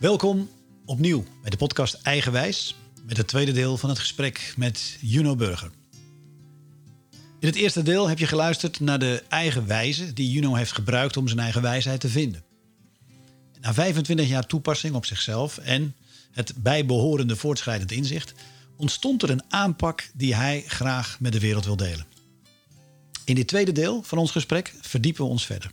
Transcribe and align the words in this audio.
Welkom 0.00 0.50
opnieuw 0.84 1.24
bij 1.40 1.50
de 1.50 1.56
podcast 1.56 2.02
Eigenwijs 2.02 2.74
met 3.06 3.16
het 3.16 3.28
tweede 3.28 3.52
deel 3.52 3.76
van 3.76 3.88
het 3.88 3.98
gesprek 3.98 4.54
met 4.56 4.98
Juno 5.00 5.36
Burger. 5.36 5.70
In 7.40 7.48
het 7.48 7.54
eerste 7.54 7.82
deel 7.82 8.08
heb 8.08 8.18
je 8.18 8.26
geluisterd 8.26 8.80
naar 8.80 8.98
de 8.98 9.22
eigen 9.28 9.66
wijze 9.66 10.12
die 10.12 10.30
Juno 10.30 10.54
heeft 10.54 10.72
gebruikt 10.72 11.16
om 11.16 11.28
zijn 11.28 11.40
eigen 11.40 11.62
wijsheid 11.62 12.00
te 12.00 12.08
vinden. 12.08 12.44
Na 13.60 13.74
25 13.74 14.28
jaar 14.28 14.46
toepassing 14.46 14.94
op 14.94 15.04
zichzelf 15.04 15.58
en 15.58 15.96
het 16.30 16.52
bijbehorende 16.56 17.36
voortschrijdend 17.36 17.92
inzicht 17.92 18.34
ontstond 18.76 19.22
er 19.22 19.30
een 19.30 19.44
aanpak 19.48 20.10
die 20.14 20.34
hij 20.34 20.64
graag 20.66 21.20
met 21.20 21.32
de 21.32 21.40
wereld 21.40 21.64
wil 21.64 21.76
delen. 21.76 22.06
In 23.24 23.34
dit 23.34 23.48
tweede 23.48 23.72
deel 23.72 24.02
van 24.02 24.18
ons 24.18 24.30
gesprek 24.30 24.74
verdiepen 24.80 25.24
we 25.24 25.30
ons 25.30 25.46
verder. 25.46 25.70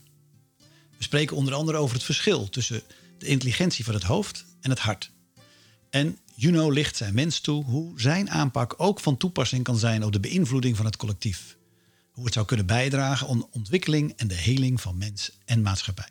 We 0.97 1.03
spreken 1.03 1.37
onder 1.37 1.53
andere 1.53 1.77
over 1.77 1.95
het 1.95 2.05
verschil 2.05 2.49
tussen 2.49 2.83
de 3.23 3.29
intelligentie 3.29 3.85
van 3.85 3.93
het 3.93 4.03
hoofd 4.03 4.45
en 4.61 4.69
het 4.69 4.79
hart. 4.79 5.11
En 5.89 6.17
Juno 6.35 6.69
licht 6.69 6.95
zijn 6.95 7.13
mens 7.13 7.39
toe 7.39 7.63
hoe 7.63 8.01
zijn 8.01 8.29
aanpak 8.29 8.73
ook 8.77 8.99
van 8.99 9.17
toepassing 9.17 9.63
kan 9.63 9.77
zijn 9.77 10.03
op 10.03 10.11
de 10.11 10.19
beïnvloeding 10.19 10.75
van 10.75 10.85
het 10.85 10.95
collectief. 10.95 11.57
Hoe 12.11 12.25
het 12.25 12.33
zou 12.33 12.45
kunnen 12.45 12.65
bijdragen 12.65 13.27
aan 13.27 13.47
ontwikkeling 13.51 14.13
en 14.15 14.27
de 14.27 14.35
heling 14.35 14.81
van 14.81 14.97
mens 14.97 15.31
en 15.45 15.61
maatschappij. 15.61 16.07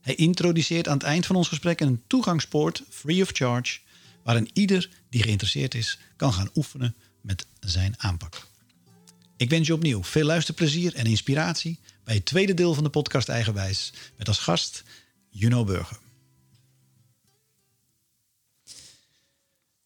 Hij 0.00 0.14
introduceert 0.14 0.88
aan 0.88 0.96
het 0.96 1.06
eind 1.06 1.26
van 1.26 1.36
ons 1.36 1.48
gesprek 1.48 1.80
een 1.80 2.02
toegangspoort, 2.06 2.82
free 2.88 3.22
of 3.22 3.30
charge, 3.32 3.78
waarin 4.22 4.50
ieder 4.52 4.90
die 5.10 5.22
geïnteresseerd 5.22 5.74
is 5.74 5.98
kan 6.16 6.32
gaan 6.32 6.50
oefenen 6.54 6.94
met 7.20 7.46
zijn 7.60 7.94
aanpak. 7.96 8.46
Ik 9.36 9.50
wens 9.50 9.66
je 9.66 9.74
opnieuw 9.74 10.04
veel 10.04 10.24
luisterplezier 10.24 10.94
en 10.94 11.06
inspiratie 11.06 11.78
bij 12.04 12.14
het 12.14 12.24
tweede 12.24 12.54
deel 12.54 12.74
van 12.74 12.84
de 12.84 12.90
podcast 12.90 13.28
Eigenwijs 13.28 13.92
met 14.16 14.28
als 14.28 14.38
gast 14.38 14.84
Juno 15.30 15.64
Burger. 15.64 15.98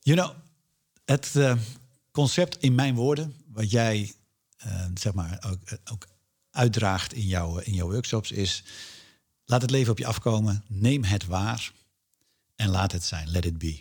Juno, 0.04 0.34
het 1.04 1.32
uh, 1.36 1.56
concept 2.10 2.56
in 2.56 2.74
mijn 2.74 2.94
woorden, 2.94 3.34
wat 3.46 3.70
jij 3.70 4.14
uh, 4.66 4.84
zeg 4.94 5.12
maar 5.12 5.44
ook, 5.46 5.78
ook, 5.92 6.08
uitdraagt 6.50 7.12
in, 7.12 7.26
jouw 7.26 7.58
in 7.58 7.74
jouw 7.74 7.90
workshops, 7.90 8.30
is 8.30 8.62
laat 9.44 9.62
het 9.62 9.70
leven 9.70 9.92
op 9.92 9.98
je 9.98 10.06
afkomen, 10.06 10.64
neem 10.68 11.04
het 11.04 11.26
waar 11.26 11.72
en 12.56 12.68
laat 12.68 12.92
het 12.92 13.04
zijn, 13.04 13.28
let 13.28 13.44
it 13.44 13.58
be. 13.58 13.80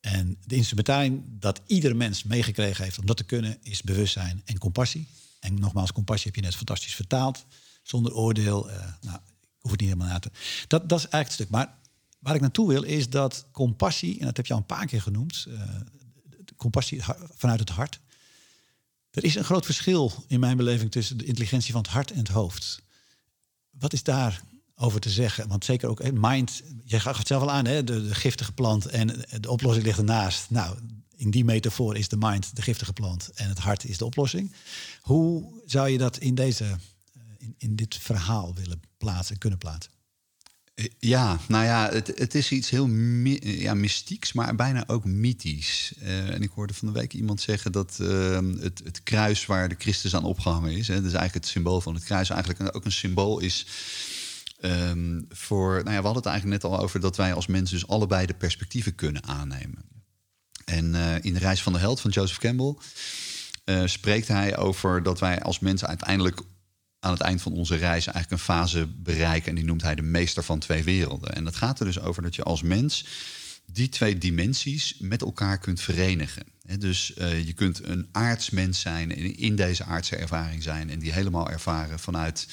En 0.00 0.38
de 0.44 0.56
instrumentarium 0.56 1.24
dat 1.28 1.60
iedere 1.66 1.94
mens 1.94 2.22
meegekregen 2.22 2.84
heeft 2.84 2.98
om 2.98 3.06
dat 3.06 3.16
te 3.16 3.24
kunnen, 3.24 3.58
is 3.62 3.82
bewustzijn 3.82 4.42
en 4.44 4.58
compassie. 4.58 5.08
En 5.40 5.60
nogmaals, 5.60 5.92
compassie 5.92 6.26
heb 6.26 6.34
je 6.34 6.42
net 6.46 6.56
fantastisch 6.56 6.94
vertaald. 6.94 7.44
Zonder 7.82 8.14
oordeel. 8.14 8.70
Uh, 8.70 8.76
nou, 9.00 9.18
hoef 9.58 9.70
het 9.70 9.80
niet 9.80 9.90
helemaal 9.90 10.12
na 10.12 10.18
te. 10.18 10.30
Dat, 10.66 10.88
dat 10.88 10.98
is 10.98 11.08
eigenlijk 11.08 11.24
het 11.24 11.32
stuk. 11.32 11.50
Maar 11.50 11.78
waar 12.18 12.34
ik 12.34 12.40
naartoe 12.40 12.68
wil, 12.68 12.82
is 12.82 13.10
dat 13.10 13.46
compassie, 13.52 14.18
en 14.18 14.26
dat 14.26 14.36
heb 14.36 14.46
je 14.46 14.52
al 14.52 14.58
een 14.58 14.66
paar 14.66 14.86
keer 14.86 15.02
genoemd, 15.02 15.46
uh, 15.48 15.60
compassie 16.56 17.02
vanuit 17.34 17.60
het 17.60 17.68
hart. 17.68 18.00
Er 19.10 19.24
is 19.24 19.34
een 19.34 19.44
groot 19.44 19.64
verschil 19.64 20.12
in 20.26 20.40
mijn 20.40 20.56
beleving 20.56 20.90
tussen 20.90 21.18
de 21.18 21.24
intelligentie 21.24 21.72
van 21.72 21.82
het 21.82 21.90
hart 21.90 22.10
en 22.10 22.18
het 22.18 22.28
hoofd. 22.28 22.82
Wat 23.70 23.92
is 23.92 24.02
daar 24.02 24.42
over 24.76 25.00
te 25.00 25.10
zeggen. 25.10 25.48
Want 25.48 25.64
zeker 25.64 25.88
ook 25.88 26.12
mind, 26.12 26.62
je 26.84 27.00
gaf 27.00 27.18
het 27.18 27.26
zelf 27.26 27.42
al 27.42 27.50
aan, 27.50 27.66
hè, 27.66 27.84
de, 27.84 28.06
de, 28.08 28.14
giftige 28.14 28.52
plant 28.52 28.86
en 28.86 29.24
de 29.40 29.50
oplossing 29.50 29.84
ligt 29.86 29.98
ernaast. 29.98 30.50
Nou, 30.50 30.78
in 31.16 31.30
die 31.30 31.44
metafoor 31.44 31.96
is 31.96 32.08
de 32.08 32.16
mind 32.16 32.56
de 32.56 32.62
giftige 32.62 32.92
plant 32.92 33.30
en 33.34 33.48
het 33.48 33.58
hart 33.58 33.84
is 33.84 33.98
de 33.98 34.04
oplossing. 34.04 34.52
Hoe 35.00 35.62
zou 35.66 35.88
je 35.88 35.98
dat 35.98 36.18
in, 36.18 36.34
deze, 36.34 36.64
eh, 36.64 37.20
in, 37.38 37.54
in 37.58 37.76
dit 37.76 37.96
verhaal 37.96 38.54
willen 38.54 38.80
plaatsen, 38.98 39.38
kunnen 39.38 39.58
plaatsen? 39.58 39.92
Ja, 40.98 41.38
nou 41.48 41.64
ja, 41.64 41.88
het, 41.92 42.12
het 42.14 42.34
is 42.34 42.50
iets 42.50 42.70
heel 42.70 42.88
ja, 43.40 43.74
mystieks, 43.74 44.32
maar 44.32 44.54
bijna 44.54 44.84
ook 44.86 45.04
mythisch. 45.04 45.92
Uh, 46.02 46.28
en 46.28 46.42
ik 46.42 46.50
hoorde 46.54 46.74
van 46.74 46.88
de 46.88 46.98
week 46.98 47.12
iemand 47.12 47.40
zeggen 47.40 47.72
dat 47.72 47.98
uh, 48.00 48.38
het, 48.60 48.80
het 48.84 49.02
kruis 49.02 49.46
waar 49.46 49.68
de 49.68 49.74
Christus 49.78 50.14
aan 50.14 50.24
opgehangen 50.24 50.72
is, 50.72 50.88
hè, 50.88 50.94
dat 50.94 51.04
is 51.04 51.12
eigenlijk 51.12 51.44
het 51.44 51.52
symbool 51.52 51.80
van 51.80 51.94
het 51.94 52.04
kruis, 52.04 52.30
eigenlijk 52.30 52.76
ook 52.76 52.84
een 52.84 52.92
symbool 52.92 53.38
is 53.38 53.66
Um, 54.60 55.26
voor, 55.28 55.70
nou 55.70 55.90
ja, 55.90 56.00
we 56.00 56.06
hadden 56.06 56.22
het 56.22 56.26
eigenlijk 56.26 56.62
net 56.62 56.72
al 56.72 56.80
over 56.80 57.00
dat 57.00 57.16
wij 57.16 57.34
als 57.34 57.46
mensen 57.46 57.78
dus 57.78 57.88
allebei 57.88 58.26
de 58.26 58.34
perspectieven 58.34 58.94
kunnen 58.94 59.24
aannemen. 59.24 59.84
En 60.64 60.94
uh, 60.94 61.14
in 61.24 61.32
de 61.32 61.38
reis 61.38 61.62
van 61.62 61.72
de 61.72 61.78
held 61.78 62.00
van 62.00 62.10
Joseph 62.10 62.38
Campbell 62.38 62.74
uh, 63.64 63.86
spreekt 63.86 64.28
hij 64.28 64.56
over 64.56 65.02
dat 65.02 65.20
wij 65.20 65.42
als 65.42 65.58
mensen 65.58 65.88
uiteindelijk 65.88 66.40
aan 67.06 67.12
het 67.12 67.20
eind 67.20 67.42
van 67.42 67.52
onze 67.52 67.76
reis 67.76 68.06
eigenlijk 68.06 68.30
een 68.30 68.54
fase 68.54 68.86
bereiken. 68.86 69.48
En 69.48 69.54
die 69.54 69.64
noemt 69.64 69.82
hij 69.82 69.94
de 69.94 70.02
meester 70.02 70.42
van 70.42 70.58
twee 70.58 70.84
werelden. 70.84 71.34
En 71.34 71.44
dat 71.44 71.56
gaat 71.56 71.80
er 71.80 71.86
dus 71.86 72.00
over 72.00 72.22
dat 72.22 72.34
je 72.34 72.42
als 72.42 72.62
mens 72.62 73.06
die 73.72 73.88
twee 73.88 74.18
dimensies 74.18 74.96
met 74.98 75.22
elkaar 75.22 75.58
kunt 75.58 75.80
verenigen. 75.80 76.42
Dus 76.78 77.12
uh, 77.18 77.46
je 77.46 77.52
kunt 77.52 77.84
een 77.84 78.08
aardsmens 78.12 78.80
zijn 78.80 79.16
en 79.16 79.36
in 79.36 79.56
deze 79.56 79.84
aardse 79.84 80.16
ervaring 80.16 80.62
zijn 80.62 80.90
en 80.90 80.98
die 80.98 81.12
helemaal 81.12 81.50
ervaren 81.50 81.98
vanuit 81.98 82.46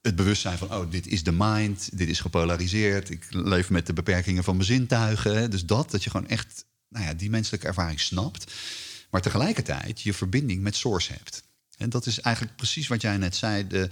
het 0.00 0.16
bewustzijn 0.16 0.58
van, 0.58 0.74
oh, 0.74 0.90
dit 0.90 1.06
is 1.06 1.22
de 1.22 1.32
mind, 1.32 1.98
dit 1.98 2.08
is 2.08 2.20
gepolariseerd, 2.20 3.10
ik 3.10 3.26
leef 3.30 3.70
met 3.70 3.86
de 3.86 3.92
beperkingen 3.92 4.44
van 4.44 4.54
mijn 4.54 4.66
zintuigen. 4.66 5.50
Dus 5.50 5.64
dat, 5.64 5.90
dat 5.90 6.04
je 6.04 6.10
gewoon 6.10 6.28
echt 6.28 6.64
nou 6.88 7.04
ja, 7.04 7.14
die 7.14 7.30
menselijke 7.30 7.66
ervaring 7.66 8.00
snapt, 8.00 8.52
maar 9.10 9.20
tegelijkertijd 9.20 10.00
je 10.00 10.14
verbinding 10.14 10.62
met 10.62 10.76
source 10.76 11.12
hebt. 11.12 11.42
En 11.80 11.90
dat 11.90 12.06
is 12.06 12.20
eigenlijk 12.20 12.56
precies 12.56 12.88
wat 12.88 13.00
jij 13.00 13.16
net 13.16 13.36
zei, 13.36 13.66
de, 13.66 13.88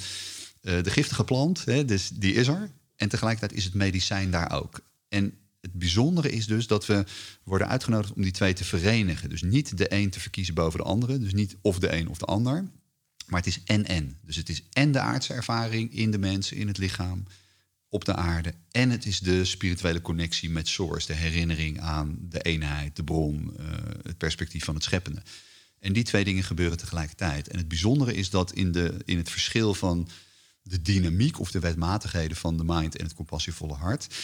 uh, 0.62 0.82
de 0.82 0.90
giftige 0.90 1.24
plant, 1.24 1.64
hè, 1.64 1.84
dus 1.84 2.08
die 2.08 2.34
is 2.34 2.46
er. 2.46 2.70
En 2.96 3.08
tegelijkertijd 3.08 3.58
is 3.58 3.64
het 3.64 3.74
medicijn 3.74 4.30
daar 4.30 4.52
ook. 4.52 4.80
En 5.08 5.34
het 5.60 5.72
bijzondere 5.72 6.30
is 6.30 6.46
dus 6.46 6.66
dat 6.66 6.86
we 6.86 7.04
worden 7.42 7.68
uitgenodigd 7.68 8.12
om 8.12 8.22
die 8.22 8.32
twee 8.32 8.52
te 8.52 8.64
verenigen. 8.64 9.28
Dus 9.28 9.42
niet 9.42 9.78
de 9.78 9.92
een 9.92 10.10
te 10.10 10.20
verkiezen 10.20 10.54
boven 10.54 10.78
de 10.78 10.84
andere. 10.84 11.18
Dus 11.18 11.32
niet 11.32 11.56
of 11.60 11.78
de 11.78 11.92
een 11.92 12.08
of 12.08 12.18
de 12.18 12.24
ander. 12.24 12.68
Maar 13.26 13.40
het 13.40 13.48
is 13.48 13.60
en-en. 13.64 14.18
Dus 14.22 14.36
het 14.36 14.48
is 14.48 14.62
en 14.72 14.92
de 14.92 15.00
aardse 15.00 15.34
ervaring 15.34 15.94
in 15.94 16.10
de 16.10 16.18
mensen, 16.18 16.56
in 16.56 16.68
het 16.68 16.78
lichaam, 16.78 17.24
op 17.88 18.04
de 18.04 18.14
aarde. 18.14 18.54
En 18.70 18.90
het 18.90 19.06
is 19.06 19.20
de 19.20 19.44
spirituele 19.44 20.00
connectie 20.00 20.50
met 20.50 20.68
Source, 20.68 21.06
de 21.06 21.14
herinnering 21.14 21.80
aan 21.80 22.16
de 22.20 22.40
eenheid, 22.40 22.96
de 22.96 23.04
bron, 23.04 23.56
uh, 23.60 23.66
het 24.02 24.18
perspectief 24.18 24.64
van 24.64 24.74
het 24.74 24.84
scheppende. 24.84 25.22
En 25.80 25.92
die 25.92 26.02
twee 26.02 26.24
dingen 26.24 26.42
gebeuren 26.42 26.78
tegelijkertijd. 26.78 27.48
En 27.48 27.58
het 27.58 27.68
bijzondere 27.68 28.14
is 28.14 28.30
dat 28.30 28.52
in, 28.52 28.72
de, 28.72 28.96
in 29.04 29.16
het 29.16 29.30
verschil 29.30 29.74
van 29.74 30.08
de 30.62 30.82
dynamiek 30.82 31.40
of 31.40 31.50
de 31.50 31.58
wetmatigheden 31.58 32.36
van 32.36 32.56
de 32.56 32.64
mind 32.64 32.96
en 32.96 33.04
het 33.04 33.14
compassievolle 33.14 33.74
hart. 33.74 34.14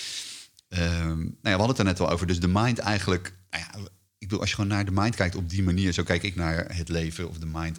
Um, 0.68 0.78
nou 0.78 1.24
ja, 1.24 1.40
we 1.42 1.48
hadden 1.50 1.68
het 1.68 1.78
er 1.78 1.84
net 1.84 2.00
al 2.00 2.10
over. 2.10 2.26
Dus 2.26 2.40
de 2.40 2.48
mind 2.48 2.78
eigenlijk. 2.78 3.34
Nou 3.50 3.64
ja, 3.64 3.78
ik 4.18 4.28
bedoel, 4.28 4.40
als 4.40 4.48
je 4.48 4.54
gewoon 4.54 4.70
naar 4.70 4.84
de 4.84 4.90
mind 4.90 5.14
kijkt 5.14 5.34
op 5.34 5.50
die 5.50 5.62
manier, 5.62 5.92
zo 5.92 6.02
kijk 6.02 6.22
ik 6.22 6.34
naar 6.34 6.76
het 6.76 6.88
leven 6.88 7.28
of 7.28 7.38
de 7.38 7.46
mind 7.46 7.78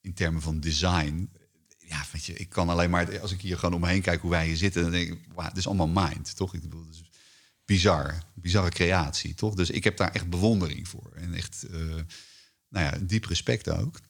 in 0.00 0.14
termen 0.14 0.42
van 0.42 0.60
design. 0.60 1.30
Ja, 1.78 2.04
weet 2.12 2.24
je, 2.24 2.32
ik 2.32 2.48
kan 2.48 2.68
alleen 2.68 2.90
maar, 2.90 3.20
als 3.20 3.32
ik 3.32 3.40
hier 3.40 3.58
gewoon 3.58 3.74
omheen 3.74 4.02
kijk 4.02 4.20
hoe 4.20 4.30
wij 4.30 4.46
hier 4.46 4.56
zitten, 4.56 4.82
dan 4.82 4.90
denk 4.90 5.12
ik, 5.12 5.18
wow, 5.34 5.44
het 5.44 5.56
is 5.56 5.66
allemaal 5.66 6.06
mind, 6.08 6.36
toch? 6.36 6.54
Ik 6.54 6.60
bedoel, 6.60 6.86
dus 6.86 7.02
bizar, 7.64 8.22
bizarre 8.34 8.70
creatie, 8.70 9.34
toch? 9.34 9.54
Dus 9.54 9.70
ik 9.70 9.84
heb 9.84 9.96
daar 9.96 10.12
echt 10.12 10.30
bewondering 10.30 10.88
voor. 10.88 11.12
En 11.14 11.34
echt, 11.34 11.64
uh, 11.70 11.94
nou 12.72 12.84
ja, 12.86 12.98
diep 13.02 13.24
respect 13.24 13.70
ook. 13.70 14.00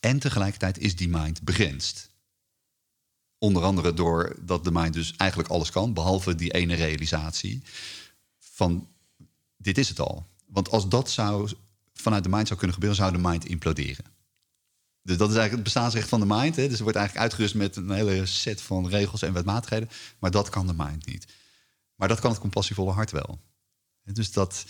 En 0.00 0.18
tegelijkertijd 0.18 0.78
is 0.78 0.96
die 0.96 1.08
mind 1.08 1.42
begrensd. 1.42 2.10
Onder 3.38 3.62
andere 3.62 3.94
doordat 3.94 4.64
de 4.64 4.72
mind 4.72 4.94
dus 4.94 5.16
eigenlijk 5.16 5.50
alles 5.50 5.70
kan, 5.70 5.94
behalve 5.94 6.34
die 6.34 6.52
ene 6.52 6.74
realisatie 6.74 7.62
van 8.38 8.88
dit 9.56 9.78
is 9.78 9.88
het 9.88 10.00
al. 10.00 10.26
Want 10.46 10.70
als 10.70 10.88
dat 10.88 11.10
zou 11.10 11.52
vanuit 11.94 12.22
de 12.22 12.28
mind 12.28 12.46
zou 12.46 12.58
kunnen 12.58 12.74
gebeuren, 12.74 12.98
zou 13.02 13.12
de 13.12 13.28
mind 13.28 13.44
imploderen. 13.44 14.04
Dus 15.02 15.16
dat 15.16 15.30
is 15.30 15.36
eigenlijk 15.36 15.52
het 15.52 15.62
bestaansrecht 15.62 16.08
van 16.08 16.20
de 16.20 16.26
mind. 16.26 16.56
Hè? 16.56 16.62
Dus 16.62 16.72
het 16.72 16.80
wordt 16.80 16.96
eigenlijk 16.96 17.26
uitgerust 17.26 17.54
met 17.54 17.76
een 17.76 17.90
hele 17.90 18.26
set 18.26 18.60
van 18.60 18.88
regels 18.88 19.22
en 19.22 19.32
wetmatigheden. 19.32 19.90
Maar 20.18 20.30
dat 20.30 20.48
kan 20.48 20.66
de 20.66 20.74
mind 20.76 21.06
niet. 21.06 21.26
Maar 21.94 22.08
dat 22.08 22.20
kan 22.20 22.30
het 22.30 22.40
compassievolle 22.40 22.92
hart 22.92 23.10
wel. 23.10 23.40
Dus 24.04 24.32
dat, 24.32 24.64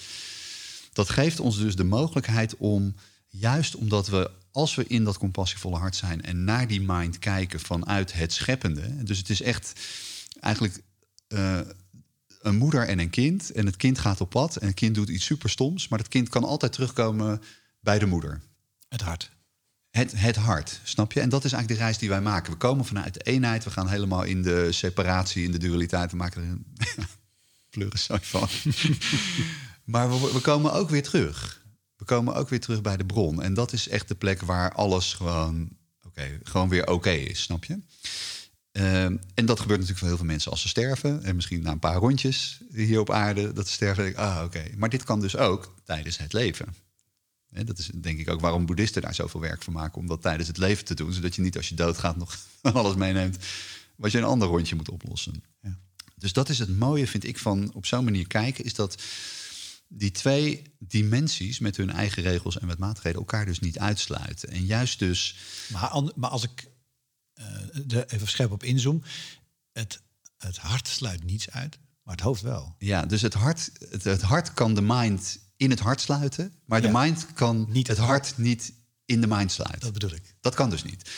dat 0.92 1.10
geeft 1.10 1.40
ons 1.40 1.58
dus 1.58 1.76
de 1.76 1.84
mogelijkheid 1.84 2.56
om, 2.56 2.94
juist 3.32 3.74
omdat 3.74 4.08
we, 4.08 4.30
als 4.50 4.74
we 4.74 4.86
in 4.86 5.04
dat 5.04 5.18
compassievolle 5.18 5.76
hart 5.76 5.96
zijn 5.96 6.22
en 6.22 6.44
naar 6.44 6.66
die 6.66 6.80
mind 6.80 7.18
kijken 7.18 7.60
vanuit 7.60 8.12
het 8.12 8.32
scheppende. 8.32 9.04
Dus 9.04 9.18
het 9.18 9.30
is 9.30 9.42
echt 9.42 9.80
eigenlijk 10.40 10.82
uh, 11.28 11.60
een 12.40 12.56
moeder 12.56 12.88
en 12.88 12.98
een 12.98 13.10
kind. 13.10 13.52
En 13.52 13.66
het 13.66 13.76
kind 13.76 13.98
gaat 13.98 14.20
op 14.20 14.30
pad 14.30 14.56
en 14.56 14.66
het 14.66 14.76
kind 14.76 14.94
doet 14.94 15.08
iets 15.08 15.24
super 15.24 15.50
stoms. 15.50 15.88
Maar 15.88 15.98
het 15.98 16.08
kind 16.08 16.28
kan 16.28 16.44
altijd 16.44 16.72
terugkomen 16.72 17.42
bij 17.80 17.98
de 17.98 18.06
moeder. 18.06 18.40
Het 18.88 19.00
hart. 19.00 19.30
Het, 19.90 20.12
het 20.16 20.36
hart, 20.36 20.80
snap 20.82 21.12
je? 21.12 21.20
En 21.20 21.28
dat 21.28 21.44
is 21.44 21.52
eigenlijk 21.52 21.80
de 21.80 21.86
reis 21.86 21.98
die 21.98 22.08
wij 22.08 22.20
maken. 22.20 22.52
We 22.52 22.58
komen 22.58 22.84
vanuit 22.84 23.14
de 23.14 23.20
eenheid, 23.20 23.64
we 23.64 23.70
gaan 23.70 23.88
helemaal 23.88 24.22
in 24.22 24.42
de 24.42 24.72
separatie, 24.72 25.44
in 25.44 25.52
de 25.52 25.58
dualiteit. 25.58 26.10
We 26.10 26.16
maken 26.16 26.42
er 26.42 26.48
een 26.48 26.66
pleurenzooi 27.70 28.20
van. 28.22 28.48
maar 29.92 30.10
we, 30.10 30.32
we 30.32 30.40
komen 30.40 30.72
ook 30.72 30.90
weer 30.90 31.02
terug. 31.02 31.61
We 32.02 32.08
komen 32.08 32.34
ook 32.34 32.48
weer 32.48 32.60
terug 32.60 32.80
bij 32.80 32.96
de 32.96 33.04
bron. 33.04 33.42
En 33.42 33.54
dat 33.54 33.72
is 33.72 33.88
echt 33.88 34.08
de 34.08 34.14
plek 34.14 34.42
waar 34.42 34.72
alles 34.72 35.14
gewoon, 35.14 35.68
oké, 36.06 36.40
gewoon 36.42 36.68
weer 36.68 36.86
oké 36.86 37.10
is, 37.10 37.42
snap 37.42 37.64
je? 37.64 37.78
Ehm, 38.72 39.16
en 39.34 39.46
dat 39.46 39.60
gebeurt 39.60 39.80
natuurlijk 39.80 39.98
voor 39.98 40.08
heel 40.08 40.16
veel 40.16 40.26
mensen 40.26 40.50
als 40.50 40.60
ze 40.60 40.68
sterven. 40.68 41.22
En 41.22 41.34
misschien 41.34 41.62
na 41.62 41.70
een 41.70 41.78
paar 41.78 41.96
rondjes 41.96 42.60
hier 42.72 43.00
op 43.00 43.10
aarde 43.10 43.52
dat 43.52 43.66
ze 43.66 43.72
sterven. 43.72 44.04
Denk 44.04 44.16
ik, 44.16 44.22
ah, 44.22 44.42
oké. 44.44 44.62
Maar 44.76 44.88
dit 44.88 45.04
kan 45.04 45.20
dus 45.20 45.36
ook 45.36 45.74
tijdens 45.84 46.18
het 46.18 46.32
leven. 46.32 46.74
dat 47.48 47.78
is 47.78 47.90
denk 47.94 48.18
ik 48.18 48.30
ook 48.30 48.40
waarom 48.40 48.66
boeddhisten 48.66 49.02
daar 49.02 49.14
zoveel 49.14 49.40
werk 49.40 49.62
van 49.62 49.72
maken. 49.72 49.98
Om 49.98 50.06
dat 50.06 50.22
tijdens 50.22 50.48
het 50.48 50.58
leven 50.58 50.84
te 50.84 50.94
doen. 50.94 51.12
Zodat 51.12 51.34
je 51.34 51.42
niet 51.42 51.56
als 51.56 51.68
je 51.68 51.74
doodgaat 51.74 52.16
nog 52.16 52.38
alles 52.62 52.94
meeneemt. 52.94 53.36
Wat 53.96 54.12
je 54.12 54.18
een 54.18 54.24
ander 54.24 54.48
rondje 54.48 54.76
moet 54.76 54.90
oplossen. 54.90 55.44
Ja. 55.62 55.78
Dus 56.16 56.32
dat 56.32 56.48
is 56.48 56.58
het 56.58 56.78
mooie, 56.78 57.06
vind 57.06 57.24
ik, 57.24 57.38
van 57.38 57.70
op 57.74 57.86
zo'n 57.86 58.04
manier 58.04 58.26
kijken. 58.26 58.64
Is 58.64 58.74
dat 58.74 59.02
die 59.94 60.10
twee 60.10 60.62
dimensies 60.78 61.58
met 61.58 61.76
hun 61.76 61.90
eigen 61.90 62.22
regels 62.22 62.58
en 62.58 62.66
met 62.66 62.78
maatregelen 62.78 63.18
elkaar 63.18 63.46
dus 63.46 63.58
niet 63.58 63.78
uitsluiten. 63.78 64.48
En 64.48 64.64
juist 64.64 64.98
dus. 64.98 65.36
Maar, 65.72 66.02
maar 66.14 66.30
als 66.30 66.42
ik 66.42 66.70
uh, 67.34 67.98
er 67.98 68.06
even 68.06 68.28
scherp 68.28 68.50
op 68.50 68.62
inzoom, 68.62 69.02
het, 69.72 70.02
het 70.38 70.56
hart 70.56 70.88
sluit 70.88 71.24
niets 71.24 71.50
uit, 71.50 71.78
maar 72.02 72.14
het 72.14 72.24
hoofd 72.24 72.42
wel. 72.42 72.74
Ja, 72.78 73.06
dus 73.06 73.22
het 73.22 73.34
hart, 73.34 73.70
het, 73.90 74.04
het 74.04 74.22
hart 74.22 74.54
kan 74.54 74.74
de 74.74 74.82
mind 74.82 75.38
in 75.56 75.70
het 75.70 75.80
hart 75.80 76.00
sluiten, 76.00 76.52
maar 76.64 76.80
de 76.80 76.90
mind 76.92 77.26
kan 77.32 77.66
niet 77.68 77.86
het, 77.86 77.98
hart, 77.98 78.38
niet 78.38 78.72
in 79.04 79.20
de 79.20 79.26
mind 79.26 79.52
sluiten. 79.52 79.80
Dat 79.80 79.92
bedoel 79.92 80.12
ik. 80.12 80.34
Dat 80.40 80.54
kan 80.54 80.70
dus 80.70 80.84
niet. 80.84 81.10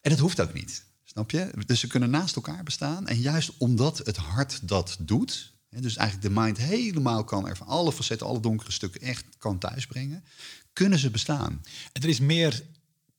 En 0.00 0.10
het 0.10 0.20
hoeft 0.20 0.40
ook 0.40 0.52
niet. 0.52 0.84
Snap 1.04 1.30
je? 1.30 1.50
Dus 1.66 1.80
ze 1.80 1.86
kunnen 1.86 2.10
naast 2.10 2.36
elkaar 2.36 2.62
bestaan. 2.62 3.06
En 3.06 3.20
juist 3.20 3.52
omdat 3.58 3.98
het 3.98 4.16
hart 4.16 4.68
dat 4.68 4.96
doet, 5.00 5.52
dus 5.70 5.96
eigenlijk 5.96 6.34
de 6.34 6.40
mind 6.40 6.58
helemaal 6.58 7.24
kan 7.24 7.48
ervan 7.48 7.66
alle 7.66 7.92
facetten, 7.92 8.26
alle 8.26 8.40
donkere 8.40 8.72
stukken 8.72 9.00
echt 9.00 9.24
kan 9.38 9.58
thuisbrengen, 9.58 10.24
kunnen 10.72 10.98
ze 10.98 11.10
bestaan. 11.10 11.62
er 11.92 12.08
is 12.08 12.20
meer 12.20 12.62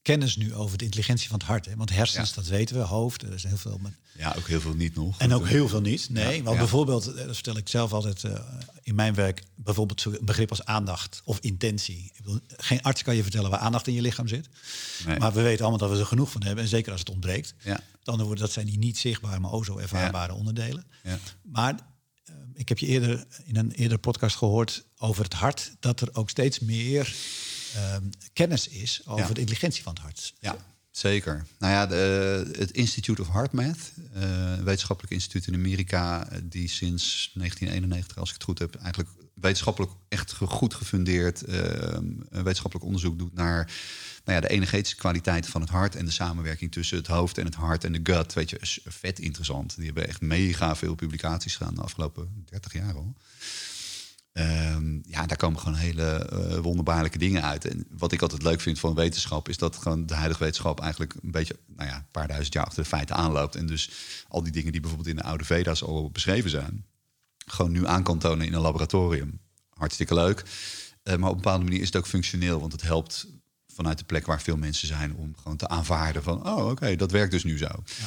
kennis 0.02 0.36
nu 0.36 0.56
over 0.56 0.78
de 0.78 0.84
intelligentie 0.84 1.30
van 1.30 1.40
het 1.40 1.48
hart. 1.48 1.66
Hè? 1.66 1.76
Want 1.76 1.90
hersens, 1.90 2.34
dat 2.34 2.48
weten 2.48 2.76
we, 2.76 2.82
hoofd, 2.82 3.22
er 3.22 3.34
is 3.34 3.44
heel 3.44 3.58
veel. 3.58 3.80
Met... 3.82 3.94
Ja, 4.18 4.34
ook 4.38 4.48
heel 4.48 4.62
veel 4.62 4.74
niet 4.74 4.96
nog. 4.96 5.20
En 5.20 5.34
ook 5.34 5.48
heel 5.48 5.68
veel 5.68 5.82
niet. 5.82 6.10
Nee, 6.10 6.44
want 6.44 6.58
bijvoorbeeld, 6.58 7.08
eh, 7.08 7.26
dat 7.26 7.34
vertel 7.34 7.58
ik 7.58 7.70
zelf 7.70 7.94
altijd 7.94 8.24
uh, 8.24 8.40
in 8.82 8.96
mijn 8.96 9.14
werk, 9.14 9.44
bijvoorbeeld 9.56 10.06
een 10.06 10.18
begrip 10.22 10.50
als 10.50 10.66
aandacht 10.66 11.22
of 11.26 11.40
intentie. 11.40 12.12
Ik 12.14 12.24
bedoel, 12.24 12.40
geen 12.48 12.82
arts 12.82 13.04
kan 13.04 13.16
je 13.16 13.22
vertellen 13.22 13.50
waar 13.50 13.60
aandacht 13.60 13.88
in 13.88 13.94
je 13.94 14.02
lichaam 14.02 14.28
zit. 14.28 14.50
Nee. 15.06 15.20
Maar 15.20 15.34
we 15.34 15.42
weten 15.42 15.62
allemaal 15.62 15.88
dat 15.88 15.90
we 15.90 16.00
er 16.00 16.06
genoeg 16.06 16.32
van 16.32 16.44
hebben. 16.44 16.64
En 16.64 16.70
zeker 16.70 16.92
als 16.92 17.00
het 17.00 17.10
ontbreekt. 17.10 17.54
Ja. 17.64 17.80
Dan 18.04 18.18
worden 18.22 18.40
dat 18.40 18.52
zijn 18.52 18.66
die 18.66 18.78
niet 18.78 18.98
zichtbare, 18.98 19.40
maar 19.40 19.52
ook 19.52 19.66
zo 19.66 19.78
ervaarbare 19.78 20.34
onderdelen. 20.34 20.86
Maar 21.42 21.76
ik 22.54 22.70
heb 22.70 22.78
je 22.78 22.86
eerder 22.86 23.26
in 23.46 23.56
een 23.56 23.72
eerder 23.72 23.98
podcast 23.98 24.36
gehoord 24.36 24.86
over 24.98 25.24
het 25.24 25.34
hart, 25.34 25.76
dat 25.80 26.02
er 26.02 26.10
ook 26.14 26.30
steeds 26.30 26.60
meer 26.60 27.16
Ehm, 27.76 28.04
kennis 28.34 28.68
is 28.68 29.02
over 29.06 29.34
de 29.34 29.40
intelligentie 29.40 29.84
van 29.84 29.94
het 29.94 30.02
hart. 30.02 30.34
Ja, 30.40 30.56
zeker. 30.92 31.46
Nou 31.60 31.74
ja, 31.74 31.88
de, 31.88 32.52
het 32.58 32.72
Institute 32.72 33.22
of 33.22 33.32
Heart 33.32 33.52
Math, 33.52 33.92
uh, 34.16 34.22
een 34.22 34.64
wetenschappelijk 34.64 35.14
instituut 35.14 35.48
in 35.48 35.54
Amerika, 35.54 36.28
eh, 36.30 36.40
die 36.44 36.70
sinds 36.70 37.32
1991, 37.34 38.18
als 38.18 38.30
ik 38.30 38.36
het 38.36 38.44
goed 38.44 38.60
heb, 38.60 38.76
eigenlijk 38.76 39.10
wetenschappelijk 39.42 39.92
echt 40.10 40.34
goed 40.34 40.74
gefundeerd 40.74 41.50
uh, 41.50 41.56
wetenschappelijk 42.30 42.86
onderzoek 42.86 43.20
doet 43.20 43.34
naar 43.34 43.72
nou 44.24 44.36
ja, 44.36 44.48
de 44.48 44.54
energetische 44.54 44.96
kwaliteit 44.96 45.48
van 45.48 45.62
het 45.62 45.70
hart 45.70 45.96
en 45.96 46.06
de 46.06 46.12
samenwerking 46.12 46.72
tussen 46.72 46.98
het 46.98 47.08
hoofd 47.08 47.38
en 47.38 47.46
het 47.46 47.56
hart 47.56 47.84
en 47.84 47.92
de 47.92 48.14
gut. 48.14 48.34
Weet 48.34 48.50
je, 48.50 48.58
vet 48.86 49.20
interessant. 49.20 49.76
Die 49.76 49.86
hebben 49.86 50.08
echt 50.08 50.22
mega 50.22 50.76
veel 50.76 50.96
publicaties 50.96 51.56
gedaan 51.56 51.76
de 51.76 51.82
afgelopen 51.82 52.46
30 52.50 52.74
jaar 52.74 52.96
al. 52.96 53.16
Ehm, 54.34 55.00
ja, 55.04 55.26
daar 55.26 55.38
komen 55.38 55.60
gewoon 55.60 55.78
hele 55.78 56.30
uh, 56.34 56.58
wonderbaarlijke 56.58 57.18
dingen 57.18 57.44
uit. 57.44 57.66
En 57.66 57.86
wat 57.90 58.12
ik 58.12 58.22
altijd 58.22 58.44
leuk 58.44 58.62
vind 58.62 58.80
van 58.80 58.96
wetenschap, 58.96 59.50
is 59.50 59.58
dat 59.58 59.76
gewoon 59.76 60.06
de 60.06 60.14
huidige 60.14 60.44
wetenschap 60.44 60.80
eigenlijk 60.80 61.14
een 61.22 61.32
beetje, 61.32 61.56
nou 61.76 61.90
ja, 61.90 61.96
een 61.96 62.12
paar 62.12 62.28
duizend 62.28 62.54
jaar 62.54 62.66
achter 62.66 62.84
de 62.84 62.90
feiten 62.90 63.16
aanloopt. 63.16 63.56
En 63.56 63.66
dus 63.66 63.92
al 64.28 64.44
die 64.44 64.52
dingen 64.52 64.72
die 64.72 64.82
bijvoorbeeld 64.82 65.10
in 65.10 65.16
de 65.16 65.24
oude 65.24 65.46
Veda's 65.46 65.84
al 65.84 66.10
beschreven 66.10 66.50
zijn, 66.50 66.86
gewoon 67.46 67.72
nu 67.72 67.88
aan 67.88 68.04
kan 68.04 68.20
tonen 68.20 68.46
in 68.46 68.54
een 68.54 68.62
laboratorium. 68.62 69.40
Hartstikke 69.70 70.14
leuk. 70.14 70.44
Uh, 71.04 71.16
maar 71.16 71.30
op 71.30 71.36
een 71.36 71.42
bepaalde 71.42 71.64
manier 71.64 71.80
is 71.80 71.86
het 71.86 71.96
ook 71.96 72.08
functioneel, 72.08 72.60
want 72.60 72.72
het 72.72 72.82
helpt 72.82 73.28
vanuit 73.68 73.98
de 73.98 74.04
plek 74.04 74.26
waar 74.26 74.42
veel 74.42 74.58
mensen 74.58 74.88
zijn 74.88 75.16
om 75.16 75.36
gewoon 75.38 75.58
te 75.58 75.68
aanvaarden 75.68 76.24
van, 76.24 76.48
oh 76.48 76.70
oké, 76.70 76.96
dat 76.96 77.12
werkt 77.12 77.32
dus 77.32 77.44
nu 77.44 77.58
zo. 77.58 77.66
Ja. 77.66 78.06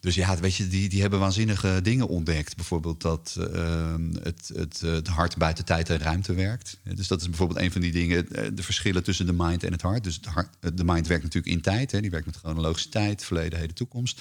Dus 0.00 0.14
ja, 0.14 0.36
weet 0.36 0.54
je, 0.54 0.68
die, 0.68 0.88
die 0.88 1.00
hebben 1.00 1.18
waanzinnige 1.18 1.80
dingen 1.82 2.08
ontdekt. 2.08 2.56
Bijvoorbeeld 2.56 3.00
dat 3.00 3.36
ehm, 3.52 4.14
het, 4.22 4.50
het, 4.54 4.80
het 4.80 5.06
hart 5.06 5.36
buiten 5.36 5.64
tijd 5.64 5.90
en 5.90 5.98
ruimte 5.98 6.34
werkt. 6.34 6.78
Dus 6.94 7.08
dat 7.08 7.20
is 7.20 7.28
bijvoorbeeld 7.28 7.60
een 7.60 7.72
van 7.72 7.80
die 7.80 7.92
dingen, 7.92 8.28
eh, 8.28 8.48
de 8.54 8.62
verschillen 8.62 9.02
tussen 9.02 9.26
de 9.26 9.32
mind 9.32 9.62
en 9.62 9.72
het 9.72 9.82
hart. 9.82 10.04
Dus 10.04 10.14
het 10.14 10.24
hart, 10.24 10.56
de 10.74 10.84
mind 10.84 11.06
werkt 11.06 11.22
natuurlijk 11.22 11.54
in 11.54 11.60
tijd, 11.60 11.90
hè, 11.90 12.00
die 12.00 12.10
werkt 12.10 12.26
met 12.26 12.36
chronologische 12.36 12.88
tijd, 12.88 13.24
verleden, 13.24 13.58
heden, 13.58 13.74
toekomst. 13.74 14.20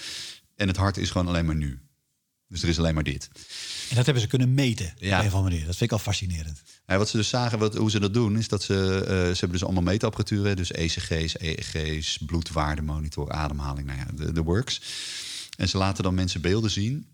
En 0.55 0.67
het 0.67 0.77
hart 0.77 0.97
is 0.97 1.09
gewoon 1.09 1.27
alleen 1.27 1.45
maar 1.45 1.55
nu. 1.55 1.79
Dus 2.47 2.63
er 2.63 2.69
is 2.69 2.79
alleen 2.79 2.93
maar 2.93 3.03
dit. 3.03 3.29
En 3.89 3.95
dat 3.95 4.05
hebben 4.05 4.23
ze 4.23 4.29
kunnen 4.29 4.53
meten 4.53 4.93
ja. 4.97 5.17
op 5.17 5.21
een 5.21 5.27
of 5.27 5.33
andere 5.33 5.51
manier. 5.51 5.65
Dat 5.65 5.75
vind 5.75 5.91
ik 5.91 5.97
al 5.97 6.03
fascinerend. 6.03 6.61
Ja, 6.87 6.97
wat 6.97 7.09
ze 7.09 7.17
dus 7.17 7.29
zagen, 7.29 7.59
wat, 7.59 7.75
hoe 7.75 7.91
ze 7.91 7.99
dat 7.99 8.13
doen, 8.13 8.37
is 8.37 8.47
dat 8.47 8.63
ze... 8.63 8.73
Uh, 9.01 9.07
ze 9.07 9.39
hebben 9.39 9.51
dus 9.51 9.63
allemaal 9.63 9.83
meetapparatuur. 9.83 10.55
Dus 10.55 10.71
ECG's, 10.71 11.39
EEG's, 11.39 12.17
bloedwaardemonitor, 12.25 13.31
ademhaling, 13.31 13.87
nou 13.87 13.99
ja, 13.99 14.05
de, 14.15 14.31
de 14.31 14.43
works. 14.43 14.81
En 15.57 15.69
ze 15.69 15.77
laten 15.77 16.03
dan 16.03 16.13
mensen 16.13 16.41
beelden 16.41 16.71
zien 16.71 17.07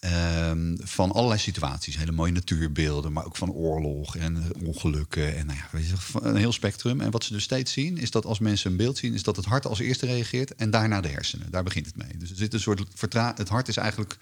ehm, 0.00 0.76
van 0.78 1.12
allerlei 1.12 1.40
situaties. 1.40 1.96
Hele 1.96 2.12
mooie 2.12 2.32
natuurbeelden, 2.32 3.12
maar 3.12 3.24
ook 3.24 3.36
van 3.36 3.50
oorlog 3.50 4.16
en 4.16 4.52
ongelukken. 4.64 5.36
En 5.36 5.46
nou 5.46 5.58
ja, 5.58 5.68
weet 5.72 5.86
je, 5.86 5.94
een 6.20 6.36
heel 6.36 6.52
spectrum. 6.52 7.00
En 7.00 7.10
wat 7.10 7.24
ze 7.24 7.32
dus 7.32 7.42
steeds 7.42 7.72
zien, 7.72 7.98
is 7.98 8.10
dat 8.10 8.24
als 8.26 8.38
mensen 8.38 8.70
een 8.70 8.76
beeld 8.76 8.98
zien, 8.98 9.14
is 9.14 9.22
dat 9.22 9.36
het 9.36 9.44
hart 9.44 9.66
als 9.66 9.78
eerste 9.78 10.06
reageert 10.06 10.54
en 10.54 10.70
daarna 10.70 11.00
de 11.00 11.08
hersenen. 11.08 11.50
Daar 11.50 11.64
begint 11.64 11.86
het 11.86 11.96
mee. 11.96 12.16
Dus 12.16 12.30
er 12.30 12.36
zit 12.36 12.54
een 12.54 12.60
soort 12.60 12.82
vertra 12.94 13.32
Het 13.36 13.48
hart 13.48 13.68
is 13.68 13.76
eigenlijk 13.76 14.18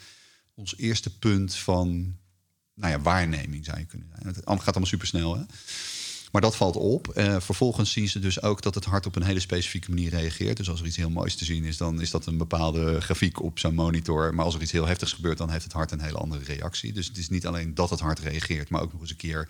ons 0.56 0.76
eerste 0.76 1.18
punt 1.18 1.54
van 1.54 2.16
nou 2.74 2.92
ja, 2.92 3.00
waarneming, 3.00 3.64
zou 3.64 3.78
je 3.78 3.84
kunnen 3.84 4.08
zijn. 4.12 4.26
Het 4.26 4.44
gaat 4.44 4.66
allemaal 4.66 4.86
supersnel. 4.86 5.36
Hè? 5.36 5.42
Maar 6.32 6.40
dat 6.40 6.56
valt 6.56 6.76
op. 6.76 7.12
Uh, 7.16 7.40
vervolgens 7.40 7.92
zien 7.92 8.08
ze 8.08 8.18
dus 8.18 8.42
ook 8.42 8.62
dat 8.62 8.74
het 8.74 8.84
hart 8.84 9.06
op 9.06 9.16
een 9.16 9.22
hele 9.22 9.40
specifieke 9.40 9.90
manier 9.90 10.10
reageert. 10.10 10.56
Dus 10.56 10.70
als 10.70 10.80
er 10.80 10.86
iets 10.86 10.96
heel 10.96 11.10
moois 11.10 11.34
te 11.34 11.44
zien 11.44 11.64
is, 11.64 11.76
dan 11.76 12.00
is 12.00 12.10
dat 12.10 12.26
een 12.26 12.36
bepaalde 12.36 13.00
grafiek 13.00 13.42
op 13.42 13.58
zo'n 13.58 13.74
monitor. 13.74 14.34
Maar 14.34 14.44
als 14.44 14.54
er 14.54 14.62
iets 14.62 14.72
heel 14.72 14.86
heftigs 14.86 15.12
gebeurt, 15.12 15.38
dan 15.38 15.50
heeft 15.50 15.64
het 15.64 15.72
hart 15.72 15.90
een 15.90 16.00
hele 16.00 16.18
andere 16.18 16.44
reactie. 16.44 16.92
Dus 16.92 17.06
het 17.06 17.16
is 17.16 17.28
niet 17.28 17.46
alleen 17.46 17.74
dat 17.74 17.90
het 17.90 18.00
hart 18.00 18.18
reageert, 18.18 18.68
maar 18.68 18.82
ook 18.82 18.92
nog 18.92 19.00
eens 19.00 19.10
een 19.10 19.16
keer 19.16 19.48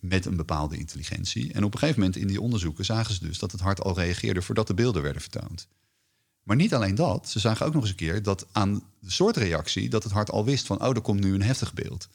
met 0.00 0.26
een 0.26 0.36
bepaalde 0.36 0.76
intelligentie. 0.76 1.52
En 1.52 1.64
op 1.64 1.72
een 1.72 1.78
gegeven 1.78 2.00
moment 2.00 2.18
in 2.18 2.26
die 2.26 2.40
onderzoeken 2.40 2.84
zagen 2.84 3.14
ze 3.14 3.26
dus 3.26 3.38
dat 3.38 3.52
het 3.52 3.60
hart 3.60 3.82
al 3.82 3.94
reageerde 3.94 4.42
voordat 4.42 4.66
de 4.66 4.74
beelden 4.74 5.02
werden 5.02 5.22
vertoond. 5.22 5.68
Maar 6.46 6.56
niet 6.56 6.74
alleen 6.74 6.94
dat, 6.94 7.28
ze 7.28 7.38
zagen 7.38 7.66
ook 7.66 7.72
nog 7.72 7.82
eens 7.82 7.90
een 7.90 7.96
keer 7.96 8.22
dat 8.22 8.46
aan 8.52 8.82
de 8.98 9.10
soort 9.10 9.36
reactie 9.36 9.88
dat 9.88 10.02
het 10.02 10.12
hart 10.12 10.30
al 10.30 10.44
wist 10.44 10.66
van, 10.66 10.82
oh, 10.82 10.94
er 10.94 11.00
komt 11.00 11.20
nu 11.20 11.34
een 11.34 11.42
heftig 11.42 11.74
beeld. 11.74 12.08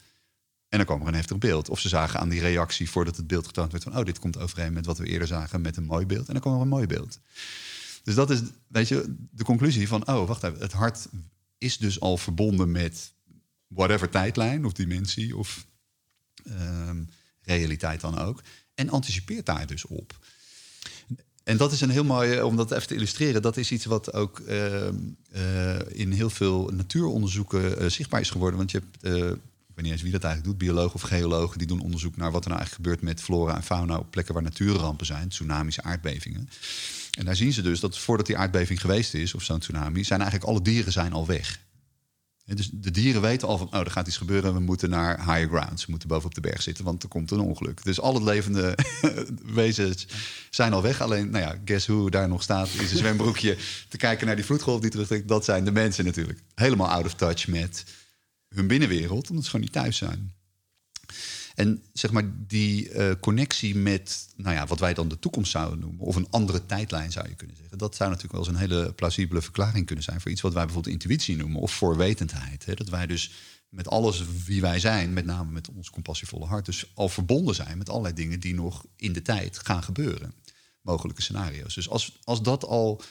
En 0.70 0.78
dan 0.78 0.86
kwam 0.86 1.02
er 1.02 1.08
een 1.08 1.14
heftig 1.14 1.38
beeld. 1.38 1.70
Of 1.70 1.80
ze 1.80 1.90
zagen 1.90 2.20
aan 2.20 2.30
die 2.30 2.40
reactie 2.40 2.90
voordat 2.90 3.18
het 3.18 3.28
beeld 3.28 3.46
getoond 3.46 3.72
werd 3.72 3.84
van... 3.84 3.98
oh, 3.98 4.06
dit 4.06 4.20
komt 4.20 4.38
overeen 4.38 4.74
met 4.74 4.86
wat 4.86 4.98
we 4.98 5.06
eerder 5.06 5.28
zagen 5.28 5.62
met 5.62 5.78
een 5.78 5.84
mooi 5.84 6.06
beeld. 6.06 6.28
En 6.28 6.34
dan 6.34 6.42
kwam 6.42 6.56
er 6.56 6.62
een 6.62 6.68
mooi 6.68 6.88
beeld. 6.88 7.20
Dus 8.04 8.16
dat 8.16 8.30
is, 8.30 8.42
weet 8.68 8.88
je, 8.88 9.16
de 9.32 9.44
conclusie 9.44 9.88
van... 9.88 10.08
oh, 10.08 10.28
wacht 10.28 10.44
even, 10.44 10.60
het 10.60 10.72
hart 10.72 11.08
is 11.58 11.78
dus 11.78 12.00
al 12.00 12.18
verbonden 12.18 12.72
met 12.72 13.14
whatever 13.68 14.10
tijdlijn 14.10 14.66
of 14.66 14.74
dimensie... 14.74 15.38
of 15.38 15.66
ehm, 16.44 17.04
realiteit 17.42 18.02
dan 18.02 18.18
ook. 18.18 18.42
En 18.76 18.90
anticipeert 18.90 19.46
daar 19.46 19.68
dus 19.68 19.86
op. 19.86 20.26
En 21.44 21.58
dat 21.58 21.72
is 21.72 21.82
een 21.82 21.90
heel 21.90 22.04
mooi, 22.04 22.42
om 22.42 22.56
dat 22.56 22.72
even 22.72 22.88
te 22.88 22.96
illustreren, 22.96 23.42
dat 23.42 23.58
is 23.58 23.72
iets 23.72 23.86
wat 23.86 24.14
ook 24.14 24.40
ehm, 24.40 24.96
eh, 25.32 25.80
in 25.88 26.12
heel 26.12 26.30
veel 26.30 26.70
natuuronderzoeken 26.74 27.82
uh, 27.82 27.90
zichtbaar 27.90 28.22
is 28.22 28.30
geworden. 28.30 28.58
Want 28.58 28.72
je 28.72 28.80
hebt 28.80 29.22
uh, 29.22 29.32
weet 29.76 29.86
niet 29.86 29.92
eens 29.92 30.02
wie 30.02 30.12
dat 30.12 30.24
eigenlijk 30.24 30.60
doet, 30.60 30.68
biologen 30.68 30.96
of 30.96 31.02
geologen, 31.02 31.58
die 31.58 31.68
doen 31.68 31.82
onderzoek 31.82 32.18
naar 32.18 32.32
wat 32.32 32.44
er 32.44 32.50
nou 32.50 32.62
eigenlijk 32.62 32.90
gebeurt 32.90 33.14
met 33.14 33.24
flora 33.24 33.56
en 33.56 33.64
fauna 33.64 33.98
op 33.98 34.12
plekken 34.12 34.34
waar 34.34 34.44
natuurrampen 34.44 35.06
zijn, 35.06 35.30
tsunamis, 35.30 35.82
aardbevingen. 35.82 36.50
En 37.18 37.26
daar 37.26 37.36
zien 37.36 37.54
ze 37.54 37.62
dus 37.62 37.80
dat 37.80 37.98
voordat 37.98 38.26
die 38.26 38.38
aardbeving 38.38 38.82
geweest 38.82 39.14
is, 39.14 39.34
of 39.34 39.44
zo'n 39.44 39.60
tsunami, 39.60 40.04
zijn 40.04 40.22
eigenlijk 40.22 40.50
alle 40.50 40.62
dieren 40.62 40.92
zijn 40.92 41.14
al 41.14 41.26
weg. 41.26 41.60
Dus 42.56 42.70
de 42.74 42.92
dieren 42.92 43.22
weten 43.22 43.48
al 43.48 43.58
van, 43.58 43.68
oh, 43.68 43.80
er 43.80 43.92
gaat 43.92 44.08
iets 44.08 44.18
gebeuren, 44.18 44.54
we 44.54 44.60
moeten 44.60 44.90
naar 44.90 45.18
higher 45.18 45.48
grounds, 45.48 45.86
we 45.86 45.92
moeten 45.92 46.10
boven 46.10 46.26
op 46.26 46.36
de 46.36 46.42
berg 46.42 46.62
zitten, 46.62 46.84
want 46.84 47.04
er 47.04 47.10
komt 47.10 47.32
een 47.32 47.40
ongeluk. 47.40 47.84
Dus 47.84 48.02
alle 48.02 48.24
levende 48.24 48.78
wezens 49.62 50.08
zijn 50.50 50.74
al 50.74 50.82
weg. 50.82 51.02
Alleen, 51.02 51.30
nou 51.30 51.44
ja, 51.44 51.56
guess 51.66 51.88
who 51.88 52.10
daar 52.10 52.28
nog 52.28 52.44
staat 52.44 52.68
in 52.68 52.88
zijn 52.88 53.00
zwembroekje 53.00 53.58
te 53.90 53.98
kijken 53.98 54.28
naar 54.28 54.36
die 54.36 54.46
vloedgolf 54.46 54.82
die 54.82 54.90
terugtrekt. 54.90 55.28
Dat 55.28 55.46
zijn 55.46 55.66
de 55.66 55.72
mensen 55.72 56.06
natuurlijk. 56.06 56.40
Helemaal 56.56 56.90
out 56.90 57.06
of 57.06 57.14
touch 57.14 57.48
met 57.48 57.86
hun 58.56 58.68
binnenwereld, 58.68 59.30
omdat 59.30 59.44
ze 59.44 59.50
gewoon 59.50 59.66
niet 59.66 59.76
thuis 59.76 59.98
zijn. 59.98 60.34
En 61.62 61.84
zeg 61.94 62.12
maar 62.12 62.32
die 62.48 62.90
uh, 62.90 63.12
connectie 63.20 63.76
met 63.76 64.28
nou 64.36 64.56
ja, 64.56 64.68
wat 64.68 64.80
wij 64.80 64.94
dan 64.94 65.08
de 65.08 65.20
toekomst 65.20 65.52
zouden 65.52 65.80
noemen, 65.80 66.06
of 66.06 66.16
een 66.16 66.28
andere 66.30 66.66
tijdlijn 66.66 67.12
zou 67.12 67.30
je 67.30 67.36
kunnen 67.36 67.56
zeggen. 67.56 67.78
Dat 67.78 67.96
zou 67.96 68.10
natuurlijk 68.10 68.38
wel 68.38 68.46
eens 68.48 68.56
een 68.56 68.70
hele 68.70 68.94
plausibele 68.94 69.42
verklaring 69.42 69.86
kunnen 69.86 70.04
zijn 70.04 70.22
voor 70.22 70.32
iets 70.32 70.42
wat 70.42 70.54
wij 70.54 70.66
bijvoorbeeld 70.66 70.94
intuïtie 70.94 71.36
noemen 71.36 71.62
of 71.62 71.72
voorwetendheid. 71.72 72.66
Hè? 72.66 72.74
Dat 72.74 72.90
wij 72.90 73.08
dus 73.08 73.32
met 73.70 73.88
alles 73.88 74.24
wie 74.46 74.62
wij 74.62 74.80
zijn, 74.80 75.14
met 75.14 75.26
name 75.26 75.52
met 75.52 75.70
ons 75.70 75.90
compassievolle 75.90 76.46
hart, 76.46 76.66
dus 76.66 76.92
al 76.94 77.10
verbonden 77.10 77.56
zijn 77.56 77.78
met 77.78 77.90
allerlei 77.90 78.14
dingen 78.14 78.40
die 78.40 78.54
nog 78.54 78.86
in 78.96 79.14
de 79.14 79.22
tijd 79.22 79.60
gaan 79.60 79.84
gebeuren. 79.84 80.34
Mogelijke 80.82 81.22
scenario's. 81.22 81.76
Dus 81.76 81.90
als, 81.90 82.20
als 82.24 82.42
dat 82.42 82.66
al 82.66 83.02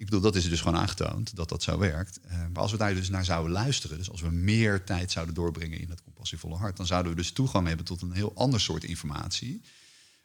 Ik 0.00 0.06
bedoel, 0.06 0.20
dat 0.20 0.36
is 0.36 0.48
dus 0.48 0.60
gewoon 0.60 0.80
aangetoond 0.80 1.36
dat 1.36 1.48
dat 1.48 1.62
zo 1.62 1.78
werkt. 1.78 2.20
Uh, 2.26 2.32
maar 2.32 2.62
als 2.62 2.70
we 2.70 2.76
daar 2.76 2.94
dus 2.94 3.08
naar 3.08 3.24
zouden 3.24 3.52
luisteren, 3.52 3.98
dus 3.98 4.10
als 4.10 4.20
we 4.20 4.30
meer 4.30 4.84
tijd 4.84 5.10
zouden 5.10 5.34
doorbrengen 5.34 5.80
in 5.80 5.90
het 5.90 6.02
compassievolle 6.02 6.56
hart, 6.56 6.76
dan 6.76 6.86
zouden 6.86 7.12
we 7.12 7.18
dus 7.18 7.32
toegang 7.32 7.66
hebben 7.66 7.86
tot 7.86 8.02
een 8.02 8.12
heel 8.12 8.32
ander 8.34 8.60
soort 8.60 8.84
informatie. 8.84 9.62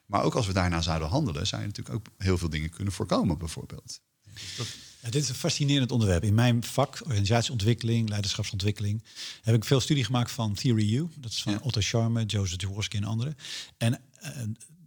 Maar 0.05 0.23
ook 0.23 0.35
als 0.35 0.47
we 0.47 0.53
daarna 0.53 0.81
zouden 0.81 1.07
handelen, 1.07 1.47
zou 1.47 1.61
je 1.61 1.67
natuurlijk 1.67 1.95
ook 1.95 2.07
heel 2.17 2.37
veel 2.37 2.49
dingen 2.49 2.69
kunnen 2.69 2.93
voorkomen, 2.93 3.37
bijvoorbeeld. 3.37 3.99
Dat... 4.57 4.67
Ja, 5.01 5.09
dit 5.09 5.23
is 5.23 5.29
een 5.29 5.35
fascinerend 5.35 5.91
onderwerp. 5.91 6.23
In 6.23 6.33
mijn 6.33 6.63
vak, 6.63 7.01
organisatieontwikkeling, 7.03 8.09
leiderschapsontwikkeling, 8.09 9.03
heb 9.41 9.55
ik 9.55 9.65
veel 9.65 9.79
studie 9.79 10.03
gemaakt 10.03 10.31
van 10.31 10.53
Theory 10.53 10.95
U. 10.95 11.07
Dat 11.15 11.31
is 11.31 11.41
van 11.41 11.61
Otto 11.61 11.81
Scharme, 11.81 12.25
Joseph 12.25 12.61
Jaworski 12.61 12.97
en 12.97 13.03
anderen. 13.03 13.37
En 13.77 14.01
uh, 14.23 14.29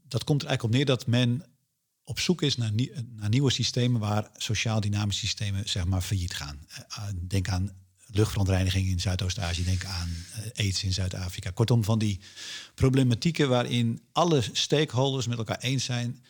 dat 0.09 0.25
komt 0.25 0.43
er 0.43 0.49
eigenlijk 0.49 0.63
op 0.63 0.71
neer 0.71 0.97
dat 0.97 1.07
men 1.07 1.45
op 2.09 2.19
zoek 2.19 2.43
is 2.43 2.57
naar, 2.57 2.73
naar 3.17 3.29
nieuwe 3.29 3.51
systemen 3.51 4.01
waar 4.01 4.31
sociaal 4.37 4.81
dynamische 4.81 5.27
systemen 5.27 5.69
zeg 5.69 5.85
maar 5.85 6.01
failliet 6.01 6.35
gaan. 6.35 6.59
Uh, 6.91 7.05
denk 7.29 7.49
aan 7.49 7.71
luchtverontreiniging 8.07 8.89
in 8.89 9.01
Zuidoost-Azië, 9.01 9.65
denk 9.65 9.85
aan 9.85 10.09
uh, 10.09 10.47
aids 10.55 10.85
in 10.85 10.93
Zuid-Afrika. 10.93 11.51
Kortom, 11.51 11.85
van 11.85 11.99
die 11.99 12.21
problematieken 12.75 13.49
waarin 13.49 14.03
alle 14.13 14.43
stakeholders 14.53 15.27
met 15.27 15.39
elkaar 15.39 15.59
eens 15.59 15.85
zijn, 15.85 16.23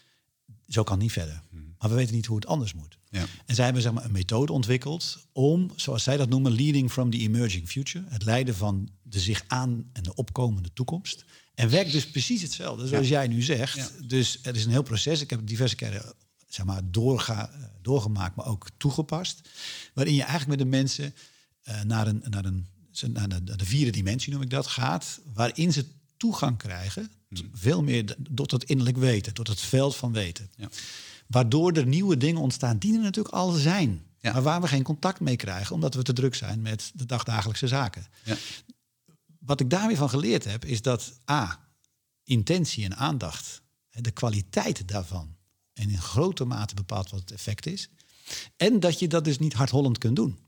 zo 0.68 0.82
kan 0.82 0.98
niet 0.98 1.12
verder. 1.12 1.42
Hmm. 1.50 1.74
Maar 1.78 1.90
we 1.90 1.96
weten 1.96 2.14
niet 2.14 2.26
hoe 2.26 2.36
het 2.36 2.46
anders 2.46 2.74
moet. 2.74 2.98
Ja. 3.10 3.26
En 3.46 3.54
zij 3.54 3.64
hebben 3.64 3.82
zeg 3.82 3.92
maar, 3.92 4.04
een 4.04 4.12
methode 4.12 4.52
ontwikkeld 4.52 5.26
om, 5.32 5.72
zoals 5.76 6.02
zij 6.02 6.16
dat 6.16 6.28
noemen, 6.28 6.52
leading 6.52 6.92
from 6.92 7.10
the 7.10 7.18
emerging 7.18 7.68
future. 7.68 8.04
Het 8.08 8.24
leiden 8.24 8.54
van 8.54 8.88
de 9.02 9.20
zich 9.20 9.44
aan 9.46 9.90
en 9.92 10.02
de 10.02 10.14
opkomende 10.14 10.72
toekomst. 10.72 11.24
En 11.58 11.70
werkt 11.70 11.92
dus 11.92 12.10
precies 12.10 12.42
hetzelfde, 12.42 12.86
zoals 12.86 13.08
jij 13.08 13.28
nu 13.28 13.42
zegt. 13.42 14.08
Dus 14.08 14.38
het 14.42 14.56
is 14.56 14.64
een 14.64 14.70
heel 14.70 14.82
proces. 14.82 15.20
Ik 15.20 15.30
heb 15.30 15.38
het 15.38 15.48
diverse 15.48 15.76
keren 15.76 16.14
zeg 16.48 16.66
maar, 16.66 16.80
doorga, 16.84 17.50
doorgemaakt, 17.82 18.36
maar 18.36 18.46
ook 18.46 18.66
toegepast. 18.76 19.48
Waarin 19.94 20.14
je 20.14 20.22
eigenlijk 20.22 20.50
met 20.50 20.58
de 20.58 20.76
mensen 20.76 21.14
uh, 21.68 21.82
naar, 21.82 22.06
een, 22.06 22.24
naar, 22.30 22.44
een, 22.44 22.66
naar 23.12 23.28
de, 23.28 23.56
de, 23.56 23.64
vierde 23.64 23.90
dimensie, 23.90 24.32
noem 24.32 24.42
ik 24.42 24.50
dat, 24.50 24.66
gaat. 24.66 25.20
Waarin 25.34 25.72
ze 25.72 25.84
toegang 26.16 26.58
krijgen, 26.58 27.10
hmm. 27.28 27.50
veel 27.52 27.82
meer 27.82 28.16
tot 28.34 28.50
het 28.50 28.64
innerlijk 28.64 28.96
weten, 28.96 29.34
tot 29.34 29.48
het 29.48 29.60
veld 29.60 29.96
van 29.96 30.12
weten. 30.12 30.50
Ja. 30.56 30.68
Waardoor 31.26 31.72
er 31.72 31.86
nieuwe 31.86 32.16
dingen 32.16 32.40
ontstaan 32.40 32.78
die 32.78 32.94
er 32.94 33.02
natuurlijk 33.02 33.34
al 33.34 33.50
zijn. 33.50 34.02
Maar 34.22 34.42
waar 34.42 34.60
we 34.60 34.68
geen 34.68 34.82
contact 34.82 35.20
mee 35.20 35.36
krijgen, 35.36 35.74
omdat 35.74 35.94
we 35.94 36.02
te 36.02 36.12
druk 36.12 36.34
zijn 36.34 36.62
met 36.62 36.90
de 36.94 37.06
dagdagelijkse 37.06 37.68
zaken. 37.68 38.06
Ja. 38.24 38.36
Wat 39.38 39.60
ik 39.60 39.70
daar 39.70 39.86
weer 39.86 39.96
van 39.96 40.10
geleerd 40.10 40.44
heb, 40.44 40.64
is 40.64 40.82
dat 40.82 41.20
A, 41.30 41.68
intentie 42.24 42.84
en 42.84 42.96
aandacht, 42.96 43.62
de 43.90 44.10
kwaliteit 44.10 44.88
daarvan, 44.88 45.36
en 45.72 45.90
in 45.90 46.00
grote 46.00 46.44
mate 46.44 46.74
bepaalt 46.74 47.10
wat 47.10 47.20
het 47.20 47.32
effect 47.32 47.66
is. 47.66 47.88
En 48.56 48.80
dat 48.80 48.98
je 48.98 49.08
dat 49.08 49.24
dus 49.24 49.38
niet 49.38 49.52
hardhollend 49.52 49.98
kunt 49.98 50.16
doen. 50.16 50.38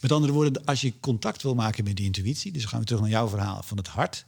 Met 0.00 0.12
andere 0.12 0.32
woorden, 0.32 0.64
als 0.64 0.80
je 0.80 1.00
contact 1.00 1.42
wil 1.42 1.54
maken 1.54 1.84
met 1.84 1.96
die 1.96 2.06
intuïtie, 2.06 2.52
dus 2.52 2.64
gaan 2.64 2.80
we 2.80 2.86
terug 2.86 3.00
naar 3.00 3.10
jouw 3.10 3.28
verhaal 3.28 3.62
van 3.62 3.76
het 3.76 3.88
hart, 3.88 4.26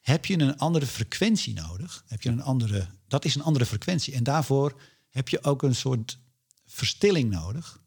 heb 0.00 0.24
je 0.24 0.38
een 0.38 0.58
andere 0.58 0.86
frequentie 0.86 1.54
nodig. 1.54 2.04
Heb 2.06 2.22
je 2.22 2.28
een 2.28 2.42
andere, 2.42 2.88
dat 3.08 3.24
is 3.24 3.34
een 3.34 3.42
andere 3.42 3.66
frequentie. 3.66 4.14
En 4.14 4.24
daarvoor 4.24 4.80
heb 5.08 5.28
je 5.28 5.44
ook 5.44 5.62
een 5.62 5.74
soort 5.74 6.18
verstilling 6.66 7.30
nodig 7.30 7.80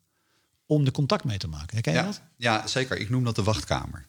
om 0.66 0.84
de 0.84 0.92
contact 0.92 1.24
mee 1.24 1.38
te 1.38 1.48
maken. 1.48 1.74
Herken 1.74 1.94
je 1.94 2.00
ja, 2.00 2.06
dat? 2.06 2.22
Ja, 2.36 2.68
zeker. 2.68 2.98
Ik 2.98 3.10
noem 3.10 3.24
dat 3.24 3.36
de 3.36 3.44
wachtkamer. 3.44 4.06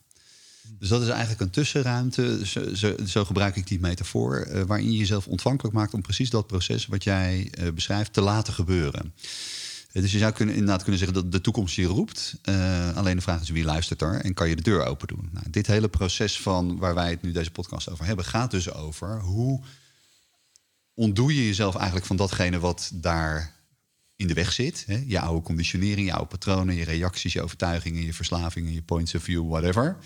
Dus 0.63 0.89
dat 0.89 1.01
is 1.01 1.07
eigenlijk 1.07 1.41
een 1.41 1.49
tussenruimte, 1.49 2.47
zo, 2.73 2.95
zo, 3.05 3.25
gebruik 3.25 3.55
ik 3.55 3.67
die 3.67 3.79
metafoor, 3.79 4.47
uh, 4.47 4.61
waarin 4.61 4.91
je 4.91 4.97
jezelf 4.97 5.27
ontvankelijk 5.27 5.75
maakt 5.75 5.93
om 5.93 6.01
precies 6.01 6.29
dat 6.29 6.47
proces 6.47 6.85
wat 6.85 7.03
jij 7.03 7.51
uh, 7.59 7.71
beschrijft 7.71 8.13
te 8.13 8.21
laten 8.21 8.53
gebeuren. 8.53 9.13
Uh, 9.91 10.01
dus 10.01 10.11
je 10.11 10.17
zou 10.17 10.31
kunnen, 10.31 10.55
inderdaad 10.55 10.81
kunnen 10.81 10.99
zeggen 10.99 11.21
dat 11.21 11.31
de 11.31 11.41
toekomst 11.41 11.75
je 11.75 11.85
roept. 11.85 12.35
alleen 12.95 13.15
de 13.15 13.21
vraag 13.21 13.41
is 13.41 13.49
wie 13.49 13.63
luistert 13.63 14.01
er 14.01 14.21
en 14.21 14.33
kan 14.33 14.49
je 14.49 14.55
de 14.55 14.61
deur 14.61 14.85
open 14.85 15.07
doen. 15.07 15.29
Nou, 15.31 15.49
dit 15.49 15.67
hele 15.67 15.89
proces 15.89 16.39
van 16.39 16.77
waar 16.77 16.95
wij 16.95 17.09
het 17.09 17.21
nu 17.21 17.31
deze 17.31 17.51
podcast 17.51 17.89
over 17.89 18.05
hebben, 18.05 18.25
gaat 18.25 18.51
dus 18.51 18.73
over 18.73 19.19
hoe 19.19 19.61
ontdoe 20.93 21.35
je 21.35 21.45
jezelf 21.45 21.75
eigenlijk 21.75 22.05
van 22.05 22.15
datgene 22.15 22.59
wat 22.59 22.91
daar 22.93 23.59
in 24.15 24.27
de 24.27 24.33
weg 24.33 24.51
zit. 24.51 24.83
Hè? 24.87 25.03
Je 25.07 25.19
oude 25.19 25.41
conditionering, 25.41 26.07
je 26.07 26.13
oude 26.13 26.27
patronen, 26.27 26.75
je 26.75 26.83
reacties, 26.83 27.33
je 27.33 27.41
overtuigingen, 27.41 28.03
je 28.03 28.13
verslavingen, 28.13 28.73
je 28.73 28.81
points 28.81 29.15
of 29.15 29.23
view, 29.23 29.49
whatever. 29.49 29.97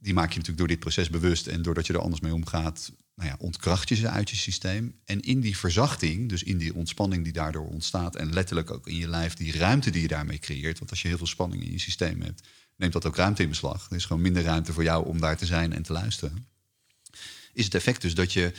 Die 0.00 0.14
maak 0.14 0.28
je 0.28 0.38
natuurlijk 0.38 0.58
door 0.58 0.68
dit 0.68 0.78
proces 0.78 1.10
bewust 1.10 1.46
en 1.46 1.62
doordat 1.62 1.86
je 1.86 1.92
er 1.92 2.00
anders 2.00 2.20
mee 2.20 2.34
omgaat, 2.34 2.92
nou 3.14 3.28
ja, 3.28 3.36
ontkracht 3.38 3.88
je 3.88 3.94
ze 3.94 4.08
uit 4.08 4.30
je 4.30 4.36
systeem. 4.36 4.94
En 5.04 5.20
in 5.20 5.40
die 5.40 5.56
verzachting, 5.56 6.28
dus 6.28 6.42
in 6.42 6.58
die 6.58 6.74
ontspanning 6.74 7.24
die 7.24 7.32
daardoor 7.32 7.66
ontstaat, 7.66 8.16
en 8.16 8.32
letterlijk 8.32 8.70
ook 8.70 8.86
in 8.86 8.96
je 8.96 9.08
lijf, 9.08 9.34
die 9.34 9.58
ruimte 9.58 9.90
die 9.90 10.02
je 10.02 10.08
daarmee 10.08 10.38
creëert. 10.38 10.78
Want 10.78 10.90
als 10.90 11.02
je 11.02 11.08
heel 11.08 11.16
veel 11.16 11.26
spanning 11.26 11.62
in 11.62 11.72
je 11.72 11.78
systeem 11.78 12.20
hebt, 12.20 12.48
neemt 12.76 12.92
dat 12.92 13.06
ook 13.06 13.16
ruimte 13.16 13.42
in 13.42 13.48
beslag. 13.48 13.86
Er 13.90 13.96
is 13.96 14.04
gewoon 14.04 14.22
minder 14.22 14.42
ruimte 14.42 14.72
voor 14.72 14.82
jou 14.82 15.06
om 15.06 15.20
daar 15.20 15.36
te 15.36 15.46
zijn 15.46 15.72
en 15.72 15.82
te 15.82 15.92
luisteren. 15.92 16.46
Is 17.52 17.64
het 17.64 17.74
effect 17.74 18.00
dus 18.00 18.14
dat 18.14 18.32
je 18.32 18.52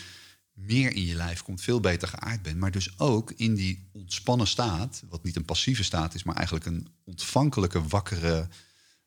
meer 0.54 0.94
in 0.94 1.06
je 1.06 1.16
lijf 1.16 1.42
komt, 1.42 1.62
veel 1.62 1.80
beter 1.80 2.08
geaard 2.08 2.42
bent. 2.42 2.58
Maar 2.58 2.72
dus 2.72 3.00
ook 3.00 3.32
in 3.32 3.56
die 3.56 3.90
ontspannen 3.92 4.48
staat, 4.48 5.04
wat 5.10 5.24
niet 5.24 5.36
een 5.36 5.46
passieve 5.46 5.84
staat 5.84 6.13
is, 6.13 6.24
maar 6.24 6.36
eigenlijk 6.36 6.66
een 6.66 6.88
ontvankelijke, 7.04 7.88
wakkere, 7.88 8.48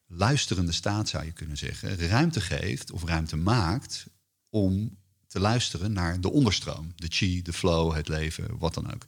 luisterende 0.06 0.72
staat 0.72 1.08
zou 1.08 1.24
je 1.24 1.32
kunnen 1.32 1.56
zeggen, 1.56 2.08
ruimte 2.08 2.40
geeft 2.40 2.90
of 2.90 3.04
ruimte 3.04 3.36
maakt 3.36 4.06
om 4.48 4.98
te 5.26 5.40
luisteren 5.40 5.92
naar 5.92 6.20
de 6.20 6.30
onderstroom. 6.30 6.92
De 6.96 7.06
chi, 7.08 7.42
de 7.42 7.52
flow, 7.52 7.94
het 7.94 8.08
leven, 8.08 8.58
wat 8.58 8.74
dan 8.74 8.92
ook. 8.94 9.04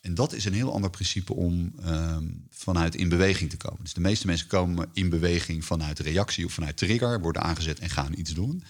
En 0.00 0.14
dat 0.14 0.32
is 0.32 0.44
een 0.44 0.52
heel 0.52 0.72
ander 0.72 0.90
principe 0.90 1.34
om 1.34 1.74
um, 1.86 2.46
vanuit 2.50 2.94
in 2.94 3.08
beweging 3.08 3.50
te 3.50 3.56
komen. 3.56 3.82
Dus 3.82 3.94
de 3.94 4.00
meeste 4.00 4.26
mensen 4.26 4.46
komen 4.46 4.88
in 4.92 5.08
beweging 5.08 5.64
vanuit 5.64 5.98
reactie 5.98 6.44
of 6.44 6.52
vanuit 6.52 6.76
trigger, 6.76 7.20
worden 7.20 7.42
aangezet 7.42 7.78
en 7.78 7.90
gaan 7.90 8.18
iets 8.18 8.34
doen. 8.34 8.64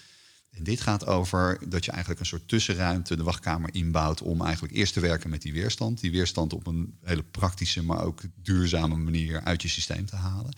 En 0.56 0.62
dit 0.62 0.80
gaat 0.80 1.06
over 1.06 1.58
dat 1.68 1.84
je 1.84 1.90
eigenlijk 1.90 2.20
een 2.20 2.26
soort 2.26 2.48
tussenruimte, 2.48 3.16
de 3.16 3.22
wachtkamer 3.22 3.74
inbouwt 3.74 4.22
om 4.22 4.42
eigenlijk 4.42 4.74
eerst 4.74 4.92
te 4.92 5.00
werken 5.00 5.30
met 5.30 5.42
die 5.42 5.52
weerstand. 5.52 6.00
Die 6.00 6.10
weerstand 6.10 6.52
op 6.52 6.66
een 6.66 6.98
hele 7.02 7.22
praktische, 7.22 7.82
maar 7.82 8.04
ook 8.04 8.20
duurzame 8.34 8.96
manier 8.96 9.42
uit 9.42 9.62
je 9.62 9.68
systeem 9.68 10.06
te 10.06 10.16
halen. 10.16 10.54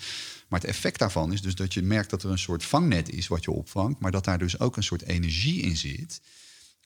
Maar 0.48 0.60
het 0.60 0.68
effect 0.68 0.98
daarvan 0.98 1.32
is 1.32 1.42
dus 1.42 1.54
dat 1.54 1.74
je 1.74 1.82
merkt 1.82 2.10
dat 2.10 2.22
er 2.22 2.30
een 2.30 2.38
soort 2.38 2.64
vangnet 2.64 3.10
is 3.10 3.28
wat 3.28 3.44
je 3.44 3.50
opvangt, 3.50 4.00
maar 4.00 4.10
dat 4.10 4.24
daar 4.24 4.38
dus 4.38 4.60
ook 4.60 4.76
een 4.76 4.82
soort 4.82 5.02
energie 5.02 5.60
in 5.60 5.76
zit. 5.76 6.20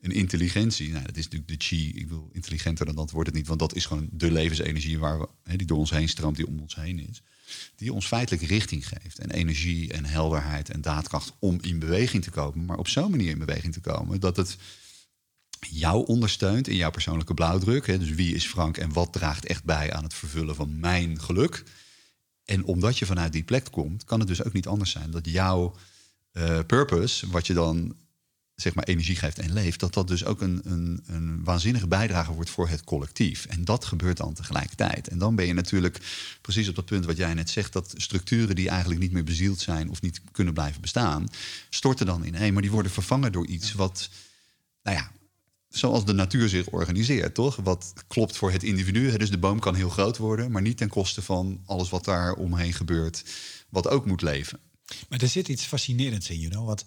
Een 0.00 0.12
intelligentie, 0.12 0.90
nou, 0.92 1.04
dat 1.06 1.16
is 1.16 1.24
natuurlijk 1.28 1.60
de 1.60 1.66
chi. 1.66 1.92
Ik 1.94 2.08
wil 2.08 2.30
intelligenter 2.32 2.86
dan 2.86 2.94
dat 2.94 3.10
wordt 3.10 3.28
het 3.28 3.36
niet, 3.36 3.46
want 3.46 3.60
dat 3.60 3.74
is 3.74 3.86
gewoon 3.86 4.08
de 4.12 4.32
levensenergie 4.32 4.98
waar 4.98 5.20
we, 5.20 5.56
die 5.56 5.66
door 5.66 5.78
ons 5.78 5.90
heen 5.90 6.08
stroomt, 6.08 6.36
die 6.36 6.46
om 6.46 6.60
ons 6.60 6.74
heen 6.74 7.08
is 7.08 7.22
die 7.76 7.92
ons 7.92 8.06
feitelijk 8.06 8.42
richting 8.42 8.88
geeft. 8.88 9.18
En 9.18 9.30
energie 9.30 9.92
en 9.92 10.04
helderheid 10.04 10.70
en 10.70 10.80
daadkracht 10.80 11.32
om 11.38 11.58
in 11.60 11.78
beweging 11.78 12.22
te 12.22 12.30
komen. 12.30 12.64
Maar 12.64 12.78
op 12.78 12.88
zo'n 12.88 13.10
manier 13.10 13.30
in 13.30 13.38
beweging 13.38 13.72
te 13.72 13.80
komen 13.80 14.20
dat 14.20 14.36
het 14.36 14.56
jou 15.70 16.06
ondersteunt 16.06 16.68
in 16.68 16.76
jouw 16.76 16.90
persoonlijke 16.90 17.34
blauwdruk. 17.34 17.86
Hè, 17.86 17.98
dus 17.98 18.10
wie 18.10 18.34
is 18.34 18.46
Frank 18.46 18.76
en 18.76 18.92
wat 18.92 19.12
draagt 19.12 19.46
echt 19.46 19.64
bij 19.64 19.92
aan 19.92 20.02
het 20.02 20.14
vervullen 20.14 20.54
van 20.54 20.80
mijn 20.80 21.20
geluk. 21.20 21.64
En 22.44 22.64
omdat 22.64 22.98
je 22.98 23.06
vanuit 23.06 23.32
die 23.32 23.42
plek 23.42 23.68
komt, 23.70 24.04
kan 24.04 24.18
het 24.18 24.28
dus 24.28 24.44
ook 24.44 24.52
niet 24.52 24.66
anders 24.66 24.90
zijn 24.90 25.10
dat 25.10 25.26
jouw 25.26 25.76
uh, 26.32 26.58
purpose, 26.66 27.30
wat 27.30 27.46
je 27.46 27.54
dan 27.54 27.96
zeg 28.60 28.74
maar, 28.74 28.84
energie 28.84 29.16
geeft 29.16 29.38
en 29.38 29.52
leeft, 29.52 29.80
dat 29.80 29.94
dat 29.94 30.08
dus 30.08 30.24
ook 30.24 30.40
een, 30.40 30.60
een, 30.64 31.02
een 31.06 31.44
waanzinnige 31.44 31.88
bijdrage 31.88 32.32
wordt 32.32 32.50
voor 32.50 32.68
het 32.68 32.84
collectief. 32.84 33.46
En 33.46 33.64
dat 33.64 33.84
gebeurt 33.84 34.16
dan 34.16 34.34
tegelijkertijd. 34.34 35.08
En 35.08 35.18
dan 35.18 35.34
ben 35.34 35.46
je 35.46 35.52
natuurlijk 35.52 35.98
precies 36.40 36.68
op 36.68 36.74
dat 36.74 36.84
punt 36.84 37.04
wat 37.04 37.16
jij 37.16 37.34
net 37.34 37.50
zegt, 37.50 37.72
dat 37.72 37.94
structuren 37.96 38.54
die 38.54 38.68
eigenlijk 38.68 39.00
niet 39.00 39.12
meer 39.12 39.24
bezield 39.24 39.60
zijn 39.60 39.90
of 39.90 40.02
niet 40.02 40.20
kunnen 40.32 40.54
blijven 40.54 40.80
bestaan, 40.80 41.28
storten 41.70 42.06
dan 42.06 42.24
in 42.24 42.34
één, 42.34 42.52
maar 42.52 42.62
die 42.62 42.70
worden 42.70 42.92
vervangen 42.92 43.32
door 43.32 43.46
iets 43.46 43.72
wat, 43.72 44.08
nou 44.82 44.96
ja, 44.96 45.12
zoals 45.68 46.04
de 46.04 46.12
natuur 46.12 46.48
zich 46.48 46.66
organiseert, 46.66 47.34
toch? 47.34 47.56
Wat 47.56 47.92
klopt 48.06 48.36
voor 48.36 48.52
het 48.52 48.62
individu. 48.62 49.16
Dus 49.16 49.30
de 49.30 49.38
boom 49.38 49.58
kan 49.58 49.74
heel 49.74 49.88
groot 49.88 50.16
worden, 50.16 50.50
maar 50.50 50.62
niet 50.62 50.76
ten 50.76 50.88
koste 50.88 51.22
van 51.22 51.62
alles 51.66 51.88
wat 51.88 52.04
daar 52.04 52.34
omheen 52.34 52.72
gebeurt, 52.72 53.24
wat 53.68 53.88
ook 53.88 54.06
moet 54.06 54.22
leven. 54.22 54.60
Maar 55.08 55.20
er 55.20 55.28
zit 55.28 55.48
iets 55.48 55.64
fascinerends 55.64 56.30
in, 56.30 56.38
you 56.38 56.50
know, 56.50 56.66
wat 56.66 56.84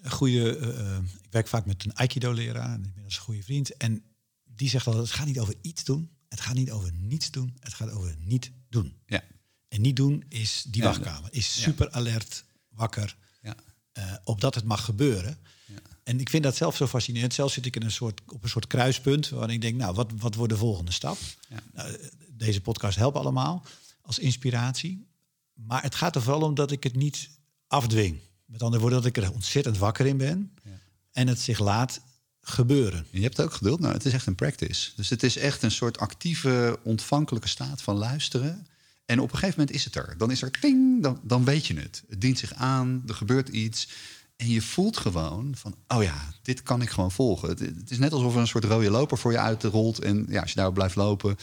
een 0.00 0.10
goede. 0.10 0.58
Uh, 0.58 0.96
ik 0.96 1.30
werk 1.30 1.48
vaak 1.48 1.66
met 1.66 1.84
een 1.84 1.94
Aikido-leraar, 1.94 2.74
inmiddels 2.74 3.16
een 3.16 3.22
goede 3.22 3.42
vriend. 3.42 3.76
En 3.76 4.02
die 4.44 4.68
zegt 4.68 4.86
altijd: 4.86 5.04
het 5.04 5.14
gaat 5.14 5.26
niet 5.26 5.38
over 5.38 5.54
iets 5.60 5.84
doen, 5.84 6.10
het 6.28 6.40
gaat 6.40 6.54
niet 6.54 6.70
over 6.70 6.92
niets 6.92 7.30
doen, 7.30 7.56
het 7.60 7.74
gaat 7.74 7.90
over 7.90 8.14
niet 8.18 8.50
doen. 8.68 8.96
Ja. 9.06 9.22
En 9.68 9.80
niet 9.80 9.96
doen 9.96 10.24
is 10.28 10.64
die 10.68 10.82
wachtkamer, 10.82 11.30
is 11.32 11.62
super 11.62 11.90
alert, 11.90 12.44
wakker, 12.68 13.16
ja. 13.42 13.54
Uh, 13.98 14.14
opdat 14.24 14.54
het 14.54 14.64
mag 14.64 14.84
gebeuren. 14.84 15.38
Ja. 15.66 15.74
En 16.04 16.20
ik 16.20 16.28
vind 16.28 16.42
dat 16.42 16.56
zelf 16.56 16.76
zo 16.76 16.86
fascinerend. 16.86 17.34
Zelf 17.34 17.52
zit 17.52 17.66
ik 17.66 17.76
in 17.76 17.82
een 17.82 17.90
soort, 17.90 18.20
op 18.26 18.42
een 18.42 18.48
soort 18.48 18.66
kruispunt 18.66 19.28
waarin 19.28 19.54
ik 19.54 19.60
denk, 19.60 19.76
nou, 19.76 19.94
wat, 19.94 20.12
wat 20.16 20.34
wordt 20.34 20.52
de 20.52 20.58
volgende 20.58 20.92
stap? 20.92 21.18
Ja. 21.48 21.62
Nou, 21.72 21.98
deze 22.28 22.60
podcast 22.60 22.96
helpt 22.96 23.16
allemaal 23.16 23.64
als 24.00 24.18
inspiratie. 24.18 25.06
Maar 25.52 25.82
het 25.82 25.94
gaat 25.94 26.14
er 26.14 26.22
vooral 26.22 26.42
om 26.42 26.54
dat 26.54 26.70
ik 26.70 26.82
het 26.82 26.96
niet 26.96 27.30
afdwing. 27.66 28.18
Met 28.48 28.62
andere 28.62 28.80
woorden, 28.80 29.02
dat 29.02 29.08
ik 29.08 29.16
er 29.16 29.32
ontzettend 29.32 29.78
wakker 29.78 30.06
in 30.06 30.16
ben. 30.16 30.52
Ja. 30.64 30.70
En 31.12 31.28
het 31.28 31.40
zich 31.40 31.58
laat 31.58 32.00
gebeuren. 32.40 33.06
Je 33.10 33.22
hebt 33.22 33.40
ook 33.40 33.52
geduld. 33.52 33.80
Nou, 33.80 33.92
het 33.92 34.04
is 34.04 34.12
echt 34.12 34.26
een 34.26 34.34
practice. 34.34 34.90
Dus 34.96 35.08
het 35.08 35.22
is 35.22 35.36
echt 35.36 35.62
een 35.62 35.70
soort 35.70 35.98
actieve, 35.98 36.78
ontvankelijke 36.82 37.48
staat 37.48 37.82
van 37.82 37.96
luisteren. 37.96 38.66
En 39.04 39.20
op 39.20 39.32
een 39.32 39.38
gegeven 39.38 39.58
moment 39.58 39.76
is 39.76 39.84
het 39.84 39.94
er. 39.94 40.14
Dan 40.18 40.30
is 40.30 40.42
er 40.42 40.50
ting, 40.50 41.02
dan, 41.02 41.20
dan 41.22 41.44
weet 41.44 41.66
je 41.66 41.74
het. 41.74 42.02
Het 42.08 42.20
dient 42.20 42.38
zich 42.38 42.54
aan, 42.54 43.02
er 43.06 43.14
gebeurt 43.14 43.48
iets. 43.48 43.88
En 44.36 44.48
je 44.48 44.62
voelt 44.62 44.96
gewoon 44.96 45.54
van, 45.56 45.74
oh 45.88 46.02
ja, 46.02 46.32
dit 46.42 46.62
kan 46.62 46.82
ik 46.82 46.90
gewoon 46.90 47.12
volgen. 47.12 47.48
Het, 47.48 47.60
het 47.60 47.90
is 47.90 47.98
net 47.98 48.12
alsof 48.12 48.34
er 48.34 48.40
een 48.40 48.46
soort 48.46 48.64
rode 48.64 48.90
loper 48.90 49.18
voor 49.18 49.32
je 49.32 49.38
uitrolt. 49.38 49.98
En 49.98 50.26
ja, 50.28 50.40
als 50.40 50.50
je 50.50 50.56
daarop 50.56 50.74
blijft 50.74 50.94
lopen, 50.94 51.36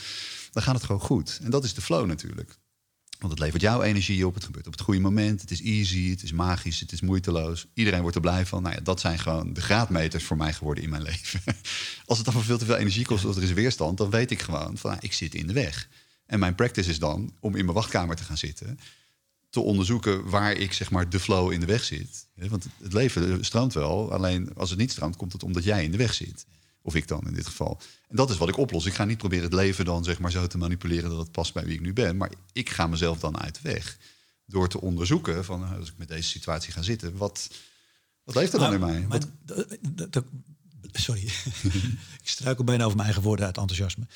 dan 0.52 0.64
gaat 0.64 0.76
het 0.76 0.84
gewoon 0.84 1.02
goed. 1.02 1.40
En 1.44 1.52
dat 1.52 1.64
is 1.64 1.74
de 1.74 1.82
flow 1.82 2.06
natuurlijk. 2.06 2.58
Want 3.20 3.32
het 3.32 3.42
levert 3.42 3.62
jouw 3.62 3.82
energie 3.82 4.28
op, 4.28 4.34
het 4.34 4.44
gebeurt 4.44 4.66
op 4.66 4.72
het 4.72 4.82
goede 4.82 5.00
moment, 5.00 5.42
het 5.42 5.52
is 5.52 5.62
easy, 5.62 6.10
het 6.10 6.24
is 6.24 6.32
magisch, 6.32 6.80
het 6.80 6.92
is 6.92 7.02
moeiteloos. 7.02 7.68
Iedereen 7.74 8.02
wordt 8.02 8.16
er 8.16 8.22
blij 8.22 8.46
van. 8.46 8.62
Nou 8.62 8.76
ja, 8.76 8.82
dat 8.82 9.00
zijn 9.00 9.20
gewoon 9.20 9.54
de 9.54 9.62
graadmeters 9.62 10.24
voor 10.24 10.38
mij 10.38 10.54
geworden 10.54 10.84
in 10.84 10.90
mijn 10.90 11.02
leven. 11.12 11.42
Als 12.06 12.18
het 12.18 12.32
dan 12.32 12.44
veel 12.44 12.58
te 12.58 12.66
veel 12.66 12.76
energie 12.76 13.06
kost 13.06 13.26
of 13.26 13.36
er 13.36 13.44
is 13.44 13.54
weerstand, 13.54 13.98
dan 13.98 14.10
weet 14.10 14.32
ik 14.32 14.42
gewoon 14.42 14.78
van 14.78 14.90
nou, 14.90 15.02
ik 15.04 15.14
zit 15.14 15.36
in 15.36 15.48
de 15.48 15.54
weg. 15.54 15.90
En 16.26 16.40
mijn 16.40 16.56
practice 16.56 16.90
is 16.90 17.00
dan 17.00 17.34
om 17.40 17.56
in 17.56 17.66
mijn 17.66 17.78
wachtkamer 17.78 18.16
te 18.16 18.24
gaan 18.24 18.38
zitten, 18.38 18.80
te 19.50 19.60
onderzoeken 19.60 20.30
waar 20.30 20.52
ik 20.52 20.74
zeg 20.74 20.92
maar 20.92 21.10
de 21.10 21.20
flow 21.20 21.52
in 21.52 21.60
de 21.60 21.66
weg 21.66 21.84
zit. 21.84 22.28
Want 22.36 22.68
het 22.82 22.94
leven 22.94 23.46
stroomt 23.46 23.74
wel, 23.74 24.12
alleen 24.12 24.50
als 24.56 24.70
het 24.70 24.80
niet 24.80 24.92
stroomt, 24.92 25.16
komt 25.16 25.34
het 25.34 25.44
omdat 25.44 25.64
jij 25.64 25.84
in 25.84 25.92
de 25.92 25.98
weg 25.98 26.14
zit. 26.14 26.46
Of 26.86 26.96
ik 26.96 27.08
dan 27.08 27.28
in 27.28 27.34
dit 27.34 27.46
geval. 27.46 27.80
En 28.08 28.16
dat 28.16 28.30
is 28.30 28.38
wat 28.38 28.50
ik 28.50 28.58
oplos. 28.58 28.86
Ik 28.86 28.94
ga 28.94 29.06
niet 29.06 29.18
proberen 29.18 29.44
het 29.44 29.54
leven 29.54 29.86
dan 29.86 30.04
zeg 30.04 30.20
maar 30.20 30.32
zo 30.32 30.48
te 30.48 30.58
manipuleren 30.58 31.10
dat 31.10 31.20
het 31.20 31.32
past 31.32 31.54
bij 31.54 31.66
wie 31.66 31.74
ik 31.74 31.82
nu 31.82 31.94
ben. 31.94 32.18
Maar 32.18 32.32
ik 32.54 32.70
ga 32.70 32.88
mezelf 32.88 33.20
dan 33.20 33.40
uit 33.40 33.56
de 33.56 33.70
weg. 33.70 33.98
Door 34.46 34.70
te 34.70 34.82
onderzoeken 34.82 35.46
van 35.46 35.60
nou, 35.60 35.80
als 35.80 35.90
ik 35.90 35.98
met 35.98 36.08
deze 36.08 36.30
situatie 36.30 36.74
ga 36.74 36.82
zitten, 36.82 37.18
wat, 37.18 37.50
wat 38.24 38.36
leeft 38.36 38.54
er 38.54 38.60
dan 38.60 38.74
in 38.74 38.80
mij? 38.80 39.06
Maar, 39.08 39.22
sorry, 40.92 41.24
ik 42.22 42.30
struikel 42.30 42.64
bijna 42.64 42.84
over 42.84 42.96
mijn 42.96 43.08
eigen 43.08 43.26
woorden 43.26 43.46
uit 43.46 43.58
enthousiasme. 43.58 44.08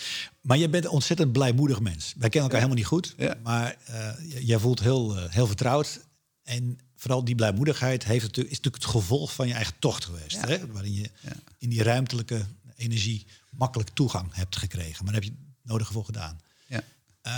Maar 0.42 0.58
je 0.58 0.70
bent 0.70 0.86
een 0.86 0.92
ontzettend 0.92 1.32
blijmoedig 1.32 1.80
mens. 1.80 2.14
Wij 2.18 2.30
kennen 2.30 2.52
elkaar 2.52 2.68
helemaal 2.68 2.76
niet 2.76 2.86
goed, 2.86 3.16
maar 3.44 3.78
uh, 3.90 4.48
jij 4.48 4.60
voelt 4.60 4.80
heel, 4.80 5.18
uh, 5.18 5.24
heel 5.30 5.48
vertrouwd. 5.48 6.08
En 6.44 6.80
vooral 6.96 7.24
die 7.24 7.36
blijmoedigheid 7.36 8.04
heeft 8.04 8.24
natuurlijk, 8.24 8.56
is 8.56 8.58
natuurlijk 8.58 8.84
het 8.84 8.94
gevolg 8.94 9.34
van 9.34 9.48
je 9.48 9.54
eigen 9.54 9.74
tocht 9.80 10.06
geweest. 10.06 10.42
Hè? 10.42 10.68
Waarin 10.68 10.94
je 10.94 11.10
in 11.58 11.70
die 11.70 11.84
ruimtelijke 11.84 12.46
energie 12.80 13.28
makkelijk 13.50 13.90
toegang 13.90 14.34
hebt 14.34 14.56
gekregen. 14.56 15.04
Maar 15.04 15.14
daar 15.14 15.22
heb 15.22 15.32
je 15.32 15.38
het 15.38 15.70
nodige 15.70 15.94
voor 15.94 16.06
gedaan. 16.06 16.40
Ja. 16.68 16.84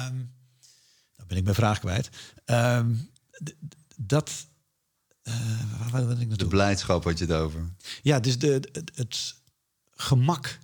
Um, 0.08 0.34
dan 1.16 1.28
ben 1.28 1.38
ik 1.38 1.44
mijn 1.44 1.56
vraag 1.56 1.80
kwijt. 1.80 2.10
Um, 2.46 3.10
dat. 3.96 4.32
Uh, 5.24 5.90
waar, 5.92 6.06
waar 6.06 6.22
ik 6.22 6.28
naartoe? 6.28 6.38
De 6.38 6.48
blijdschap 6.48 7.04
had 7.04 7.18
je 7.18 7.26
het 7.26 7.34
over. 7.34 7.74
Ja, 8.02 8.20
dus 8.20 8.40
de, 8.40 8.48
het, 8.72 8.92
het 8.96 9.36
gemak. 9.92 10.60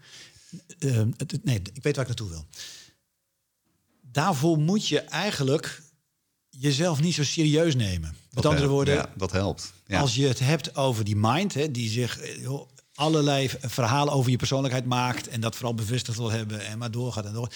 Uh, 0.80 1.02
het, 1.18 1.44
nee, 1.44 1.62
ik 1.74 1.84
weet 1.84 1.96
waar 1.96 2.10
ik 2.10 2.18
naartoe 2.18 2.30
wil. 2.30 2.48
Daarvoor 4.02 4.58
moet 4.58 4.88
je 4.88 5.00
eigenlijk 5.00 5.82
jezelf 6.50 7.02
niet 7.02 7.14
zo 7.14 7.24
serieus 7.24 7.76
nemen. 7.76 8.16
Met 8.32 8.46
andere 8.46 8.68
woorden, 8.68 8.94
ja, 8.94 9.14
dat 9.18 9.32
helpt. 9.32 9.74
Ja. 9.88 10.00
Als 10.00 10.16
je 10.16 10.28
het 10.28 10.40
hebt 10.40 10.76
over 10.76 11.04
die 11.04 11.16
mind, 11.16 11.54
hè, 11.54 11.72
die 11.72 11.90
zich 11.90 12.40
joh, 12.40 12.70
allerlei 12.98 13.50
verhalen 13.60 14.14
over 14.14 14.32
je 14.32 14.38
persoonlijkheid 14.38 14.86
maakt 14.86 15.28
en 15.28 15.42
dat 15.42 15.56
vooral 15.56 15.74
bevestigd 15.74 16.18
wil 16.18 16.32
hebben 16.32 16.66
en 16.66 16.78
maar 16.78 16.92
doorgaat 16.92 17.26
en 17.26 17.34
door. 17.34 17.54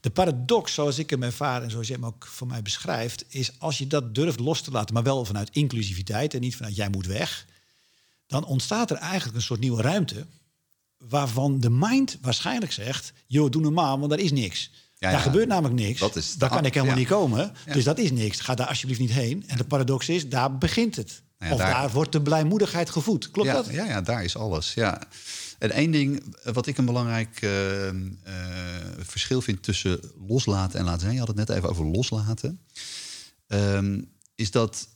De 0.00 0.10
paradox, 0.10 0.74
zoals 0.74 0.98
ik 0.98 1.10
hem 1.10 1.22
ervaar 1.22 1.62
en 1.62 1.70
zoals 1.70 1.86
je 1.86 1.92
hem 1.92 2.06
ook 2.06 2.26
voor 2.26 2.46
mij 2.46 2.62
beschrijft, 2.62 3.24
is 3.28 3.50
als 3.58 3.78
je 3.78 3.86
dat 3.86 4.14
durft 4.14 4.40
los 4.40 4.60
te 4.60 4.70
laten, 4.70 4.94
maar 4.94 5.02
wel 5.02 5.24
vanuit 5.24 5.48
inclusiviteit 5.52 6.34
en 6.34 6.40
niet 6.40 6.56
vanuit 6.56 6.76
jij 6.76 6.88
moet 6.88 7.06
weg, 7.06 7.46
dan 8.26 8.44
ontstaat 8.44 8.90
er 8.90 8.96
eigenlijk 8.96 9.36
een 9.36 9.42
soort 9.42 9.60
nieuwe 9.60 9.82
ruimte 9.82 10.26
waarvan 10.98 11.60
de 11.60 11.70
mind 11.70 12.18
waarschijnlijk 12.20 12.72
zegt, 12.72 13.12
joh, 13.26 13.50
doe 13.50 13.62
normaal, 13.62 13.98
want 13.98 14.10
daar 14.10 14.18
is 14.18 14.32
niks. 14.32 14.70
Ja, 14.98 15.10
daar 15.10 15.20
gebeurt 15.20 15.48
namelijk 15.48 15.80
niks. 15.80 16.00
Dat 16.00 16.16
is 16.16 16.34
daar 16.34 16.50
kan 16.50 16.64
ik 16.64 16.74
helemaal 16.74 16.96
niet 16.96 17.08
komen. 17.08 17.52
Dus 17.72 17.84
dat 17.84 17.98
is 17.98 18.10
niks. 18.10 18.40
Ga 18.40 18.54
daar 18.54 18.66
alsjeblieft 18.66 19.00
niet 19.00 19.12
heen. 19.12 19.44
En 19.46 19.56
de 19.56 19.64
paradox 19.64 20.08
is, 20.08 20.28
daar 20.28 20.58
begint 20.58 20.96
het. 20.96 21.22
Nou 21.38 21.52
of 21.52 21.58
daar... 21.58 21.90
wordt 21.90 22.12
de 22.12 22.22
blijmoedigheid 22.22 22.90
gevoed. 22.90 23.30
Klopt 23.30 23.52
dat? 23.52 23.66
Ja, 23.70 23.84
ja, 23.84 24.00
daar 24.00 24.24
is 24.24 24.36
alles. 24.36 24.74
Ja. 24.74 25.02
En 25.58 25.70
één 25.70 25.90
ding 25.90 26.36
wat 26.44 26.66
ik 26.66 26.78
een 26.78 26.84
belangrijk 26.84 27.42
uh, 27.42 27.86
uh, 27.86 27.92
verschil 28.98 29.40
vind 29.40 29.62
tussen 29.62 30.00
loslaten 30.26 30.78
en 30.78 30.84
laten 30.84 31.00
zijn. 31.00 31.12
Je 31.12 31.18
had 31.18 31.28
het 31.28 31.36
net 31.36 31.48
even 31.48 31.68
over 31.68 31.84
loslaten. 31.84 32.60
Uh, 33.48 33.98
is 34.34 34.50
dat 34.50 34.88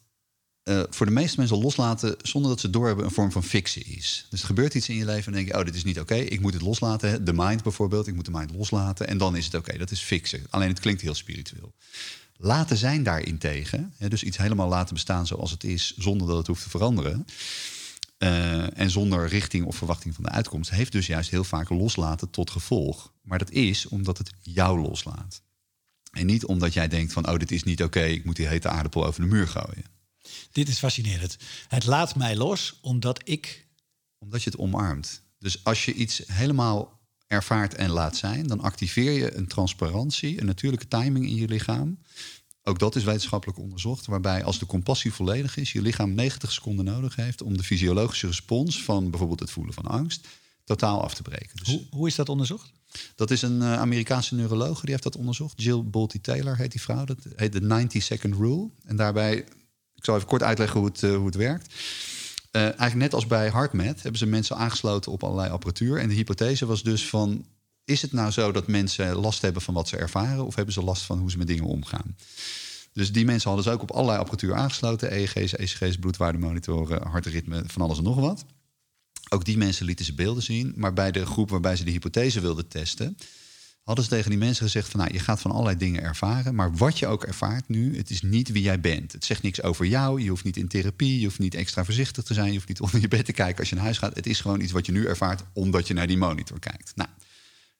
uh, 0.64 0.82
voor 0.90 1.06
de 1.06 1.12
meeste 1.12 1.38
mensen 1.38 1.58
loslaten 1.58 2.16
zonder 2.22 2.50
dat 2.50 2.60
ze 2.60 2.70
doorhebben 2.70 3.04
een 3.04 3.10
vorm 3.10 3.32
van 3.32 3.44
fictie 3.44 3.84
is. 3.84 4.26
Dus 4.30 4.40
er 4.40 4.46
gebeurt 4.46 4.74
iets 4.74 4.88
in 4.88 4.96
je 4.96 5.04
leven 5.04 5.26
en 5.26 5.32
denk 5.32 5.52
je, 5.52 5.58
oh, 5.58 5.64
dit 5.64 5.74
is 5.74 5.84
niet 5.84 6.00
oké, 6.00 6.14
ik 6.14 6.40
moet 6.40 6.52
het 6.52 6.62
loslaten. 6.62 7.24
De 7.24 7.32
mind 7.32 7.62
bijvoorbeeld, 7.62 8.06
ik 8.06 8.14
moet 8.14 8.24
de 8.24 8.30
mind 8.30 8.52
loslaten 8.54 9.06
en 9.06 9.18
dan 9.18 9.36
is 9.36 9.44
het 9.44 9.54
oké. 9.54 9.78
Dat 9.78 9.90
is 9.90 10.00
fixen. 10.00 10.46
Alleen 10.50 10.68
het 10.68 10.80
klinkt 10.80 11.00
heel 11.00 11.14
spiritueel. 11.14 11.74
Laten 12.42 12.76
zijn 12.76 13.02
daarin 13.02 13.38
tegen, 13.38 13.94
hè, 13.96 14.08
dus 14.08 14.22
iets 14.22 14.36
helemaal 14.36 14.68
laten 14.68 14.94
bestaan 14.94 15.26
zoals 15.26 15.50
het 15.50 15.64
is, 15.64 15.96
zonder 15.96 16.26
dat 16.26 16.36
het 16.36 16.46
hoeft 16.46 16.62
te 16.62 16.70
veranderen. 16.70 17.26
Uh, 18.18 18.78
en 18.78 18.90
zonder 18.90 19.28
richting 19.28 19.64
of 19.64 19.76
verwachting 19.76 20.14
van 20.14 20.24
de 20.24 20.30
uitkomst, 20.30 20.70
heeft 20.70 20.92
dus 20.92 21.06
juist 21.06 21.30
heel 21.30 21.44
vaak 21.44 21.68
loslaten 21.68 22.30
tot 22.30 22.50
gevolg. 22.50 23.12
Maar 23.22 23.38
dat 23.38 23.50
is 23.50 23.86
omdat 23.86 24.18
het 24.18 24.30
jou 24.40 24.80
loslaat. 24.80 25.42
En 26.10 26.26
niet 26.26 26.44
omdat 26.44 26.72
jij 26.72 26.88
denkt 26.88 27.12
van, 27.12 27.28
oh, 27.28 27.38
dit 27.38 27.50
is 27.50 27.62
niet 27.62 27.82
oké, 27.82 28.02
ik 28.02 28.24
moet 28.24 28.36
die 28.36 28.46
hete 28.46 28.68
aardappel 28.68 29.06
over 29.06 29.20
de 29.20 29.26
muur 29.26 29.48
gooien. 29.48 29.84
Dit 30.52 30.68
is 30.68 30.78
fascinerend. 30.78 31.36
Het 31.68 31.86
laat 31.86 32.16
mij 32.16 32.36
los 32.36 32.78
omdat 32.80 33.20
ik. 33.24 33.66
Omdat 34.18 34.42
je 34.42 34.50
het 34.50 34.58
omarmt. 34.58 35.22
Dus 35.38 35.64
als 35.64 35.84
je 35.84 35.94
iets 35.94 36.22
helemaal 36.26 36.99
ervaart 37.30 37.74
en 37.74 37.90
laat 37.90 38.16
zijn, 38.16 38.46
dan 38.46 38.60
activeer 38.60 39.12
je 39.12 39.34
een 39.34 39.46
transparantie, 39.46 40.40
een 40.40 40.46
natuurlijke 40.46 40.88
timing 40.88 41.26
in 41.26 41.34
je 41.34 41.48
lichaam. 41.48 41.98
Ook 42.62 42.78
dat 42.78 42.96
is 42.96 43.04
wetenschappelijk 43.04 43.58
onderzocht, 43.58 44.06
waarbij 44.06 44.44
als 44.44 44.58
de 44.58 44.66
compassie 44.66 45.12
volledig 45.12 45.56
is, 45.56 45.72
je 45.72 45.82
lichaam 45.82 46.14
90 46.14 46.52
seconden 46.52 46.84
nodig 46.84 47.16
heeft 47.16 47.42
om 47.42 47.56
de 47.56 47.62
fysiologische 47.62 48.26
respons 48.26 48.82
van 48.82 49.10
bijvoorbeeld 49.10 49.40
het 49.40 49.50
voelen 49.50 49.74
van 49.74 49.86
angst 49.86 50.26
totaal 50.64 51.02
af 51.02 51.14
te 51.14 51.22
breken. 51.22 51.56
Dus 51.56 51.68
hoe, 51.68 51.82
hoe 51.90 52.06
is 52.06 52.14
dat 52.14 52.28
onderzocht? 52.28 52.72
Dat 53.14 53.30
is 53.30 53.42
een 53.42 53.60
uh, 53.60 53.78
Amerikaanse 53.78 54.34
neuroloog 54.34 54.80
die 54.80 54.90
heeft 54.90 55.02
dat 55.02 55.16
onderzocht. 55.16 55.62
Jill 55.62 55.82
Bolte 55.84 56.20
Taylor 56.20 56.56
heet 56.56 56.72
die 56.72 56.80
vrouw. 56.80 57.04
Dat 57.04 57.26
heet 57.36 57.52
de 57.52 57.60
90 57.60 58.02
second 58.02 58.34
rule. 58.34 58.70
En 58.84 58.96
daarbij 58.96 59.36
ik 59.94 60.04
zal 60.04 60.16
even 60.16 60.28
kort 60.28 60.42
uitleggen 60.42 60.80
hoe 60.80 60.88
het, 60.88 61.02
uh, 61.02 61.16
hoe 61.16 61.26
het 61.26 61.34
werkt. 61.34 61.74
Uh, 62.52 62.62
eigenlijk 62.62 62.94
net 62.94 63.14
als 63.14 63.26
bij 63.26 63.48
HeartMath 63.48 64.02
hebben 64.02 64.18
ze 64.18 64.26
mensen 64.26 64.56
aangesloten 64.56 65.12
op 65.12 65.22
allerlei 65.22 65.50
apparatuur. 65.50 65.98
En 65.98 66.08
de 66.08 66.14
hypothese 66.14 66.66
was 66.66 66.82
dus 66.82 67.08
van... 67.08 67.46
is 67.84 68.02
het 68.02 68.12
nou 68.12 68.30
zo 68.30 68.52
dat 68.52 68.66
mensen 68.66 69.16
last 69.16 69.42
hebben 69.42 69.62
van 69.62 69.74
wat 69.74 69.88
ze 69.88 69.96
ervaren... 69.96 70.46
of 70.46 70.54
hebben 70.54 70.74
ze 70.74 70.82
last 70.82 71.02
van 71.02 71.18
hoe 71.18 71.30
ze 71.30 71.38
met 71.38 71.46
dingen 71.46 71.64
omgaan? 71.64 72.16
Dus 72.92 73.12
die 73.12 73.24
mensen 73.24 73.48
hadden 73.48 73.66
ze 73.66 73.72
ook 73.72 73.82
op 73.82 73.90
allerlei 73.90 74.18
apparatuur 74.18 74.54
aangesloten. 74.54 75.12
EEG's, 75.12 75.56
ECG's, 75.56 75.96
bloedwaardemonitoren, 75.96 77.06
hartritme, 77.06 77.62
van 77.66 77.82
alles 77.82 77.98
en 77.98 78.04
nog 78.04 78.16
wat. 78.16 78.44
Ook 79.28 79.44
die 79.44 79.56
mensen 79.56 79.86
lieten 79.86 80.04
ze 80.04 80.14
beelden 80.14 80.42
zien. 80.42 80.72
Maar 80.76 80.92
bij 80.92 81.10
de 81.10 81.26
groep 81.26 81.50
waarbij 81.50 81.76
ze 81.76 81.84
de 81.84 81.90
hypothese 81.90 82.40
wilden 82.40 82.68
testen 82.68 83.16
hadden 83.90 84.08
ze 84.08 84.16
tegen 84.16 84.30
die 84.30 84.38
mensen 84.38 84.64
gezegd 84.64 84.88
van 84.88 85.00
nou, 85.00 85.12
je 85.12 85.18
gaat 85.18 85.40
van 85.40 85.50
allerlei 85.50 85.76
dingen 85.76 86.02
ervaren, 86.02 86.54
maar 86.54 86.74
wat 86.74 86.98
je 86.98 87.06
ook 87.06 87.24
ervaart 87.24 87.68
nu, 87.68 87.96
het 87.96 88.10
is 88.10 88.22
niet 88.22 88.48
wie 88.48 88.62
jij 88.62 88.80
bent. 88.80 89.12
Het 89.12 89.24
zegt 89.24 89.42
niks 89.42 89.62
over 89.62 89.86
jou, 89.86 90.22
je 90.22 90.28
hoeft 90.28 90.44
niet 90.44 90.56
in 90.56 90.68
therapie, 90.68 91.18
je 91.18 91.24
hoeft 91.24 91.38
niet 91.38 91.54
extra 91.54 91.84
voorzichtig 91.84 92.24
te 92.24 92.34
zijn, 92.34 92.46
je 92.46 92.54
hoeft 92.54 92.68
niet 92.68 92.80
onder 92.86 93.00
je 93.00 93.08
bed 93.08 93.24
te 93.24 93.32
kijken 93.32 93.58
als 93.58 93.68
je 93.68 93.74
naar 93.74 93.84
huis 93.84 93.98
gaat. 93.98 94.14
Het 94.14 94.26
is 94.26 94.40
gewoon 94.40 94.60
iets 94.60 94.72
wat 94.72 94.86
je 94.86 94.92
nu 94.92 95.06
ervaart 95.06 95.42
omdat 95.52 95.86
je 95.86 95.94
naar 95.94 96.06
die 96.06 96.16
monitor 96.16 96.58
kijkt. 96.58 96.92
Nou, 96.94 97.08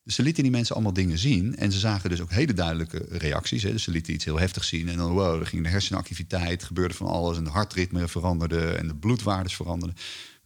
dus 0.04 0.14
ze 0.14 0.22
lieten 0.22 0.42
die 0.42 0.52
mensen 0.52 0.74
allemaal 0.74 0.92
dingen 0.92 1.18
zien 1.18 1.56
en 1.56 1.72
ze 1.72 1.78
zagen 1.78 2.10
dus 2.10 2.20
ook 2.20 2.30
hele 2.30 2.52
duidelijke 2.52 3.06
reacties. 3.10 3.62
Hè. 3.62 3.72
Dus 3.72 3.82
ze 3.82 3.90
lieten 3.90 4.12
iets 4.12 4.24
heel 4.24 4.38
heftigs 4.38 4.68
zien 4.68 4.88
en 4.88 4.96
dan 4.96 5.12
wow, 5.12 5.40
er 5.40 5.46
ging 5.46 5.62
de 5.62 5.68
hersenactiviteit, 5.68 6.64
gebeurde 6.64 6.94
van 6.94 7.06
alles 7.06 7.36
en 7.36 7.44
de 7.44 7.50
hartritme 7.50 8.08
veranderde 8.08 8.72
en 8.72 8.86
de 8.86 8.94
bloedwaardes 8.94 9.56
veranderden. 9.56 9.96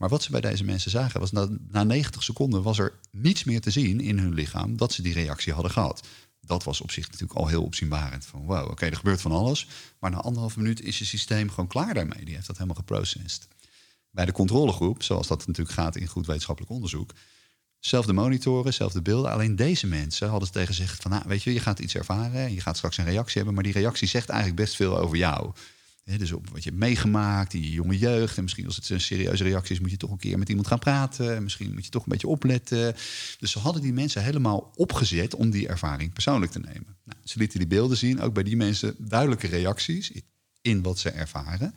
Maar 0.05 0.13
wat 0.13 0.23
ze 0.23 0.31
bij 0.31 0.41
deze 0.41 0.65
mensen 0.65 0.91
zagen 0.91 1.21
was 1.21 1.31
dat 1.31 1.51
na 1.71 1.85
90 1.85 2.23
seconden 2.23 2.63
was 2.63 2.79
er 2.79 2.99
niets 3.11 3.45
meer 3.45 3.61
te 3.61 3.71
zien 3.71 4.01
in 4.01 4.19
hun 4.19 4.35
lichaam 4.35 4.77
dat 4.77 4.93
ze 4.93 5.03
die 5.03 5.13
reactie 5.13 5.53
hadden 5.53 5.71
gehad. 5.71 6.07
Dat 6.41 6.65
was 6.65 6.81
op 6.81 6.91
zich 6.91 7.07
natuurlijk 7.07 7.39
al 7.39 7.47
heel 7.47 7.63
opzienbarend. 7.63 8.27
Van 8.27 8.45
wow, 8.45 8.71
oké, 8.71 8.87
er 8.87 8.97
gebeurt 8.97 9.21
van 9.21 9.33
alles. 9.33 9.67
Maar 9.99 10.11
na 10.11 10.21
anderhalf 10.21 10.57
minuut 10.57 10.81
is 10.81 10.99
je 10.99 11.05
systeem 11.05 11.49
gewoon 11.49 11.67
klaar 11.67 11.95
daarmee. 11.95 12.25
Die 12.25 12.35
heeft 12.35 12.47
dat 12.47 12.57
helemaal 12.57 12.77
geprocessed. 12.77 13.49
Bij 14.11 14.25
de 14.25 14.33
controlegroep, 14.33 15.03
zoals 15.03 15.27
dat 15.27 15.47
natuurlijk 15.47 15.77
gaat 15.77 15.97
in 15.97 16.07
goed 16.07 16.27
wetenschappelijk 16.27 16.73
onderzoek, 16.73 17.13
zelfde 17.79 18.13
monitoren, 18.13 18.75
zelfde 18.75 19.03
beelden. 19.03 19.33
Alleen 19.33 19.57
deze 19.57 19.87
mensen 19.87 20.29
hadden 20.29 20.51
tegen 20.51 20.75
gezegd 20.75 21.03
van, 21.03 21.11
nou, 21.11 21.23
weet 21.27 21.43
je, 21.43 21.53
je 21.53 21.61
gaat 21.61 21.79
iets 21.79 21.95
ervaren 21.95 22.41
en 22.41 22.55
je 22.55 22.61
gaat 22.61 22.77
straks 22.77 22.97
een 22.97 23.05
reactie 23.05 23.37
hebben, 23.37 23.55
maar 23.55 23.65
die 23.65 23.73
reactie 23.73 24.09
zegt 24.09 24.29
eigenlijk 24.29 24.61
best 24.61 24.77
veel 24.77 24.99
over 24.99 25.17
jou 25.17 25.53
dus 26.05 26.33
op 26.33 26.49
wat 26.51 26.63
je 26.63 26.69
hebt 26.69 26.83
meegemaakt 26.83 27.55
in 27.55 27.63
je 27.63 27.71
jonge 27.71 27.99
jeugd. 27.99 28.37
En 28.37 28.43
misschien 28.43 28.67
als 28.67 28.77
het 28.77 28.89
een 28.89 29.01
serieuze 29.01 29.45
reactie 29.45 29.75
is, 29.75 29.81
moet 29.81 29.91
je 29.91 29.97
toch 29.97 30.11
een 30.11 30.19
keer 30.19 30.39
met 30.39 30.49
iemand 30.49 30.67
gaan 30.67 30.79
praten. 30.79 31.37
En 31.37 31.43
misschien 31.43 31.73
moet 31.75 31.85
je 31.85 31.91
toch 31.91 32.03
een 32.03 32.13
beetje 32.13 32.29
opletten. 32.29 32.95
Dus 33.39 33.51
ze 33.51 33.59
hadden 33.59 33.83
die 33.83 33.93
mensen 33.93 34.23
helemaal 34.23 34.73
opgezet 34.75 35.35
om 35.35 35.51
die 35.51 35.69
ervaring 35.69 36.13
persoonlijk 36.13 36.53
te 36.53 36.61
nemen. 36.61 36.97
Nou, 37.05 37.19
ze 37.25 37.39
lieten 37.39 37.59
die 37.59 37.69
beelden 37.69 37.97
zien, 37.97 38.21
ook 38.21 38.35
bij 38.35 38.43
die 38.43 38.57
mensen 38.57 38.95
duidelijke 38.99 39.47
reacties. 39.47 40.13
in 40.61 40.83
wat 40.83 40.99
ze 40.99 41.11
ervaren. 41.11 41.75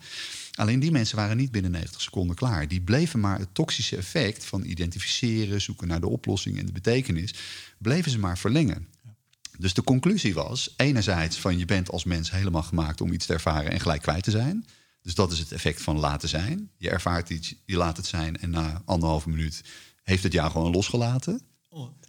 Alleen 0.54 0.80
die 0.80 0.90
mensen 0.90 1.16
waren 1.16 1.36
niet 1.36 1.50
binnen 1.50 1.70
90 1.70 2.00
seconden 2.00 2.36
klaar. 2.36 2.68
Die 2.68 2.80
bleven 2.80 3.20
maar 3.20 3.38
het 3.38 3.54
toxische 3.54 3.96
effect 3.96 4.44
van 4.44 4.64
identificeren, 4.64 5.60
zoeken 5.60 5.88
naar 5.88 6.00
de 6.00 6.08
oplossing 6.08 6.58
en 6.58 6.66
de 6.66 6.72
betekenis, 6.72 7.34
bleven 7.78 8.10
ze 8.10 8.18
maar 8.18 8.38
verlengen. 8.38 8.88
Dus 9.58 9.74
de 9.74 9.82
conclusie 9.82 10.34
was, 10.34 10.74
enerzijds 10.76 11.36
van 11.36 11.58
je 11.58 11.64
bent 11.64 11.90
als 11.90 12.04
mens 12.04 12.30
helemaal 12.30 12.62
gemaakt 12.62 13.00
om 13.00 13.12
iets 13.12 13.26
te 13.26 13.32
ervaren 13.32 13.70
en 13.72 13.80
gelijk 13.80 14.02
kwijt 14.02 14.22
te 14.22 14.30
zijn. 14.30 14.66
Dus 15.02 15.14
dat 15.14 15.32
is 15.32 15.38
het 15.38 15.52
effect 15.52 15.82
van 15.82 15.98
laten 15.98 16.28
zijn. 16.28 16.70
Je 16.76 16.90
ervaart 16.90 17.30
iets, 17.30 17.54
je 17.64 17.76
laat 17.76 17.96
het 17.96 18.06
zijn 18.06 18.36
en 18.40 18.50
na 18.50 18.82
anderhalve 18.84 19.28
minuut 19.28 19.62
heeft 20.02 20.22
het 20.22 20.32
jou 20.32 20.50
gewoon 20.50 20.72
losgelaten. 20.72 21.40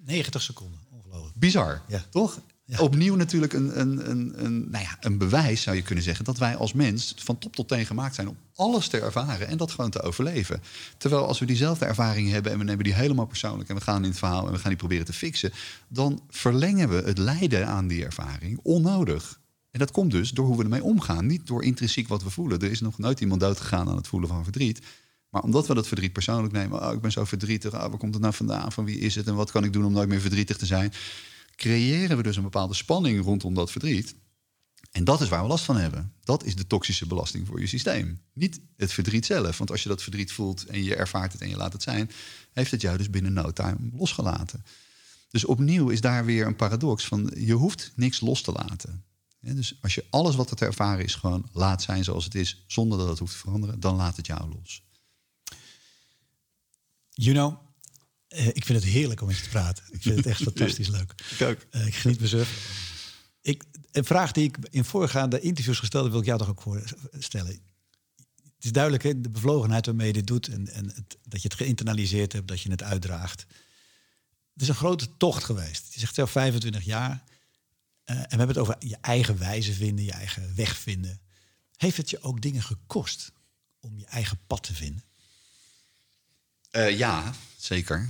90 0.04 0.42
seconden, 0.42 0.80
ongelooflijk. 0.90 1.38
Bizar, 1.38 1.82
Ja. 1.88 2.06
toch? 2.10 2.40
Opnieuw 2.78 3.16
natuurlijk 3.16 3.54
een, 3.54 3.80
een, 3.80 4.10
een, 4.10 4.46
een, 4.46 4.70
nou 4.70 4.84
ja, 4.84 4.98
een 5.00 5.18
bewijs, 5.18 5.62
zou 5.62 5.76
je 5.76 5.82
kunnen 5.82 6.04
zeggen, 6.04 6.26
dat 6.26 6.38
wij 6.38 6.56
als 6.56 6.74
mens 6.74 7.14
van 7.18 7.38
top 7.38 7.56
tot 7.56 7.68
teen 7.68 7.86
gemaakt 7.86 8.16
zijn 8.16 8.28
om 8.28 8.38
alles 8.56 8.88
te 8.88 9.00
ervaren 9.00 9.48
en 9.48 9.58
dat 9.58 9.72
gewoon 9.72 9.90
te 9.90 10.02
overleven. 10.02 10.62
Terwijl 10.98 11.28
als 11.28 11.40
we 11.40 11.46
diezelfde 11.46 11.86
ervaring 11.86 12.30
hebben 12.30 12.52
en 12.52 12.58
we 12.58 12.64
nemen 12.64 12.84
die 12.84 12.94
helemaal 12.94 13.26
persoonlijk 13.26 13.70
en 13.70 13.76
we 13.76 13.82
gaan 13.82 14.04
in 14.04 14.10
het 14.10 14.18
verhaal 14.18 14.46
en 14.46 14.52
we 14.52 14.60
gaan 14.60 14.70
die 14.70 14.78
proberen 14.78 15.06
te 15.06 15.14
fixen, 15.14 15.52
dan 15.88 16.22
verlengen 16.30 16.90
we 16.90 16.96
het 16.96 17.18
lijden 17.18 17.68
aan 17.68 17.88
die 17.88 18.06
ervaring 18.06 18.60
onnodig. 18.64 19.40
En 19.72 19.80
dat 19.80 19.92
komt 19.92 20.12
dus 20.12 20.32
door 20.32 20.46
hoe 20.46 20.58
we 20.58 20.64
ermee 20.64 20.84
omgaan, 20.84 21.26
niet 21.26 21.48
door 21.48 21.64
intrinsiek 21.64 22.08
wat 22.08 22.24
we 22.24 22.30
voelen. 22.30 22.60
Er 22.60 22.72
is 22.72 22.82
nog 22.82 22.98
nooit 22.98 23.20
iemand 23.20 23.42
doodgegaan 23.42 23.90
aan 23.90 23.96
het 23.96 24.08
voelen 24.08 24.30
van 24.30 24.44
verdriet. 24.44 24.82
Maar 25.30 25.42
omdat 25.42 25.68
we 25.68 25.74
dat 25.74 25.88
verdriet 25.88 26.14
persoonlijk 26.14 26.54
nemen, 26.54 26.88
oh, 26.88 26.94
ik 26.94 27.02
ben 27.02 27.12
zo 27.12 27.26
verdrietig, 27.26 27.74
oh, 27.74 27.80
waar 27.80 27.98
komt 27.98 28.14
het 28.14 28.24
nou 28.24 28.34
vandaan, 28.34 28.72
van 28.72 28.86
wie 28.86 29.00
is 29.00 29.16
het 29.16 29.28
en 29.28 29.36
wat 29.36 29.52
kan 29.52 29.64
ik 29.64 29.74
doen 29.74 29.86
om 29.86 29.92
nooit 29.92 30.10
meer 30.10 30.20
verdrietig 30.20 30.58
te 30.58 30.66
zijn, 30.66 30.94
creëren 31.60 32.18
we 32.18 32.24
dus 32.24 32.36
een 32.36 32.44
bepaalde 32.44 32.74
spanning 32.74 33.24
rondom 33.24 33.54
dat 33.54 33.72
verdriet. 33.72 34.16
En 34.92 35.04
dat 35.04 35.22
is 35.22 35.30
waar 35.30 35.42
we 35.42 35.48
last 35.48 35.66
van 35.66 35.78
hebben. 35.78 36.14
Dat 36.24 36.44
is 36.44 36.56
de 36.56 36.68
toxische 36.68 37.08
belasting 37.08 37.48
voor 37.48 37.60
je 37.60 37.68
systeem. 37.68 38.22
Niet 38.34 38.60
het 38.78 38.94
verdriet 38.94 39.26
zelf. 39.26 39.58
Want 39.58 39.72
als 39.72 39.84
je 39.84 39.90
dat 39.90 40.04
verdriet 40.04 40.32
voelt 40.32 40.66
en 40.66 40.84
je 40.84 40.96
ervaart 40.96 41.32
het 41.32 41.42
en 41.42 41.50
je 41.50 41.58
laat 41.58 41.74
het 41.74 41.84
zijn, 41.84 42.12
heeft 42.54 42.72
het 42.72 42.82
jou 42.82 42.98
dus 42.98 43.10
binnen 43.10 43.34
no 43.34 43.52
time 43.52 43.78
losgelaten. 43.94 44.66
Dus 45.30 45.46
opnieuw 45.46 45.90
is 45.90 46.02
daar 46.02 46.26
weer 46.26 46.46
een 46.46 46.56
paradox 46.56 47.06
van 47.06 47.32
je 47.36 47.54
hoeft 47.54 47.92
niks 47.96 48.20
los 48.20 48.42
te 48.42 48.52
laten. 48.52 49.04
Dus 49.40 49.78
als 49.82 49.96
je 49.96 50.06
alles 50.10 50.36
wat 50.36 50.50
er 50.50 50.56
te 50.56 50.66
ervaren 50.66 51.04
is 51.04 51.16
gewoon 51.16 51.50
laat 51.54 51.82
zijn 51.82 52.04
zoals 52.04 52.24
het 52.24 52.36
is, 52.36 52.64
zonder 52.68 52.98
dat 52.98 53.08
het 53.08 53.20
hoeft 53.20 53.32
te 53.32 53.38
veranderen, 53.38 53.80
dan 53.80 53.96
laat 53.96 54.16
het 54.16 54.26
jou 54.26 54.50
los. 54.50 54.84
Juno, 57.10 57.62
eh, 58.30 58.48
ik 58.48 58.66
vind 58.66 58.84
het 58.84 58.92
heerlijk 58.92 59.22
om 59.22 59.28
met 59.28 59.38
je 59.38 59.44
te 59.44 59.50
praten. 59.50 59.84
Ik 59.92 60.02
vind 60.02 60.16
het 60.16 60.26
echt 60.26 60.44
fantastisch 60.52 60.88
leuk. 60.88 61.14
Ik 61.38 61.48
ook. 61.48 61.66
Eh, 61.70 61.88
ik 61.88 61.96
geniet 61.96 62.20
mezelf. 62.20 62.50
Ik, 63.42 63.64
een 63.92 64.06
vraag 64.06 64.32
die 64.32 64.44
ik 64.44 64.58
in 64.70 64.86
voorgaande 64.86 65.40
interviews 65.40 65.80
gesteld 65.80 66.04
heb, 66.04 66.12
wil 66.12 66.22
ik 66.22 66.28
jou 66.28 66.40
toch 66.40 66.50
ook 66.50 66.62
voorstellen. 66.62 67.48
Het 68.56 68.68
is 68.68 68.72
duidelijk, 68.72 69.04
hè, 69.04 69.22
de 69.22 69.30
bevlogenheid 69.30 69.86
waarmee 69.86 70.08
je 70.08 70.14
dit 70.14 70.28
doet 70.28 70.48
en, 70.48 70.68
en 70.68 70.86
het, 70.86 71.18
dat 71.24 71.42
je 71.42 71.48
het 71.48 71.58
geïnternaliseerd 71.58 72.34
hebt, 72.34 72.48
dat 72.48 72.62
je 72.62 72.72
het 72.72 72.84
uitdraagt. 72.84 73.46
Het 74.54 74.62
is 74.62 74.68
een 74.68 74.76
grote 74.76 75.18
tocht 75.18 75.44
geweest. 75.44 75.94
Je 75.94 76.00
zegt 76.00 76.16
zelf 76.16 76.32
25 76.32 76.84
jaar. 76.84 77.24
Eh, 78.04 78.16
en 78.16 78.24
we 78.24 78.36
hebben 78.36 78.48
het 78.48 78.58
over 78.58 78.76
je 78.80 78.98
eigen 79.02 79.38
wijze 79.38 79.74
vinden, 79.74 80.06
je 80.06 80.12
eigen 80.12 80.56
weg 80.56 80.78
vinden. 80.78 81.22
Heeft 81.76 81.98
het 81.98 82.10
je 82.10 82.22
ook 82.22 82.42
dingen 82.42 82.64
gekost 82.64 83.32
om 83.80 84.00
je 84.00 84.06
eigen 84.06 84.40
pad 84.48 84.64
te 84.64 84.74
vinden? 84.74 85.04
Eh, 86.72 86.98
ja, 86.98 87.34
zeker. 87.60 88.08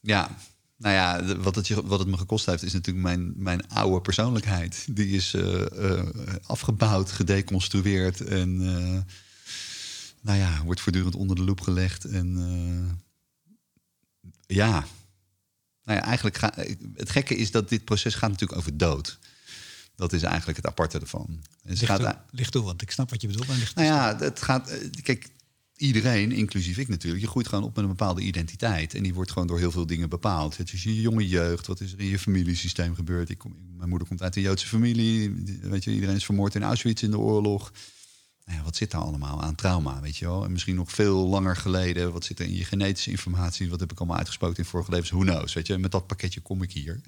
Ja, 0.00 0.36
nou 0.76 0.94
ja, 0.94 1.22
de- 1.22 1.36
wat 1.42 1.54
het, 1.54 1.66
je- 1.68 1.86
wat 1.86 1.98
het 1.98 2.08
me 2.08 2.16
gekost 2.16 2.46
heeft, 2.46 2.62
is 2.62 2.72
natuurlijk 2.72 3.04
mijn, 3.06 3.32
mijn 3.36 3.68
oude 3.68 4.00
persoonlijkheid. 4.00 4.86
Die 4.90 5.08
is 5.08 5.34
eh, 5.34 5.90
eh, 5.98 6.06
afgebouwd, 6.42 7.12
gedeconstrueerd 7.12 8.20
en 8.20 8.60
eh, 8.60 9.00
nou 10.20 10.38
ja, 10.38 10.62
wordt 10.64 10.80
voortdurend 10.80 11.14
onder 11.14 11.36
de 11.36 11.42
loep 11.44 11.60
gelegd. 11.60 12.04
En 12.04 12.36
ja, 14.46 14.70
nou 15.84 15.98
ja, 15.98 16.04
eigenlijk 16.04 16.36
ga, 16.36 16.52
het 16.94 17.10
gekke 17.10 17.36
is 17.36 17.50
dat 17.50 17.68
dit 17.68 17.84
proces 17.84 18.14
gaat 18.14 18.30
natuurlijk 18.30 18.58
over 18.58 18.76
dood. 18.76 19.18
Dat 19.94 20.12
is 20.12 20.22
eigenlijk 20.22 20.56
het 20.56 20.66
aparte 20.66 20.98
ervan. 20.98 21.42
Het 21.62 21.80
Ligt 21.80 21.84
gaat, 21.84 22.00
toe, 22.00 22.16
ligt 22.30 22.52
toe, 22.52 22.62
want 22.62 22.82
ik 22.82 22.90
snap 22.90 23.10
wat 23.10 23.20
je 23.20 23.26
bedoelt. 23.26 23.46
Maar 23.48 23.56
ligt 23.56 23.74
nou 23.74 23.86
ja, 23.86 24.16
het 24.18 24.42
gaat. 24.42 24.72
Kijk, 25.02 25.28
iedereen, 25.76 26.32
inclusief 26.32 26.78
ik 26.78 26.88
natuurlijk, 26.88 27.22
je 27.22 27.28
groeit 27.28 27.48
gewoon 27.48 27.64
op 27.64 27.74
met 27.74 27.84
een 27.84 27.90
bepaalde 27.90 28.20
identiteit. 28.20 28.94
En 28.94 29.02
die 29.02 29.14
wordt 29.14 29.30
gewoon 29.30 29.48
door 29.48 29.58
heel 29.58 29.70
veel 29.70 29.86
dingen 29.86 30.08
bepaald. 30.08 30.56
Het 30.56 30.72
is 30.72 30.82
je 30.82 31.00
jonge 31.00 31.28
jeugd, 31.28 31.66
wat 31.66 31.80
is 31.80 31.92
er 31.92 32.00
in 32.00 32.06
je 32.06 32.18
familiesysteem 32.18 32.94
gebeurd? 32.94 33.30
Ik 33.30 33.38
kom, 33.38 33.56
mijn 33.76 33.88
moeder 33.88 34.08
komt 34.08 34.22
uit 34.22 34.36
een 34.36 34.42
Joodse 34.42 34.66
familie. 34.66 35.44
Weet 35.62 35.84
je, 35.84 35.92
iedereen 35.92 36.16
is 36.16 36.24
vermoord 36.24 36.54
in 36.54 36.62
Auschwitz 36.62 37.02
in 37.02 37.10
de 37.10 37.18
oorlog. 37.18 37.72
Nou 38.44 38.62
wat 38.62 38.76
zit 38.76 38.90
daar 38.90 39.00
allemaal 39.00 39.42
aan 39.42 39.54
trauma, 39.54 40.00
weet 40.00 40.16
je 40.16 40.24
wel? 40.24 40.44
En 40.44 40.52
misschien 40.52 40.74
nog 40.74 40.90
veel 40.90 41.26
langer 41.26 41.56
geleden, 41.56 42.12
wat 42.12 42.24
zit 42.24 42.38
er 42.38 42.46
in 42.46 42.54
je 42.54 42.64
genetische 42.64 43.10
informatie? 43.10 43.70
Wat 43.70 43.80
heb 43.80 43.92
ik 43.92 43.98
allemaal 43.98 44.16
uitgesproken 44.16 44.56
in 44.56 44.64
vorige 44.64 44.90
levens? 44.90 45.10
Who 45.10 45.20
knows, 45.20 45.52
weet 45.52 45.66
je? 45.66 45.78
Met 45.78 45.90
dat 45.90 46.06
pakketje 46.06 46.40
kom 46.40 46.62
ik 46.62 46.72
hier. 46.72 47.00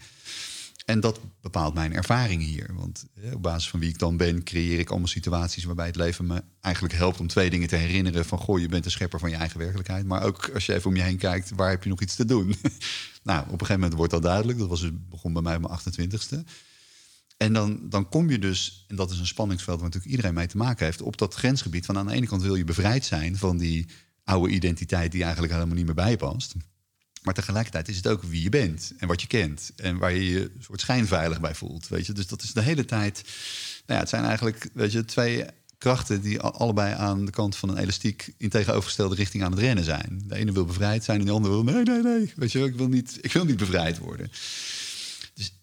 En 0.89 1.01
dat 1.01 1.21
bepaalt 1.41 1.75
mijn 1.75 1.93
ervaring 1.93 2.43
hier. 2.43 2.71
Want 2.75 3.07
eh, 3.15 3.35
op 3.35 3.43
basis 3.43 3.71
van 3.71 3.81
wie 3.81 3.89
ik 3.89 3.99
dan 3.99 4.17
ben, 4.17 4.43
creëer 4.43 4.79
ik 4.79 4.91
allemaal 4.91 5.09
situaties 5.09 5.65
waarbij 5.65 5.87
het 5.87 5.97
leven 5.97 6.27
me 6.27 6.43
eigenlijk 6.61 6.95
helpt 6.95 7.21
om 7.21 7.27
twee 7.27 7.51
dingen 7.51 7.69
te 7.69 7.77
herinneren. 7.77 8.25
Van 8.25 8.39
goh, 8.39 8.61
je 8.61 8.69
bent 8.69 8.85
de 8.85 8.91
schepper 8.91 9.19
van 9.19 9.31
je 9.31 9.37
eigen 9.37 9.59
werkelijkheid. 9.59 10.07
Maar 10.07 10.23
ook 10.23 10.51
als 10.55 10.67
je 10.67 10.75
even 10.75 10.91
om 10.91 10.97
je 10.97 11.03
heen 11.03 11.17
kijkt, 11.17 11.51
waar 11.51 11.71
heb 11.71 11.83
je 11.83 11.89
nog 11.89 12.01
iets 12.01 12.15
te 12.15 12.25
doen? 12.25 12.47
nou, 13.23 13.41
op 13.41 13.53
een 13.53 13.59
gegeven 13.59 13.75
moment 13.75 13.95
wordt 13.95 14.13
dat 14.13 14.23
duidelijk. 14.23 14.59
Dat 14.59 14.69
was 14.69 14.81
dus, 14.81 14.91
begon 15.09 15.33
bij 15.33 15.43
mij 15.43 15.57
op 15.57 15.69
mijn 15.69 16.11
28ste. 16.11 16.51
En 17.37 17.53
dan, 17.53 17.81
dan 17.89 18.09
kom 18.09 18.31
je 18.31 18.39
dus, 18.39 18.85
en 18.89 18.97
dat 18.97 19.11
is 19.11 19.19
een 19.19 19.27
spanningsveld 19.27 19.77
waar 19.77 19.85
natuurlijk 19.85 20.15
iedereen 20.15 20.35
mee 20.35 20.47
te 20.47 20.57
maken 20.57 20.85
heeft, 20.85 21.03
op 21.03 21.19
dat 21.19 21.35
grensgebied 21.35 21.87
van 21.87 21.99
aan 21.99 22.07
de 22.07 22.13
ene 22.13 22.27
kant 22.27 22.43
wil 22.43 22.55
je 22.55 22.65
bevrijd 22.65 23.05
zijn 23.05 23.37
van 23.37 23.59
die 23.59 23.87
oude 24.25 24.53
identiteit 24.53 25.13
die 25.13 25.23
eigenlijk 25.23 25.53
helemaal 25.53 25.77
niet 25.77 25.87
meer 25.87 25.95
bijpast. 25.95 26.55
Maar 27.29 27.37
tegelijkertijd 27.37 27.89
is 27.89 27.97
het 27.97 28.07
ook 28.07 28.23
wie 28.23 28.43
je 28.43 28.49
bent 28.49 28.93
en 28.99 29.09
wat 29.09 29.21
je 29.21 29.27
kent. 29.27 29.73
En 29.77 29.99
waar 29.99 30.13
je 30.13 30.31
je 30.31 30.51
soort 30.61 30.81
schijnveilig 30.81 31.41
bij 31.41 31.55
voelt. 31.55 31.89
Weet 31.89 32.07
je? 32.07 32.13
Dus 32.13 32.27
dat 32.27 32.43
is 32.43 32.53
de 32.53 32.61
hele 32.63 32.85
tijd. 32.85 33.23
Nou 33.25 33.33
ja, 33.87 33.99
het 33.99 34.09
zijn 34.09 34.25
eigenlijk 34.25 34.69
weet 34.73 34.93
je, 34.93 35.05
twee 35.05 35.45
krachten 35.79 36.21
die 36.21 36.41
allebei 36.41 36.95
aan 36.95 37.25
de 37.25 37.31
kant 37.31 37.57
van 37.57 37.69
een 37.69 37.77
elastiek 37.77 38.33
in 38.37 38.49
tegenovergestelde 38.49 39.15
richting 39.15 39.45
aan 39.45 39.51
het 39.51 39.61
rennen 39.61 39.85
zijn. 39.85 40.23
De 40.27 40.35
ene 40.35 40.53
wil 40.53 40.65
bevrijd 40.65 41.05
zijn 41.05 41.21
en 41.21 41.27
de 41.27 41.33
andere 41.33 41.55
wil 41.55 41.65
nee, 41.65 41.83
nee, 41.83 42.03
nee. 42.03 42.33
Weet 42.37 42.53
je, 42.53 42.65
ik 42.65 42.77
wil 42.77 42.89
niet, 42.89 43.19
ik 43.21 43.33
wil 43.33 43.45
niet 43.45 43.57
bevrijd 43.57 43.99
worden. 43.99 44.31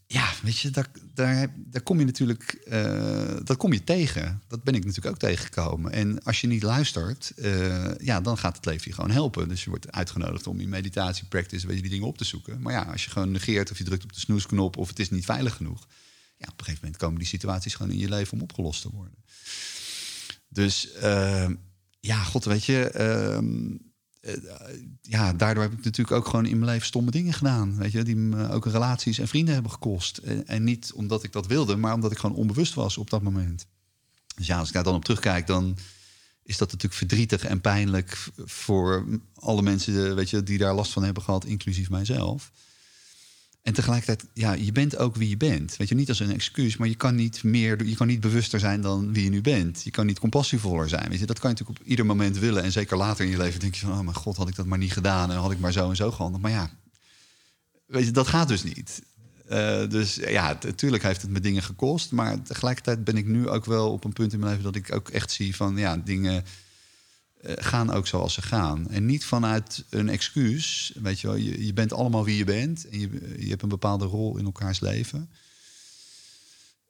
Ja, 0.07 0.33
weet 0.43 0.59
je, 0.59 0.69
daar, 0.69 0.87
daar, 1.13 1.53
daar 1.55 1.81
kom 1.81 1.99
je 1.99 2.05
natuurlijk, 2.05 2.43
eh, 2.51 3.35
dat 3.43 3.57
kom 3.57 3.73
je 3.73 3.83
tegen. 3.83 4.41
Dat 4.47 4.63
ben 4.63 4.73
ik 4.73 4.85
natuurlijk 4.85 5.13
ook 5.13 5.19
tegengekomen. 5.19 5.91
En 5.91 6.23
als 6.23 6.41
je 6.41 6.47
niet 6.47 6.63
luistert, 6.63 7.31
eh, 7.35 7.97
ja, 7.97 8.21
dan 8.21 8.37
gaat 8.37 8.55
het 8.55 8.65
leven 8.65 8.87
je 8.87 8.93
gewoon 8.93 9.11
helpen. 9.11 9.47
Dus 9.47 9.63
je 9.63 9.69
wordt 9.69 9.91
uitgenodigd 9.91 10.47
om 10.47 10.59
in 10.59 10.69
meditatie, 10.69 11.25
practice, 11.27 11.67
weet 11.67 11.75
je, 11.75 11.81
die 11.81 11.91
dingen 11.91 12.07
op 12.07 12.17
te 12.17 12.23
zoeken. 12.23 12.61
Maar 12.61 12.73
ja, 12.73 12.81
als 12.81 13.03
je 13.03 13.09
gewoon 13.09 13.31
negeert 13.31 13.71
of 13.71 13.77
je 13.77 13.83
drukt 13.83 14.03
op 14.03 14.13
de 14.13 14.19
snoesknop 14.19 14.77
of 14.77 14.87
het 14.87 14.99
is 14.99 15.09
niet 15.09 15.25
veilig 15.25 15.55
genoeg, 15.55 15.87
ja, 16.37 16.47
op 16.47 16.59
een 16.59 16.65
gegeven 16.65 16.79
moment 16.81 16.97
komen 16.97 17.19
die 17.19 17.27
situaties 17.27 17.75
gewoon 17.75 17.91
in 17.91 17.99
je 17.99 18.09
leven 18.09 18.33
om 18.33 18.41
opgelost 18.41 18.81
te 18.81 18.89
worden. 18.91 19.23
Dus 20.47 20.91
eh, 20.91 21.49
ja, 21.99 22.23
god, 22.23 22.45
weet 22.45 22.65
je. 22.65 22.91
Eh, 24.25 24.79
ja, 25.01 25.33
daardoor 25.33 25.63
heb 25.63 25.73
ik 25.73 25.83
natuurlijk 25.83 26.17
ook 26.17 26.27
gewoon 26.27 26.45
in 26.45 26.59
mijn 26.59 26.71
leven 26.71 26.87
stomme 26.87 27.11
dingen 27.11 27.33
gedaan. 27.33 27.77
Weet 27.77 27.91
je, 27.91 28.03
die 28.03 28.15
me 28.15 28.51
ook 28.51 28.65
relaties 28.65 29.19
en 29.19 29.27
vrienden 29.27 29.53
hebben 29.53 29.71
gekost. 29.71 30.17
En, 30.17 30.47
en 30.47 30.63
niet 30.63 30.91
omdat 30.93 31.23
ik 31.23 31.31
dat 31.31 31.47
wilde, 31.47 31.75
maar 31.75 31.93
omdat 31.93 32.11
ik 32.11 32.17
gewoon 32.17 32.35
onbewust 32.35 32.73
was 32.73 32.97
op 32.97 33.09
dat 33.09 33.21
moment. 33.21 33.67
Dus 34.35 34.47
ja, 34.47 34.57
als 34.57 34.67
ik 34.67 34.73
daar 34.73 34.83
dan 34.83 34.95
op 34.95 35.05
terugkijk, 35.05 35.47
dan 35.47 35.77
is 36.43 36.57
dat 36.57 36.71
natuurlijk 36.71 36.99
verdrietig 36.99 37.45
en 37.45 37.61
pijnlijk 37.61 38.29
voor 38.35 39.05
alle 39.35 39.61
mensen 39.61 40.15
weet 40.15 40.29
je, 40.29 40.43
die 40.43 40.57
daar 40.57 40.73
last 40.73 40.91
van 40.91 41.03
hebben 41.03 41.23
gehad, 41.23 41.45
inclusief 41.45 41.89
mijzelf. 41.89 42.51
En 43.65 43.73
tegelijkertijd, 43.73 44.29
ja, 44.33 44.53
je 44.53 44.71
bent 44.71 44.97
ook 44.97 45.15
wie 45.15 45.29
je 45.29 45.37
bent. 45.37 45.77
Weet 45.77 45.89
je, 45.89 45.95
niet 45.95 46.09
als 46.09 46.19
een 46.19 46.31
excuus, 46.31 46.77
maar 46.77 46.87
je 46.87 46.95
kan 46.95 47.15
niet 47.15 47.43
meer, 47.43 47.85
je 47.85 47.95
kan 47.95 48.07
niet 48.07 48.19
bewuster 48.19 48.59
zijn 48.59 48.81
dan 48.81 49.13
wie 49.13 49.23
je 49.23 49.29
nu 49.29 49.41
bent. 49.41 49.83
Je 49.83 49.91
kan 49.91 50.05
niet 50.05 50.19
compassievoller 50.19 50.89
zijn. 50.89 51.09
Weet 51.09 51.19
je, 51.19 51.25
dat 51.25 51.39
kan 51.39 51.49
je 51.49 51.55
natuurlijk 51.55 51.79
op 51.79 51.89
ieder 51.89 52.05
moment 52.05 52.37
willen. 52.37 52.63
En 52.63 52.71
zeker 52.71 52.97
later 52.97 53.25
in 53.25 53.31
je 53.31 53.37
leven 53.37 53.59
denk 53.59 53.75
je 53.75 53.85
van, 53.85 53.97
oh 53.97 53.99
mijn 53.99 54.15
god, 54.15 54.37
had 54.37 54.47
ik 54.47 54.55
dat 54.55 54.65
maar 54.65 54.77
niet 54.77 54.93
gedaan 54.93 55.31
en 55.31 55.37
had 55.37 55.51
ik 55.51 55.59
maar 55.59 55.71
zo 55.71 55.89
en 55.89 55.95
zo 55.95 56.11
gehandeld. 56.11 56.41
Maar 56.41 56.51
ja, 56.51 56.69
weet 57.85 58.05
je, 58.05 58.11
dat 58.11 58.27
gaat 58.27 58.47
dus 58.47 58.63
niet. 58.63 59.01
Eh, 59.47 59.89
dus 59.89 60.15
ja, 60.15 60.57
natuurlijk 60.61 61.03
heeft 61.03 61.21
het 61.21 61.31
me 61.31 61.39
dingen 61.39 61.63
gekost. 61.63 62.11
Maar 62.11 62.41
tegelijkertijd 62.41 63.03
ben 63.03 63.17
ik 63.17 63.25
nu 63.25 63.49
ook 63.49 63.65
wel 63.65 63.91
op 63.91 64.03
een 64.03 64.13
punt 64.13 64.33
in 64.33 64.39
mijn 64.39 64.51
leven 64.51 64.65
dat 64.73 64.75
ik 64.75 64.95
ook 64.95 65.09
echt 65.09 65.31
zie 65.31 65.55
van 65.55 65.77
ja, 65.77 65.97
dingen 65.97 66.43
gaan 67.45 67.91
ook 67.91 68.07
zoals 68.07 68.33
ze 68.33 68.41
gaan. 68.41 68.89
En 68.89 69.05
niet 69.05 69.25
vanuit 69.25 69.85
een 69.89 70.09
excuus. 70.09 70.91
Weet 71.01 71.19
je 71.19 71.27
wel, 71.27 71.35
je, 71.35 71.73
bent 71.73 71.93
allemaal 71.93 72.25
wie 72.25 72.37
je 72.37 72.43
bent. 72.43 72.89
En 72.89 72.99
je, 72.99 73.35
je 73.39 73.49
hebt 73.49 73.61
een 73.61 73.69
bepaalde 73.69 74.05
rol 74.05 74.37
in 74.37 74.45
elkaars 74.45 74.79
leven. 74.79 75.29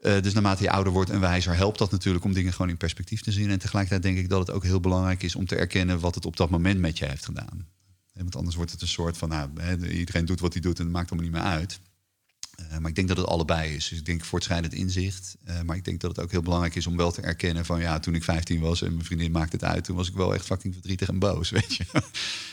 Eh, 0.06 0.22
dus 0.22 0.34
naarmate 0.34 0.64
je 0.64 0.72
ouder 0.72 0.94
wordt 0.94 1.10
en 1.10 1.20
wijzer, 1.20 1.56
helpt 1.56 1.78
dat 1.78 1.92
natuurlijk 1.92 2.26
om 2.26 2.34
dingen 2.34 2.54
gewoon 2.54 2.70
in 2.70 2.78
perspectief 2.78 3.22
te 3.22 3.32
zien. 3.32 3.50
En 3.50 3.60
tegelijkertijd 3.60 4.04
denk 4.04 4.18
ik 4.18 4.30
dat 4.30 4.40
het 4.40 4.52
ook 4.52 4.64
heel 4.64 4.80
belangrijk 4.80 5.24
is 5.24 5.36
om 5.36 5.46
te 5.46 5.56
erkennen 5.56 6.00
wat 6.00 6.16
het 6.16 6.26
op 6.26 6.38
dat 6.38 6.50
moment 6.50 6.80
met 6.80 6.98
je 6.98 7.06
heeft 7.06 7.26
gedaan. 7.26 7.68
Eh, 8.14 8.22
Want 8.22 8.36
anders 8.36 8.56
wordt 8.56 8.72
het 8.72 8.82
een 8.82 8.88
soort 8.88 9.18
van, 9.18 9.30
nou, 9.30 9.50
iedereen 9.88 10.26
doet 10.26 10.40
wat 10.40 10.54
hij 10.54 10.62
doet 10.62 10.78
en 10.78 10.84
het 10.84 10.94
maakt 10.94 11.12
allemaal 11.12 11.30
niet 11.30 11.40
meer 11.42 11.52
uit. 11.52 11.80
Eh, 12.56 12.78
maar 12.78 12.90
ik 12.90 12.96
denk 12.96 13.08
dat 13.08 13.18
het 13.18 13.26
allebei 13.26 13.76
is. 13.76 13.88
Dus 13.88 13.98
ik 14.00 14.06
denk 14.06 14.24
voortschrijdend 14.26 14.74
inzicht. 14.74 15.36
Uh, 15.48 15.62
maar 15.62 15.76
ik 15.76 15.86
denk 15.86 16.02
dat 16.02 16.16
het 16.16 16.26
ook 16.26 16.32
heel 16.32 16.42
belangrijk 16.42 16.76
is 16.76 16.88
om 16.88 16.98
wel 16.98 17.12
te 17.12 17.22
erkennen 17.22 17.66
van 17.66 17.80
ja, 17.80 18.00
toen 18.00 18.16
ik 18.16 18.24
15 18.24 18.60
was 18.60 18.82
en 18.82 18.94
mijn 18.94 19.06
vriendin 19.06 19.32
maakte 19.32 19.56
het 19.56 19.66
uit, 19.66 19.84
toen 19.84 19.96
was 19.96 20.08
ik 20.08 20.16
wel 20.16 20.34
echt 20.34 20.46
fucking 20.46 20.74
verdrietig 20.74 21.08
en 21.08 21.20
boos, 21.20 21.50
weet 21.60 21.76
je. 21.76 21.86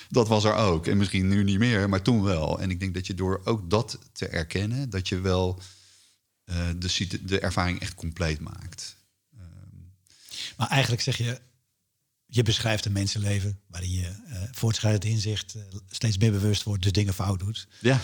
dat 0.09 0.29
was 0.29 0.45
er 0.45 0.55
ook. 0.55 0.87
En 0.87 0.97
misschien 0.97 1.29
nu 1.29 1.45
niet 1.45 1.59
meer, 1.59 1.89
maar 1.89 2.03
toen 2.03 2.23
wel. 2.23 2.61
En 2.61 2.71
ik 2.71 2.81
denk 2.81 2.95
dat 2.95 3.07
je 3.07 3.15
door 3.15 3.41
ook 3.45 3.71
dat 3.71 3.99
te 4.13 4.27
erkennen, 4.27 4.91
dat 4.91 5.09
je 5.09 5.21
wel 5.21 5.61
uh, 6.45 6.69
de, 6.79 7.25
de 7.25 7.39
ervaring 7.41 7.81
echt 7.81 7.95
compleet 7.95 8.41
maakt. 8.41 8.97
Maar 10.57 10.69
eigenlijk 10.69 11.03
zeg 11.03 11.17
je, 11.17 11.41
je 12.27 12.43
beschrijft 12.43 12.85
een 12.85 12.93
mensenleven 12.93 13.61
waarin 13.67 13.91
je 13.91 14.13
voortschrijdend 14.53 15.05
inzicht 15.05 15.55
steeds 15.91 16.19
meer 16.19 16.31
bewust 16.31 16.63
wordt, 16.63 16.83
dus 16.83 16.93
dingen 16.93 17.15
fout 17.15 17.39
doet. 17.39 17.69
Ja. 17.81 18.01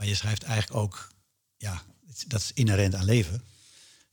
Maar 0.00 0.08
je 0.08 0.14
schrijft 0.14 0.42
eigenlijk 0.42 0.80
ook, 0.80 1.12
ja, 1.56 1.82
dat 2.26 2.40
is 2.40 2.50
inherent 2.54 2.94
aan 2.94 3.04
leven. 3.04 3.42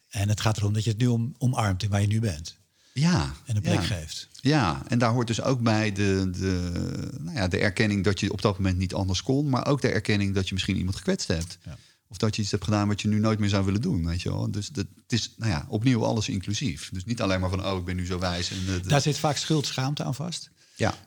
En 0.09 0.29
het 0.29 0.41
gaat 0.41 0.57
erom 0.57 0.73
dat 0.73 0.83
je 0.83 0.89
het 0.89 0.99
nu 0.99 1.07
om, 1.07 1.35
omarmt 1.37 1.83
in 1.83 1.89
waar 1.89 2.01
je 2.01 2.07
nu 2.07 2.19
bent. 2.19 2.55
Ja. 2.93 3.33
En 3.45 3.55
een 3.55 3.61
plek 3.61 3.73
ja. 3.73 3.81
geeft. 3.81 4.27
Ja, 4.41 4.83
en 4.87 4.99
daar 4.99 5.11
hoort 5.11 5.27
dus 5.27 5.41
ook 5.41 5.61
bij 5.61 5.91
de, 5.91 6.29
de, 6.31 6.71
nou 7.19 7.35
ja, 7.35 7.47
de 7.47 7.57
erkenning 7.57 8.03
dat 8.03 8.19
je 8.19 8.31
op 8.31 8.41
dat 8.41 8.57
moment 8.57 8.77
niet 8.77 8.93
anders 8.93 9.23
kon, 9.23 9.49
maar 9.49 9.67
ook 9.67 9.81
de 9.81 9.87
erkenning 9.87 10.35
dat 10.35 10.47
je 10.47 10.53
misschien 10.53 10.77
iemand 10.77 10.95
gekwetst 10.95 11.27
hebt. 11.27 11.57
Ja. 11.65 11.77
Of 12.07 12.17
dat 12.17 12.35
je 12.35 12.41
iets 12.41 12.51
hebt 12.51 12.63
gedaan 12.63 12.87
wat 12.87 13.01
je 13.01 13.07
nu 13.07 13.19
nooit 13.19 13.39
meer 13.39 13.49
zou 13.49 13.65
willen 13.65 13.81
doen. 13.81 14.05
Weet 14.05 14.21
je 14.21 14.29
wel? 14.29 14.51
Dus 14.51 14.67
dat, 14.67 14.85
het 14.95 15.13
is 15.13 15.33
nou 15.37 15.51
ja, 15.51 15.65
opnieuw 15.69 16.03
alles 16.03 16.29
inclusief. 16.29 16.89
Dus 16.93 17.05
niet 17.05 17.21
alleen 17.21 17.39
maar 17.39 17.49
van, 17.49 17.65
oh, 17.65 17.77
ik 17.77 17.85
ben 17.85 17.95
nu 17.95 18.05
zo 18.05 18.19
wijs. 18.19 18.51
En, 18.51 18.57
uh, 18.67 18.83
Daar 18.87 19.01
zit 19.01 19.17
vaak 19.17 19.37
schuld, 19.37 19.65
schaamte 19.65 20.03
aan 20.03 20.15
vast. 20.15 20.49
Ja. 20.75 20.97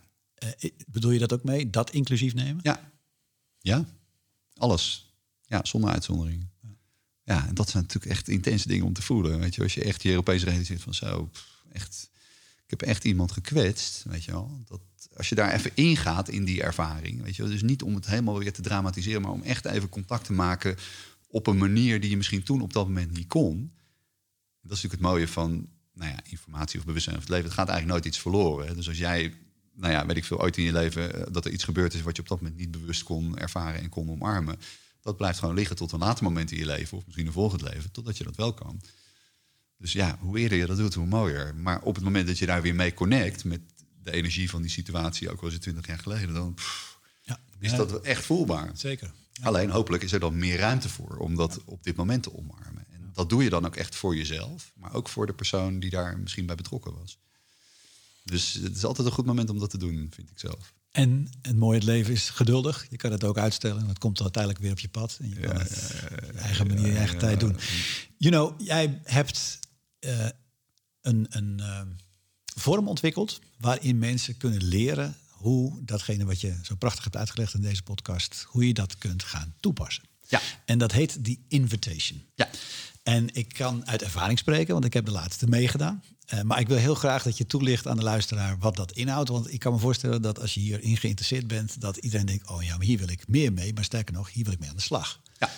Uh, 0.44 0.70
bedoel 0.86 1.10
je 1.10 1.18
dat 1.18 1.32
ook 1.32 1.44
mee? 1.44 1.70
Dat 1.70 1.90
inclusief 1.90 2.34
nemen? 2.34 2.60
Ja. 2.62 2.90
Ja. 3.58 3.84
Alles. 4.60 5.14
Ja, 5.46 5.60
zonder 5.62 5.90
uitzondering. 5.90 6.48
Ja. 7.24 7.46
en 7.48 7.54
dat 7.54 7.70
zijn 7.70 7.82
natuurlijk 7.82 8.12
echt 8.12 8.28
intense 8.28 8.68
dingen 8.68 8.86
om 8.86 8.92
te 8.92 9.02
voelen. 9.02 9.38
Weet 9.38 9.54
je, 9.54 9.62
als 9.62 9.74
je 9.74 9.84
echt 9.84 10.02
je 10.02 10.10
Europese 10.10 10.44
realiseert 10.44 10.82
van 10.82 10.94
zo, 10.94 11.30
echt, 11.72 12.10
ik 12.64 12.70
heb 12.70 12.82
echt 12.82 13.04
iemand 13.04 13.32
gekwetst, 13.32 14.04
weet 14.08 14.24
je 14.24 14.30
wel. 14.30 14.60
Dat, 14.64 14.80
als 15.16 15.28
je 15.28 15.34
daar 15.34 15.52
even 15.52 15.70
ingaat 15.74 16.28
in 16.28 16.44
die 16.44 16.62
ervaring, 16.62 17.22
weet 17.22 17.36
je 17.36 17.42
wel, 17.42 17.50
dus 17.50 17.62
niet 17.62 17.82
om 17.82 17.94
het 17.94 18.06
helemaal 18.06 18.38
weer 18.38 18.52
te 18.52 18.62
dramatiseren, 18.62 19.22
maar 19.22 19.30
om 19.30 19.42
echt 19.42 19.64
even 19.64 19.88
contact 19.88 20.24
te 20.24 20.32
maken 20.32 20.76
op 21.28 21.46
een 21.46 21.58
manier 21.58 22.00
die 22.00 22.10
je 22.10 22.16
misschien 22.16 22.42
toen 22.42 22.60
op 22.60 22.72
dat 22.72 22.86
moment 22.86 23.12
niet 23.12 23.28
kon. 23.28 23.72
Dat 24.62 24.76
is 24.76 24.82
natuurlijk 24.82 25.02
het 25.02 25.10
mooie 25.10 25.28
van 25.28 25.68
nou 25.94 26.10
ja, 26.10 26.20
informatie 26.24 26.78
of 26.78 26.84
bewustzijn 26.84 27.16
of 27.16 27.22
het 27.22 27.30
leven. 27.30 27.46
Het 27.46 27.54
gaat 27.54 27.68
eigenlijk 27.68 27.98
nooit 27.98 28.14
iets 28.14 28.22
verloren. 28.22 28.66
Hè? 28.66 28.74
Dus 28.74 28.88
als 28.88 28.98
jij, 28.98 29.34
nou 29.74 29.92
ja, 29.92 30.06
weet 30.06 30.16
ik 30.16 30.24
veel, 30.24 30.40
ooit 30.40 30.56
in 30.56 30.64
je 30.64 30.72
leven 30.72 31.32
dat 31.32 31.44
er 31.44 31.52
iets 31.52 31.64
gebeurd 31.64 31.94
is 31.94 32.02
wat 32.02 32.16
je 32.16 32.22
op 32.22 32.28
dat 32.28 32.40
moment 32.40 32.58
niet 32.58 32.70
bewust 32.70 33.02
kon 33.02 33.38
ervaren 33.38 33.80
en 33.80 33.88
kon 33.88 34.10
omarmen, 34.10 34.58
dat 35.00 35.16
blijft 35.16 35.38
gewoon 35.38 35.54
liggen 35.54 35.76
tot 35.76 35.92
een 35.92 35.98
later 35.98 36.24
moment 36.24 36.50
in 36.50 36.58
je 36.58 36.66
leven 36.66 36.96
of 36.96 37.04
misschien 37.04 37.26
een 37.26 37.32
volgend 37.32 37.62
leven, 37.62 37.90
totdat 37.90 38.18
je 38.18 38.24
dat 38.24 38.36
wel 38.36 38.54
kan. 38.54 38.80
Dus 39.76 39.92
ja, 39.92 40.18
hoe 40.20 40.38
eerder 40.38 40.58
je 40.58 40.66
dat 40.66 40.76
doet, 40.76 40.94
hoe 40.94 41.06
mooier. 41.06 41.54
Maar 41.54 41.82
op 41.82 41.94
het 41.94 42.04
moment 42.04 42.26
dat 42.26 42.38
je 42.38 42.46
daar 42.46 42.62
weer 42.62 42.74
mee 42.74 42.94
connect 42.94 43.44
met 43.44 43.60
de 44.02 44.12
energie 44.12 44.50
van 44.50 44.62
die 44.62 44.70
situatie, 44.70 45.30
ook 45.30 45.40
al 45.40 45.46
is 45.46 45.52
het 45.52 45.62
twintig 45.62 45.86
jaar 45.86 45.98
geleden, 45.98 46.34
dan 46.34 46.54
pff, 46.54 46.98
ja. 47.22 47.40
is 47.58 47.74
dat 47.74 48.00
echt 48.00 48.24
voelbaar. 48.24 48.70
Zeker. 48.74 49.12
Ja. 49.32 49.44
Alleen 49.44 49.70
hopelijk 49.70 50.02
is 50.02 50.12
er 50.12 50.20
dan 50.20 50.38
meer 50.38 50.58
ruimte 50.58 50.88
voor 50.88 51.16
om 51.16 51.34
dat 51.34 51.54
ja. 51.54 51.62
op 51.64 51.84
dit 51.84 51.96
moment 51.96 52.22
te 52.22 52.36
omarmen. 52.36 52.84
En 52.90 53.10
dat 53.12 53.28
doe 53.28 53.42
je 53.42 53.50
dan 53.50 53.66
ook 53.66 53.76
echt 53.76 53.94
voor 53.94 54.16
jezelf, 54.16 54.72
maar 54.74 54.94
ook 54.94 55.08
voor 55.08 55.26
de 55.26 55.32
persoon 55.32 55.80
die 55.80 55.90
daar 55.90 56.18
misschien 56.18 56.46
bij 56.46 56.54
betrokken 56.54 56.94
was. 56.94 57.18
Dus 58.30 58.52
het 58.52 58.76
is 58.76 58.84
altijd 58.84 59.06
een 59.06 59.12
goed 59.12 59.26
moment 59.26 59.50
om 59.50 59.58
dat 59.58 59.70
te 59.70 59.78
doen, 59.78 60.10
vind 60.14 60.30
ik 60.30 60.38
zelf. 60.38 60.72
En 60.90 61.28
het 61.42 61.56
mooie 61.56 61.76
het 61.76 61.84
leven 61.86 62.12
is 62.12 62.30
geduldig. 62.30 62.86
Je 62.90 62.96
kan 62.96 63.12
het 63.12 63.24
ook 63.24 63.38
uitstellen. 63.38 63.88
Het 63.88 63.98
komt 63.98 64.20
uiteindelijk 64.20 64.62
weer 64.62 64.72
op 64.72 64.78
je 64.78 64.88
pad. 64.88 65.18
En 65.20 65.28
je 65.28 65.34
kan 65.34 65.54
Ja, 65.54 65.58
het 65.58 65.92
ja, 66.00 66.08
ja, 66.10 66.16
op 66.16 66.32
je 66.32 66.38
eigen 66.38 66.66
manier, 66.66 66.86
je 66.86 66.96
eigen 66.96 67.18
tijd 67.18 67.40
doen. 67.40 67.56
You 68.16 68.34
know, 68.34 68.60
jij 68.60 69.00
hebt 69.04 69.58
eh, 69.98 70.26
een, 71.00 71.26
een 71.28 71.60
eh, 71.60 71.80
vorm 72.54 72.88
ontwikkeld 72.88 73.40
waarin 73.58 73.98
mensen 73.98 74.36
kunnen 74.36 74.64
leren 74.64 75.16
hoe 75.28 75.84
datgene 75.84 76.24
wat 76.24 76.40
je 76.40 76.54
zo 76.62 76.74
prachtig 76.74 77.04
hebt 77.04 77.16
uitgelegd 77.16 77.54
in 77.54 77.60
deze 77.60 77.82
podcast, 77.82 78.44
hoe 78.48 78.66
je 78.66 78.74
dat 78.74 78.98
kunt 78.98 79.22
gaan 79.22 79.54
toepassen. 79.60 80.04
Ja. 80.28 80.40
En 80.64 80.78
dat 80.78 80.92
heet 80.92 81.24
die 81.24 81.44
invitation. 81.48 82.24
Ja. 82.34 82.50
En 83.10 83.28
ik 83.32 83.48
kan 83.48 83.86
uit 83.86 84.02
ervaring 84.02 84.38
spreken, 84.38 84.72
want 84.72 84.84
ik 84.84 84.92
heb 84.92 85.04
de 85.04 85.10
laatste 85.10 85.46
meegedaan. 85.46 86.02
Uh, 86.34 86.40
maar 86.40 86.60
ik 86.60 86.68
wil 86.68 86.76
heel 86.76 86.94
graag 86.94 87.22
dat 87.22 87.38
je 87.38 87.46
toelicht 87.46 87.86
aan 87.86 87.96
de 87.96 88.02
luisteraar 88.02 88.58
wat 88.58 88.76
dat 88.76 88.92
inhoudt. 88.92 89.28
Want 89.28 89.52
ik 89.52 89.58
kan 89.58 89.72
me 89.72 89.78
voorstellen 89.78 90.22
dat 90.22 90.40
als 90.40 90.54
je 90.54 90.60
hierin 90.60 90.96
geïnteresseerd 90.96 91.46
bent, 91.46 91.80
dat 91.80 91.96
iedereen 91.96 92.26
denkt: 92.26 92.48
oh 92.48 92.62
ja, 92.62 92.76
maar 92.76 92.86
hier 92.86 92.98
wil 92.98 93.08
ik 93.08 93.28
meer 93.28 93.52
mee. 93.52 93.74
Maar 93.74 93.84
sterker 93.84 94.14
nog, 94.14 94.32
hier 94.32 94.44
wil 94.44 94.52
ik 94.52 94.58
mee 94.58 94.68
aan 94.68 94.76
de 94.76 94.82
slag. 94.82 95.20
Ja. 95.38 95.50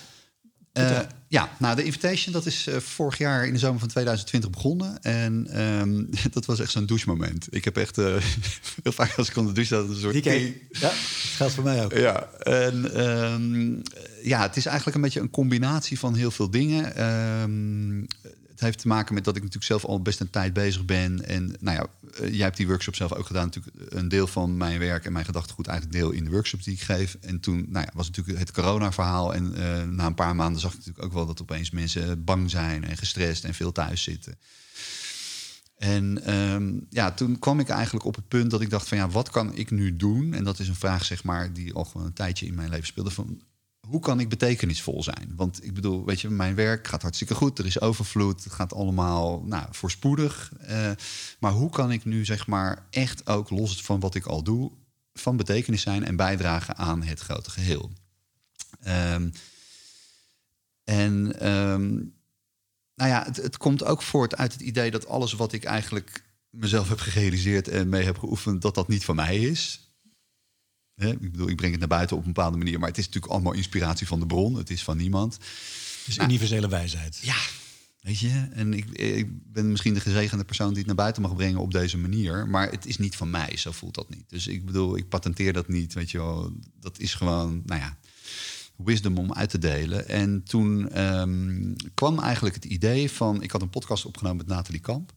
Uh, 0.78 0.98
ja, 1.28 1.48
nou, 1.58 1.76
de 1.76 1.84
Invitation 1.84 2.32
dat 2.32 2.46
is 2.46 2.68
uh, 2.68 2.76
vorig 2.76 3.18
jaar 3.18 3.46
in 3.46 3.52
de 3.52 3.58
zomer 3.58 3.78
van 3.78 3.88
2020 3.88 4.50
begonnen. 4.50 5.02
En 5.02 5.60
um, 5.60 6.08
dat 6.32 6.44
was 6.44 6.60
echt 6.60 6.70
zo'n 6.70 6.86
douchemoment. 6.86 7.46
Ik 7.50 7.64
heb 7.64 7.76
echt 7.76 7.98
uh, 7.98 8.04
heel 8.82 8.92
vaak 8.92 9.14
als 9.16 9.28
ik 9.28 9.36
onder 9.36 9.54
de 9.54 9.60
douche 9.60 9.74
zat... 9.74 9.88
een 9.88 10.00
soort... 10.00 10.24
Die 10.24 10.68
Ja, 10.70 10.80
dat 10.80 10.92
geldt 11.36 11.54
voor 11.54 11.64
mij 11.64 11.84
ook. 11.84 11.92
Ja, 11.92 12.28
en 12.32 13.06
um, 13.06 13.82
ja, 14.22 14.42
het 14.42 14.56
is 14.56 14.66
eigenlijk 14.66 14.96
een 14.96 15.02
beetje 15.02 15.20
een 15.20 15.30
combinatie 15.30 15.98
van 15.98 16.14
heel 16.14 16.30
veel 16.30 16.50
dingen. 16.50 17.04
Um, 17.42 18.06
het 18.22 18.41
heeft 18.62 18.78
te 18.78 18.88
maken 18.88 19.14
met 19.14 19.24
dat 19.24 19.36
ik 19.36 19.42
natuurlijk 19.42 19.70
zelf 19.70 19.84
al 19.84 20.02
best 20.02 20.20
een 20.20 20.30
tijd 20.30 20.52
bezig 20.52 20.84
ben. 20.84 21.26
En 21.26 21.54
nou 21.60 21.76
ja, 21.76 21.86
jij 22.26 22.44
hebt 22.44 22.56
die 22.56 22.66
workshop 22.66 22.94
zelf 22.94 23.12
ook 23.12 23.26
gedaan. 23.26 23.44
Natuurlijk 23.44 23.92
een 23.92 24.08
deel 24.08 24.26
van 24.26 24.56
mijn 24.56 24.78
werk 24.78 25.04
en 25.04 25.12
mijn 25.12 25.24
gedachtegoed 25.24 25.66
eigenlijk 25.66 25.98
deel 25.98 26.10
in 26.10 26.24
de 26.24 26.30
workshops 26.30 26.64
die 26.64 26.74
ik 26.74 26.80
geef. 26.80 27.16
En 27.20 27.40
toen 27.40 27.66
nou 27.68 27.84
ja, 27.84 27.92
was 27.94 28.06
natuurlijk 28.06 28.38
het 28.38 28.52
corona-verhaal. 28.52 29.34
En 29.34 29.54
uh, 29.58 29.82
na 29.82 30.06
een 30.06 30.14
paar 30.14 30.36
maanden 30.36 30.60
zag 30.60 30.70
ik 30.70 30.78
natuurlijk 30.78 31.04
ook 31.04 31.12
wel 31.12 31.26
dat 31.26 31.40
opeens 31.40 31.70
mensen 31.70 32.24
bang 32.24 32.50
zijn 32.50 32.84
en 32.84 32.96
gestrest 32.96 33.44
en 33.44 33.54
veel 33.54 33.72
thuis 33.72 34.02
zitten. 34.02 34.38
En 35.82 36.34
um, 36.34 36.86
ja, 36.90 37.12
toen 37.12 37.38
kwam 37.38 37.60
ik 37.60 37.68
eigenlijk 37.68 38.04
op 38.04 38.14
het 38.14 38.28
punt 38.28 38.50
dat 38.50 38.60
ik 38.60 38.70
dacht 38.70 38.88
van 38.88 38.98
ja, 38.98 39.08
wat 39.08 39.30
kan 39.30 39.54
ik 39.54 39.70
nu 39.70 39.96
doen? 39.96 40.34
En 40.34 40.44
dat 40.44 40.58
is 40.58 40.68
een 40.68 40.74
vraag 40.74 41.04
zeg 41.04 41.24
maar 41.24 41.52
die 41.52 41.74
al 41.74 41.84
gewoon 41.84 42.06
een 42.06 42.12
tijdje 42.12 42.46
in 42.46 42.54
mijn 42.54 42.70
leven 42.70 42.86
speelde. 42.86 43.10
Van 43.10 43.42
hoe 43.88 44.00
kan 44.00 44.20
ik 44.20 44.28
betekenisvol 44.28 45.02
zijn? 45.02 45.32
Want 45.36 45.64
ik 45.64 45.74
bedoel, 45.74 46.04
weet 46.04 46.20
je, 46.20 46.28
mijn 46.28 46.54
werk 46.54 46.86
gaat 46.86 47.02
hartstikke 47.02 47.34
goed. 47.34 47.58
Er 47.58 47.66
is 47.66 47.80
overvloed. 47.80 48.44
Het 48.44 48.52
gaat 48.52 48.74
allemaal 48.74 49.42
nou, 49.44 49.66
voorspoedig. 49.70 50.52
Uh, 50.70 50.90
maar 51.38 51.52
hoe 51.52 51.70
kan 51.70 51.92
ik 51.92 52.04
nu, 52.04 52.24
zeg 52.24 52.46
maar, 52.46 52.86
echt 52.90 53.26
ook 53.26 53.50
los 53.50 53.82
van 53.82 54.00
wat 54.00 54.14
ik 54.14 54.26
al 54.26 54.42
doe, 54.42 54.70
van 55.12 55.36
betekenis 55.36 55.82
zijn 55.82 56.04
en 56.04 56.16
bijdragen 56.16 56.76
aan 56.76 57.02
het 57.02 57.20
grote 57.20 57.50
geheel? 57.50 57.90
Um, 58.86 59.32
en 60.84 61.48
um, 61.52 62.14
nou 62.94 63.10
ja, 63.10 63.24
het, 63.24 63.36
het 63.36 63.56
komt 63.56 63.84
ook 63.84 64.02
voort 64.02 64.36
uit 64.36 64.52
het 64.52 64.62
idee 64.62 64.90
dat 64.90 65.06
alles 65.06 65.32
wat 65.32 65.52
ik 65.52 65.64
eigenlijk 65.64 66.24
mezelf 66.50 66.88
heb 66.88 67.00
gerealiseerd 67.00 67.68
en 67.68 67.88
mee 67.88 68.04
heb 68.04 68.18
geoefend, 68.18 68.62
dat 68.62 68.74
dat 68.74 68.88
niet 68.88 69.04
van 69.04 69.16
mij 69.16 69.38
is. 69.38 69.91
He, 70.94 71.10
ik 71.10 71.32
bedoel, 71.32 71.48
ik 71.48 71.56
breng 71.56 71.70
het 71.70 71.80
naar 71.80 71.88
buiten 71.88 72.16
op 72.16 72.26
een 72.26 72.32
bepaalde 72.32 72.56
manier, 72.56 72.78
maar 72.78 72.88
het 72.88 72.98
is 72.98 73.04
natuurlijk 73.04 73.32
allemaal 73.32 73.52
inspiratie 73.52 74.06
van 74.06 74.20
de 74.20 74.26
bron. 74.26 74.54
Het 74.54 74.70
is 74.70 74.82
van 74.82 74.96
niemand. 74.96 75.38
Dus 76.06 76.16
nou, 76.16 76.28
universele 76.28 76.68
wijsheid. 76.68 77.18
Ja, 77.22 77.36
weet 78.00 78.18
je. 78.18 78.48
En 78.52 78.74
ik, 78.74 78.90
ik, 78.90 79.52
ben 79.52 79.70
misschien 79.70 79.94
de 79.94 80.00
gezegende 80.00 80.44
persoon 80.44 80.68
die 80.68 80.78
het 80.78 80.86
naar 80.86 80.94
buiten 80.94 81.22
mag 81.22 81.34
brengen 81.34 81.60
op 81.60 81.72
deze 81.72 81.98
manier, 81.98 82.48
maar 82.48 82.70
het 82.70 82.86
is 82.86 82.98
niet 82.98 83.16
van 83.16 83.30
mij. 83.30 83.56
Zo 83.56 83.72
voelt 83.72 83.94
dat 83.94 84.10
niet. 84.10 84.28
Dus 84.28 84.46
ik 84.46 84.64
bedoel, 84.64 84.96
ik 84.96 85.08
patenteer 85.08 85.52
dat 85.52 85.68
niet. 85.68 85.92
Weet 85.92 86.10
je 86.10 86.18
wel, 86.18 86.52
dat 86.80 86.98
is 86.98 87.14
gewoon, 87.14 87.62
nou 87.64 87.80
ja, 87.80 87.98
wisdom 88.76 89.18
om 89.18 89.32
uit 89.32 89.50
te 89.50 89.58
delen. 89.58 90.08
En 90.08 90.42
toen 90.42 91.00
um, 91.02 91.76
kwam 91.94 92.18
eigenlijk 92.18 92.54
het 92.54 92.64
idee 92.64 93.10
van, 93.10 93.42
ik 93.42 93.50
had 93.50 93.62
een 93.62 93.70
podcast 93.70 94.04
opgenomen 94.04 94.36
met 94.36 94.46
Nathalie 94.46 94.80
Kamp. 94.80 95.12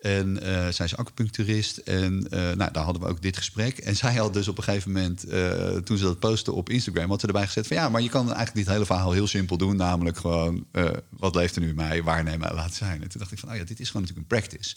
En 0.00 0.38
uh, 0.42 0.68
zij 0.68 0.86
is 0.86 0.96
acupuncturist. 0.96 1.76
En 1.76 2.26
uh, 2.30 2.40
nou, 2.52 2.72
daar 2.72 2.84
hadden 2.84 3.02
we 3.02 3.08
ook 3.08 3.22
dit 3.22 3.36
gesprek. 3.36 3.78
En 3.78 3.96
zij 3.96 4.14
had 4.14 4.34
dus 4.34 4.48
op 4.48 4.58
een 4.58 4.64
gegeven 4.64 4.92
moment, 4.92 5.28
uh, 5.28 5.76
toen 5.76 5.98
ze 5.98 6.04
dat 6.04 6.18
postte 6.18 6.52
op 6.52 6.68
Instagram, 6.68 7.10
had 7.10 7.20
ze 7.20 7.26
erbij 7.26 7.46
gezet 7.46 7.66
van 7.66 7.76
ja, 7.76 7.88
maar 7.88 8.02
je 8.02 8.08
kan 8.08 8.26
eigenlijk 8.26 8.54
dit 8.54 8.66
hele 8.66 8.86
verhaal 8.86 9.12
heel 9.12 9.26
simpel 9.26 9.56
doen. 9.56 9.76
Namelijk 9.76 10.18
gewoon, 10.18 10.66
wat 11.08 11.34
leeft 11.34 11.54
er 11.54 11.62
nu 11.62 11.68
in 11.68 11.74
mij, 11.74 12.02
waarnemen 12.02 12.48
en 12.48 12.54
laten 12.54 12.76
zijn. 12.76 13.02
En 13.02 13.08
toen 13.08 13.20
dacht 13.20 13.32
ik 13.32 13.38
van, 13.38 13.50
oh 13.50 13.56
ja, 13.56 13.64
dit 13.64 13.80
is 13.80 13.90
gewoon 13.90 14.02
natuurlijk 14.02 14.32
een 14.32 14.38
practice. 14.38 14.76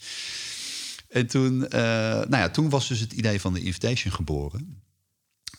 En 1.08 1.26
toen, 1.26 1.58
nou 1.58 2.36
ja, 2.36 2.50
toen 2.50 2.70
was 2.70 2.88
dus 2.88 3.00
het 3.00 3.12
idee 3.12 3.40
van 3.40 3.54
de 3.54 3.60
invitation 3.62 4.12
geboren. 4.12 4.82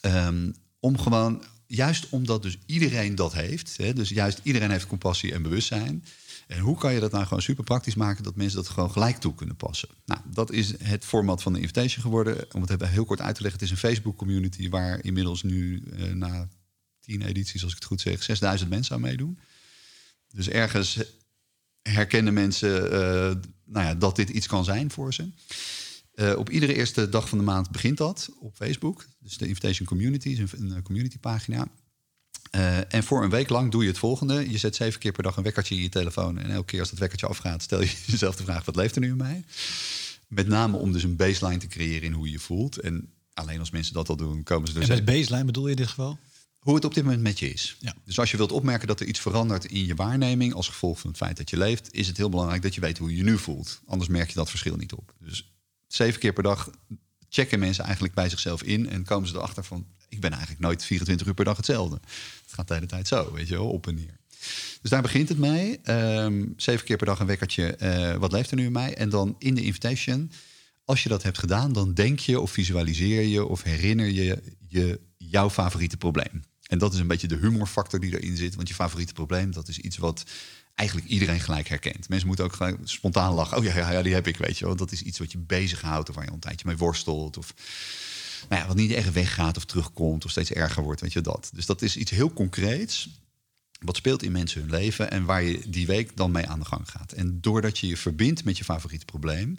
Um, 0.02 0.54
om 0.80 1.00
gewoon, 1.00 1.44
juist 1.68 2.10
omdat 2.10 2.44
dus 2.44 2.58
iedereen 2.66 3.16
dat 3.16 3.34
heeft, 3.34 3.78
hè, 3.78 3.94
dus 3.94 4.10
juist 4.10 4.40
iedereen 4.44 4.72
heeft 4.72 4.88
compassie 4.88 5.34
en 5.34 5.42
bewustzijn. 5.42 6.06
En 6.48 6.60
hoe 6.60 6.78
kan 6.78 6.94
je 6.94 7.00
dat 7.00 7.12
nou 7.12 7.26
gewoon 7.26 7.42
super 7.42 7.64
praktisch 7.64 7.96
maken 7.96 8.24
dat 8.24 8.36
mensen 8.36 8.58
dat 8.58 8.70
gewoon 8.70 8.92
gelijk 8.92 9.18
toe 9.18 9.36
kunnen 9.36 9.56
passen? 9.56 9.90
Nou, 10.06 10.22
dat 10.26 10.52
is 10.52 10.74
het 10.84 11.06
format 11.06 11.42
van 11.42 11.54
de 11.54 11.60
invitation 11.60 12.04
geworden. 12.04 12.54
Om 12.54 12.62
het 12.62 12.70
even 12.70 12.90
heel 12.90 13.06
kort 13.06 13.22
uit 13.22 13.36
te 13.36 13.42
leggen, 13.42 13.60
het 13.60 13.70
is 13.70 13.76
een 13.76 13.90
Facebook 13.90 14.18
community 14.18 14.70
waar 14.70 15.04
inmiddels 15.04 15.44
nu 15.44 15.84
uh, 15.86 16.12
na 16.12 16.48
tien 17.00 17.22
edities, 17.22 17.64
als 17.64 17.72
ik 17.72 17.78
het 17.78 17.88
goed 17.88 18.02
zeg, 18.02 18.24
6000 18.24 18.70
mensen 18.70 18.96
aan 18.96 19.02
meedoen. 19.02 19.40
Dus 20.28 20.50
ergens 20.50 21.00
herkennen 21.82 22.34
mensen 22.34 22.86
uh, 22.86 23.42
nou 23.66 23.86
ja, 23.86 23.96
dat 23.96 24.16
dit 24.16 24.30
iets 24.30 24.48
kan 24.48 24.64
zijn 24.64 24.92
voor 24.92 25.14
ze. 25.14 25.30
Uh, 26.16 26.38
op 26.38 26.50
iedere 26.50 26.74
eerste 26.74 27.10
dag 27.10 27.30
van 27.30 27.38
de 27.38 27.44
maand 27.44 27.72
begint 27.72 27.98
dat 27.98 28.30
op 28.40 28.56
Facebook. 28.56 29.06
Dus 29.20 29.38
de 29.38 29.48
Invitation 29.48 29.88
Community 29.88 30.30
is 30.30 30.40
een, 30.40 30.72
een 30.72 30.82
community 30.82 31.18
pagina. 31.18 31.68
Uh, 32.56 32.94
en 32.94 33.04
voor 33.04 33.24
een 33.24 33.30
week 33.30 33.50
lang 33.50 33.72
doe 33.72 33.82
je 33.82 33.88
het 33.88 33.98
volgende. 33.98 34.52
Je 34.52 34.58
zet 34.58 34.76
zeven 34.76 35.00
keer 35.00 35.12
per 35.12 35.24
dag 35.24 35.38
een 35.38 35.44
wekkertje 35.44 35.76
in 35.76 35.82
je 35.82 35.90
telefoon. 35.90 36.40
En 36.40 36.52
elke 36.52 36.66
keer 36.66 36.80
als 36.80 36.90
dat 36.90 37.00
wekkertje 37.00 37.28
afgaat, 37.28 37.62
stel 37.62 37.82
je 37.82 37.92
jezelf 38.06 38.36
de 38.36 38.44
vraag: 38.44 38.66
wat 38.66 38.76
leeft 38.76 38.96
er 38.96 39.02
nu 39.02 39.08
in 39.08 39.18
mij? 39.18 39.44
Met 40.28 40.48
name 40.48 40.78
om 40.78 40.92
dus 40.92 41.04
een 41.04 41.16
baseline 41.16 41.58
te 41.58 41.68
creëren 41.68 42.02
in 42.02 42.14
hoe 42.14 42.26
je 42.26 42.32
je 42.32 42.40
voelt. 42.40 42.80
En 42.80 43.14
alleen 43.34 43.60
als 43.60 43.72
mensen 43.72 43.94
dat 43.94 44.10
al 44.10 44.16
doen, 44.16 44.44
komen 44.44 44.68
ze 44.68 44.74
dus. 44.74 44.90
En 44.90 44.96
met 44.96 45.06
baseline 45.06 45.46
bedoel 45.46 45.66
je 45.66 45.72
in 45.72 45.76
dit 45.76 45.88
geval? 45.88 46.18
Hoe 46.60 46.76
het 46.76 46.86
op 46.86 46.94
dit 46.94 47.04
moment 47.04 47.22
met 47.22 47.40
je 47.40 47.50
is. 47.50 47.78
Ja. 47.80 47.96
Dus 48.06 48.20
als 48.20 48.32
je 48.32 48.38
wilt 48.38 48.52
opmerken 48.52 48.88
dat 48.88 49.00
er 49.00 49.06
iets 49.06 49.20
verandert 49.20 49.66
in 49.66 49.86
je 49.86 49.96
waarneming 49.96 50.54
als 50.54 50.68
gevolg 50.68 51.00
van 51.00 51.10
het 51.10 51.20
feit 51.20 51.38
dat 51.38 51.50
je 51.50 51.58
leeft, 51.58 51.94
is 51.94 52.08
het 52.08 52.18
heel 52.18 52.30
belangrijk 52.30 52.62
dat 52.62 52.76
je 52.76 52.82
weet 52.82 52.98
hoe 52.98 53.10
je 53.10 53.18
je 53.18 53.24
nu 53.24 53.38
voelt. 53.38 53.82
Anders 53.86 54.10
merk 54.10 54.28
je 54.28 54.36
dat 54.36 54.50
verschil 54.50 54.76
niet 54.76 54.94
op. 54.94 55.14
Dus 55.20 55.54
zeven 55.88 56.20
keer 56.20 56.34
per 56.34 56.44
dag 56.44 56.70
checken 57.36 57.60
mensen 57.60 57.84
eigenlijk 57.84 58.14
bij 58.14 58.30
zichzelf 58.30 58.64
in 58.64 58.90
en 58.90 59.04
komen 59.04 59.28
ze 59.28 59.36
erachter 59.36 59.64
van 59.64 59.86
ik 60.10 60.20
ben 60.20 60.32
eigenlijk 60.32 60.62
nooit 60.62 60.86
24 60.86 61.28
uur 61.28 61.34
per 61.34 61.46
dag 61.46 61.58
hetzelfde. 61.58 62.00
Het 62.42 62.54
gaat 62.54 62.68
de 62.68 62.74
hele 62.74 62.86
tijd 62.86 63.08
zo, 63.08 63.34
weet 63.34 63.48
je 63.48 63.56
wel, 63.56 63.70
op 63.70 63.88
en 63.88 63.96
neer. 63.96 64.18
Dus 64.82 64.90
daar 64.90 65.02
begint 65.02 65.30
het 65.30 65.38
mee. 65.38 65.80
Um, 65.90 66.54
zeven 66.58 66.86
keer 66.86 66.98
per 66.98 67.06
dag 67.06 67.20
een 67.20 67.26
wekkertje. 67.26 67.78
Uh, 67.82 68.16
wat 68.16 68.32
leeft 68.32 68.52
er 68.52 68.58
nu 68.58 68.66
in 68.66 68.72
mij? 68.72 68.96
En 68.96 69.10
dan 69.10 69.36
in 69.38 69.56
de 69.56 69.62
invitation, 69.62 70.32
als 70.86 71.04
je 71.04 71.10
dat 71.10 71.24
hebt 71.24 71.38
gedaan, 71.38 71.74
dan 71.74 71.94
denk 71.94 72.20
je 72.20 72.40
of 72.40 72.52
visualiseer 72.52 73.22
je 73.22 73.46
of 73.46 73.64
herinner 73.64 74.08
je 74.08 74.42
je 74.68 75.00
jouw 75.18 75.50
favoriete 75.50 75.98
probleem. 75.98 76.44
En 76.68 76.78
dat 76.78 76.94
is 76.94 77.00
een 77.00 77.08
beetje 77.08 77.28
de 77.28 77.38
humorfactor 77.38 78.00
die 78.00 78.20
erin 78.20 78.38
zit. 78.38 78.56
Want 78.56 78.68
je 78.68 78.74
favoriete 78.74 79.14
probleem, 79.14 79.52
dat 79.52 79.68
is 79.68 79.80
iets 79.80 79.98
wat 79.98 80.24
eigenlijk 80.76 81.10
iedereen 81.10 81.40
gelijk 81.40 81.68
herkent. 81.68 82.10
Mensen 82.10 82.28
moeten 82.28 82.46
ook 82.46 82.54
gelijk 82.54 82.78
spontaan 82.84 83.34
lachen. 83.34 83.58
Oh 83.58 83.64
ja, 83.64 83.78
ja, 83.78 83.92
ja 83.92 84.02
die 84.02 84.14
heb 84.14 84.28
ik, 84.28 84.38
weet 84.38 84.58
je 84.58 84.66
wel. 84.66 84.76
Dat 84.76 84.92
is 84.92 85.02
iets 85.02 85.20
wat 85.20 85.32
je 85.32 85.38
bezighoudt 85.38 86.10
of 86.10 86.16
waar 86.16 86.26
je 86.26 86.32
een 86.32 86.40
tijdje 86.40 86.68
mee 86.68 86.78
worstelt. 86.78 87.38
Of 87.38 87.54
nou 88.50 88.62
ja, 88.62 88.68
wat 88.68 88.76
niet 88.76 88.92
echt 88.92 89.14
weggaat 89.14 89.58
of 89.58 89.66
terugkomt 89.66 90.26
of 90.26 90.32
steeds 90.32 90.52
erger 90.52 90.84
wordt, 90.84 91.02
weet 91.02 91.14
je 91.14 91.22
dat. 91.22 91.50
Dus 91.54 91.66
dat 91.66 91.82
is 91.82 91.98
iets 91.98 92.12
heel 92.12 92.34
concreets. 92.34 93.10
Wat 93.80 93.96
speelt 93.96 94.24
in 94.24 94.32
mensen 94.32 94.62
hun 94.62 94.70
leven 94.70 95.12
en 95.12 95.26
waar 95.26 95.44
je 95.44 95.70
die 95.70 95.86
week 95.86 96.18
dan 96.18 96.32
mee 96.32 96.48
aan 96.48 96.60
de 96.60 96.66
gang 96.66 96.90
gaat. 96.90 97.12
En 97.12 97.42
doordat 97.42 97.78
je 97.78 97.88
je 97.88 97.98
verbindt 97.98 98.44
met 98.44 98.58
je 98.58 98.64
favoriete 98.64 99.06
probleem, 99.06 99.58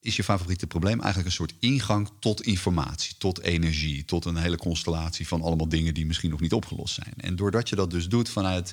is 0.00 0.16
je 0.16 0.24
favoriete 0.24 0.66
probleem 0.66 1.00
eigenlijk 1.00 1.26
een 1.26 1.32
soort 1.34 1.54
ingang 1.58 2.10
tot 2.20 2.42
informatie, 2.42 3.14
tot 3.18 3.40
energie, 3.40 4.04
tot 4.04 4.24
een 4.24 4.36
hele 4.36 4.56
constellatie 4.56 5.28
van 5.28 5.42
allemaal 5.42 5.68
dingen 5.68 5.94
die 5.94 6.06
misschien 6.06 6.30
nog 6.30 6.40
niet 6.40 6.52
opgelost 6.52 6.94
zijn. 6.94 7.14
En 7.16 7.36
doordat 7.36 7.68
je 7.68 7.76
dat 7.76 7.90
dus 7.90 8.08
doet 8.08 8.28
vanuit 8.28 8.72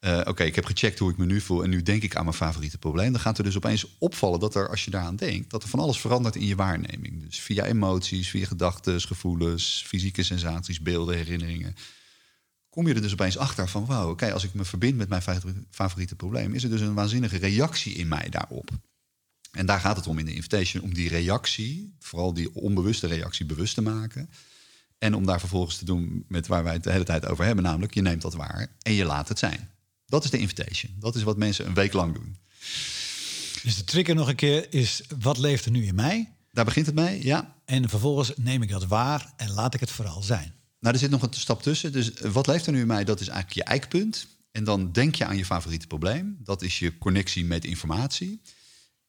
uh, 0.00 0.20
Oké, 0.24 0.44
ik 0.44 0.54
heb 0.54 0.64
gecheckt 0.64 0.98
hoe 0.98 1.10
ik 1.10 1.16
me 1.16 1.26
nu 1.26 1.40
voel 1.40 1.62
en 1.62 1.70
nu 1.70 1.82
denk 1.82 2.02
ik 2.02 2.16
aan 2.16 2.24
mijn 2.24 2.36
favoriete 2.36 2.78
probleem. 2.78 3.12
Dan 3.12 3.20
gaat 3.20 3.38
er 3.38 3.44
dus 3.44 3.56
opeens 3.56 3.86
opvallen 3.98 4.40
dat 4.40 4.54
er, 4.54 4.68
als 4.68 4.84
je 4.84 4.90
daaraan 4.90 5.16
denkt, 5.16 5.50
dat 5.50 5.62
er 5.62 5.68
van 5.68 5.78
alles 5.78 6.00
verandert 6.00 6.36
in 6.36 6.46
je 6.46 6.56
waarneming. 6.56 7.24
Dus 7.24 7.40
via 7.40 7.64
emoties, 7.64 8.28
via 8.28 8.46
gedachten, 8.46 9.00
gevoelens, 9.00 9.84
fysieke 9.86 10.22
sensaties, 10.22 10.80
beelden, 10.80 11.16
herinneringen. 11.16 11.74
Kom 12.68 12.88
je 12.88 12.94
er 12.94 13.02
dus 13.02 13.12
opeens 13.12 13.38
achter 13.38 13.68
van, 13.68 13.86
wauw, 13.86 14.10
oké, 14.10 14.32
als 14.32 14.44
ik 14.44 14.54
me 14.54 14.64
verbind 14.64 14.96
met 14.96 15.08
mijn 15.08 15.22
favoriete 15.70 16.16
probleem, 16.16 16.54
is 16.54 16.64
er 16.64 16.70
dus 16.70 16.80
een 16.80 16.94
waanzinnige 16.94 17.36
reactie 17.36 17.94
in 17.94 18.08
mij 18.08 18.28
daarop. 18.28 18.70
En 19.50 19.66
daar 19.66 19.80
gaat 19.80 19.96
het 19.96 20.06
om 20.06 20.18
in 20.18 20.24
de 20.24 20.34
invitation, 20.34 20.82
om 20.82 20.94
die 20.94 21.08
reactie, 21.08 21.94
vooral 21.98 22.34
die 22.34 22.54
onbewuste 22.54 23.06
reactie, 23.06 23.46
bewust 23.46 23.74
te 23.74 23.82
maken. 23.82 24.30
En 24.98 25.14
om 25.14 25.26
daar 25.26 25.40
vervolgens 25.40 25.76
te 25.76 25.84
doen 25.84 26.24
met 26.28 26.46
waar 26.46 26.64
wij 26.64 26.72
het 26.72 26.82
de 26.82 26.92
hele 26.92 27.04
tijd 27.04 27.26
over 27.26 27.44
hebben, 27.44 27.64
namelijk 27.64 27.94
je 27.94 28.02
neemt 28.02 28.22
dat 28.22 28.34
waar 28.34 28.66
en 28.82 28.92
je 28.92 29.04
laat 29.04 29.28
het 29.28 29.38
zijn. 29.38 29.70
Dat 30.10 30.24
is 30.24 30.30
de 30.30 30.38
invitation. 30.38 30.94
Dat 30.98 31.14
is 31.14 31.22
wat 31.22 31.36
mensen 31.36 31.66
een 31.66 31.74
week 31.74 31.92
lang 31.92 32.14
doen. 32.14 32.36
Dus 33.62 33.76
de 33.76 33.84
trigger 33.84 34.14
nog 34.14 34.28
een 34.28 34.34
keer 34.34 34.74
is, 34.74 35.02
wat 35.18 35.38
leeft 35.38 35.64
er 35.64 35.70
nu 35.70 35.86
in 35.86 35.94
mij? 35.94 36.32
Daar 36.52 36.64
begint 36.64 36.86
het 36.86 36.94
mee, 36.94 37.24
ja. 37.24 37.54
En 37.64 37.88
vervolgens 37.88 38.32
neem 38.36 38.62
ik 38.62 38.70
dat 38.70 38.86
waar 38.86 39.32
en 39.36 39.50
laat 39.50 39.74
ik 39.74 39.80
het 39.80 39.90
vooral 39.90 40.22
zijn. 40.22 40.54
Nou, 40.80 40.94
er 40.94 41.00
zit 41.00 41.10
nog 41.10 41.22
een 41.22 41.32
stap 41.32 41.62
tussen. 41.62 41.92
Dus 41.92 42.12
wat 42.20 42.46
leeft 42.46 42.66
er 42.66 42.72
nu 42.72 42.80
in 42.80 42.86
mij? 42.86 43.04
Dat 43.04 43.20
is 43.20 43.28
eigenlijk 43.28 43.66
je 43.66 43.72
eikpunt. 43.72 44.26
En 44.52 44.64
dan 44.64 44.92
denk 44.92 45.14
je 45.14 45.24
aan 45.24 45.36
je 45.36 45.44
favoriete 45.44 45.86
probleem. 45.86 46.38
Dat 46.44 46.62
is 46.62 46.78
je 46.78 46.98
connectie 46.98 47.44
met 47.44 47.64
informatie. 47.64 48.40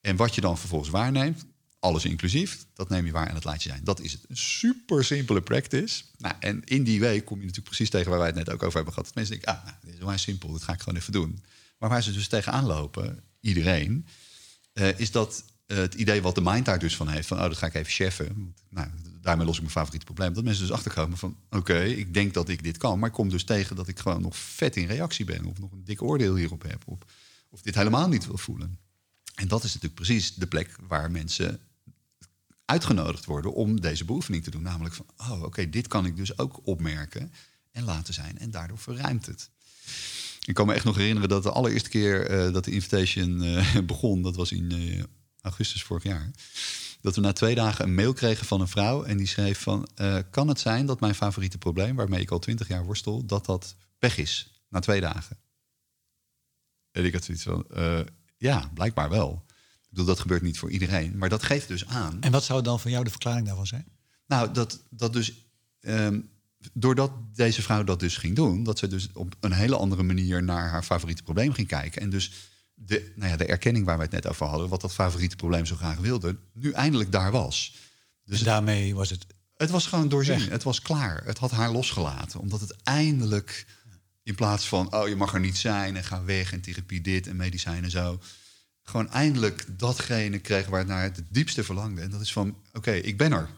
En 0.00 0.16
wat 0.16 0.34
je 0.34 0.40
dan 0.40 0.58
vervolgens 0.58 0.90
waarneemt, 0.90 1.44
alles 1.82 2.04
inclusief, 2.04 2.66
dat 2.74 2.88
neem 2.88 3.06
je 3.06 3.12
waar 3.12 3.26
en 3.26 3.34
dat 3.34 3.44
laat 3.44 3.62
je 3.62 3.68
zijn. 3.68 3.84
Dat 3.84 4.00
is 4.00 4.12
het. 4.12 4.24
Een 4.28 4.36
super 4.36 5.04
simpele 5.04 5.40
practice. 5.40 6.02
Nou, 6.18 6.34
en 6.40 6.64
in 6.64 6.84
die 6.84 7.00
week 7.00 7.24
kom 7.24 7.36
je 7.36 7.46
natuurlijk 7.46 7.68
precies 7.68 7.90
tegen 7.90 8.10
waar 8.10 8.18
wij 8.18 8.26
het 8.26 8.36
net 8.36 8.50
ook 8.50 8.62
over 8.62 8.74
hebben 8.74 8.92
gehad. 8.92 9.06
Dat 9.06 9.14
mensen 9.14 9.34
denken, 9.34 9.62
ah, 9.62 9.72
dit 9.82 9.94
is 9.94 10.00
wel 10.00 10.18
simpel, 10.18 10.52
dat 10.52 10.62
ga 10.62 10.72
ik 10.72 10.80
gewoon 10.80 10.98
even 10.98 11.12
doen. 11.12 11.42
Maar 11.78 11.88
waar 11.88 12.02
ze 12.02 12.12
dus 12.12 12.28
tegenaan 12.28 12.64
lopen, 12.64 13.22
iedereen, 13.40 14.06
uh, 14.74 14.98
is 14.98 15.10
dat 15.10 15.44
uh, 15.66 15.76
het 15.76 15.94
idee 15.94 16.22
wat 16.22 16.34
de 16.34 16.40
mind 16.40 16.64
daar 16.64 16.78
dus 16.78 16.96
van 16.96 17.08
heeft, 17.08 17.28
van 17.28 17.36
oh, 17.38 17.42
dat 17.42 17.56
ga 17.56 17.66
ik 17.66 17.74
even 17.74 17.92
cheffen. 17.92 18.54
Nou, 18.68 18.88
daarmee 19.20 19.46
los 19.46 19.54
ik 19.54 19.60
mijn 19.60 19.74
favoriete 19.74 20.06
probleem. 20.06 20.32
Dat 20.32 20.44
mensen 20.44 20.66
dus 20.66 20.74
achterkomen 20.74 21.18
van, 21.18 21.36
oké, 21.50 21.82
ik 21.82 22.14
denk 22.14 22.34
dat 22.34 22.48
ik 22.48 22.62
dit 22.62 22.76
kan, 22.76 22.98
maar 22.98 23.08
ik 23.08 23.14
kom 23.14 23.28
dus 23.28 23.44
tegen 23.44 23.76
dat 23.76 23.88
ik 23.88 23.98
gewoon 23.98 24.22
nog 24.22 24.36
vet 24.36 24.76
in 24.76 24.86
reactie 24.86 25.24
ben, 25.24 25.44
of 25.44 25.58
nog 25.58 25.72
een 25.72 25.84
dik 25.84 26.02
oordeel 26.02 26.36
hierop 26.36 26.62
heb, 26.62 26.82
of, 26.86 26.98
of 27.50 27.62
dit 27.62 27.74
helemaal 27.74 28.08
niet 28.08 28.26
wil 28.26 28.38
voelen. 28.38 28.78
En 29.34 29.48
dat 29.48 29.64
is 29.64 29.74
natuurlijk 29.74 30.00
precies 30.00 30.34
de 30.34 30.46
plek 30.46 30.76
waar 30.86 31.10
mensen 31.10 31.60
uitgenodigd 32.72 33.24
worden 33.24 33.52
om 33.52 33.80
deze 33.80 34.04
beoefening 34.04 34.44
te 34.44 34.50
doen. 34.50 34.62
Namelijk 34.62 34.94
van, 34.94 35.06
oh 35.16 35.42
oké, 35.42 35.68
dit 35.68 35.86
kan 35.86 36.06
ik 36.06 36.16
dus 36.16 36.38
ook 36.38 36.60
opmerken 36.64 37.32
en 37.72 37.84
laten 37.84 38.14
zijn. 38.14 38.38
En 38.38 38.50
daardoor 38.50 38.78
verruimt 38.78 39.26
het. 39.26 39.50
Ik 40.44 40.54
kan 40.54 40.66
me 40.66 40.74
echt 40.74 40.84
nog 40.84 40.96
herinneren 40.96 41.28
dat 41.28 41.42
de 41.42 41.50
allereerste 41.50 41.88
keer 41.88 42.30
uh, 42.30 42.52
dat 42.52 42.64
de 42.64 42.70
invitation 42.70 43.42
uh, 43.42 43.78
begon, 43.92 44.22
dat 44.22 44.36
was 44.36 44.52
in 44.52 44.72
uh, 44.72 45.02
augustus 45.40 45.82
vorig 45.82 46.02
jaar. 46.02 46.30
Dat 47.00 47.14
we 47.14 47.20
na 47.20 47.32
twee 47.32 47.54
dagen 47.54 47.84
een 47.84 47.94
mail 47.94 48.12
kregen 48.12 48.46
van 48.46 48.60
een 48.60 48.68
vrouw 48.68 49.02
en 49.02 49.16
die 49.16 49.26
schreef 49.26 49.60
van, 49.60 49.88
kan 50.30 50.48
het 50.48 50.60
zijn 50.60 50.86
dat 50.86 51.00
mijn 51.00 51.14
favoriete 51.14 51.58
probleem, 51.58 51.96
waarmee 51.96 52.20
ik 52.20 52.30
al 52.30 52.38
twintig 52.38 52.68
jaar 52.68 52.84
worstel, 52.84 53.26
dat 53.26 53.46
dat 53.46 53.74
pech 53.98 54.18
is 54.18 54.62
na 54.68 54.80
twee 54.80 55.00
dagen? 55.00 55.38
En 56.90 57.04
ik 57.04 57.12
had 57.12 57.24
zoiets 57.24 57.42
van, 57.42 57.66
ja, 58.36 58.70
blijkbaar 58.74 59.10
wel 59.10 59.44
bedoel, 59.92 60.06
dat 60.06 60.20
gebeurt 60.20 60.42
niet 60.42 60.58
voor 60.58 60.70
iedereen. 60.70 61.18
Maar 61.18 61.28
dat 61.28 61.42
geeft 61.42 61.68
dus 61.68 61.86
aan. 61.86 62.16
En 62.20 62.32
wat 62.32 62.44
zou 62.44 62.62
dan 62.62 62.80
voor 62.80 62.90
jou 62.90 63.04
de 63.04 63.10
verklaring 63.10 63.46
daarvan 63.46 63.66
zijn? 63.66 63.86
Nou, 64.26 64.52
dat, 64.52 64.82
dat 64.90 65.12
dus. 65.12 65.32
Um, 65.80 66.30
doordat 66.72 67.12
deze 67.34 67.62
vrouw 67.62 67.84
dat 67.84 68.00
dus 68.00 68.16
ging 68.16 68.36
doen, 68.36 68.62
dat 68.62 68.78
ze 68.78 68.86
dus 68.86 69.08
op 69.12 69.34
een 69.40 69.52
hele 69.52 69.76
andere 69.76 70.02
manier 70.02 70.42
naar 70.42 70.68
haar 70.68 70.82
favoriete 70.82 71.22
probleem 71.22 71.52
ging 71.52 71.68
kijken. 71.68 72.02
En 72.02 72.10
dus 72.10 72.32
de, 72.74 73.12
nou 73.16 73.30
ja, 73.30 73.36
de 73.36 73.46
erkenning 73.46 73.84
waar 73.84 73.96
we 73.96 74.02
het 74.02 74.12
net 74.12 74.26
over 74.26 74.46
hadden, 74.46 74.68
wat 74.68 74.80
dat 74.80 74.92
favoriete 74.92 75.36
probleem 75.36 75.66
zo 75.66 75.76
graag 75.76 75.96
wilde, 75.96 76.36
nu 76.52 76.72
eindelijk 76.72 77.12
daar 77.12 77.30
was. 77.30 77.76
Dus 78.24 78.38
en 78.38 78.44
daarmee 78.44 78.94
was 78.94 79.10
het. 79.10 79.26
Het 79.56 79.70
was 79.70 79.86
gewoon 79.86 80.08
doorzien. 80.08 80.50
Het 80.50 80.62
was 80.62 80.82
klaar. 80.82 81.24
Het 81.24 81.38
had 81.38 81.50
haar 81.50 81.70
losgelaten. 81.70 82.40
Omdat 82.40 82.60
het 82.60 82.76
eindelijk, 82.82 83.66
in 84.22 84.34
plaats 84.34 84.68
van, 84.68 84.94
oh 84.94 85.08
je 85.08 85.16
mag 85.16 85.34
er 85.34 85.40
niet 85.40 85.58
zijn 85.58 85.96
en 85.96 86.04
ga 86.04 86.24
weg 86.24 86.52
en 86.52 86.60
therapie 86.60 87.00
dit 87.00 87.26
en 87.26 87.36
medicijnen 87.36 87.90
zo 87.90 88.20
gewoon 88.82 89.10
eindelijk 89.10 89.66
datgene 89.78 90.38
kregen 90.38 90.70
waar 90.70 90.80
het 90.80 90.88
naar 90.88 91.02
het 91.02 91.22
diepste 91.28 91.64
verlangde. 91.64 92.00
En 92.00 92.10
dat 92.10 92.20
is 92.20 92.32
van, 92.32 92.56
oké, 92.72 92.92
ik 92.92 93.16
ben 93.16 93.32
er. 93.32 93.48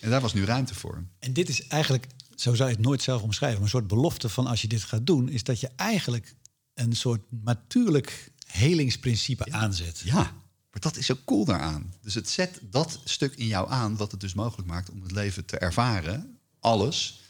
En 0.00 0.10
daar 0.10 0.20
was 0.20 0.34
nu 0.34 0.44
ruimte 0.44 0.74
voor. 0.74 1.04
En 1.18 1.32
dit 1.32 1.48
is 1.48 1.66
eigenlijk, 1.66 2.06
zo 2.34 2.54
zou 2.54 2.68
je 2.68 2.74
het 2.74 2.84
nooit 2.84 3.02
zelf 3.02 3.22
omschrijven, 3.22 3.56
maar 3.58 3.64
een 3.66 3.78
soort 3.78 3.86
belofte 3.86 4.28
van 4.28 4.46
als 4.46 4.62
je 4.62 4.68
dit 4.68 4.82
gaat 4.82 5.06
doen, 5.06 5.28
is 5.28 5.44
dat 5.44 5.60
je 5.60 5.70
eigenlijk 5.76 6.34
een 6.74 6.96
soort 6.96 7.22
natuurlijk 7.30 8.32
helingsprincipe 8.46 9.52
aanzet. 9.52 9.98
Ja, 10.04 10.22
maar 10.70 10.80
dat 10.80 10.96
is 10.96 11.06
zo 11.06 11.16
cool 11.24 11.44
daaraan. 11.44 11.94
Dus 12.02 12.14
het 12.14 12.28
zet 12.28 12.60
dat 12.62 13.00
stuk 13.04 13.34
in 13.34 13.46
jou 13.46 13.70
aan, 13.70 13.96
wat 13.96 14.10
het 14.10 14.20
dus 14.20 14.34
mogelijk 14.34 14.68
maakt 14.68 14.90
om 14.90 15.02
het 15.02 15.12
leven 15.12 15.44
te 15.44 15.58
ervaren, 15.58 16.38
alles, 16.60 17.20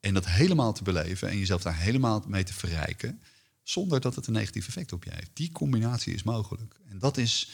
en 0.00 0.14
dat 0.14 0.26
helemaal 0.26 0.72
te 0.72 0.82
beleven 0.82 1.28
en 1.28 1.38
jezelf 1.38 1.62
daar 1.62 1.78
helemaal 1.78 2.24
mee 2.26 2.44
te 2.44 2.54
verrijken 2.54 3.22
zonder 3.62 4.00
dat 4.00 4.14
het 4.14 4.26
een 4.26 4.32
negatief 4.32 4.66
effect 4.66 4.92
op 4.92 5.04
je 5.04 5.10
heeft. 5.14 5.30
Die 5.32 5.52
combinatie 5.52 6.14
is 6.14 6.22
mogelijk. 6.22 6.80
En 6.88 6.98
dat 6.98 7.16
is, 7.16 7.50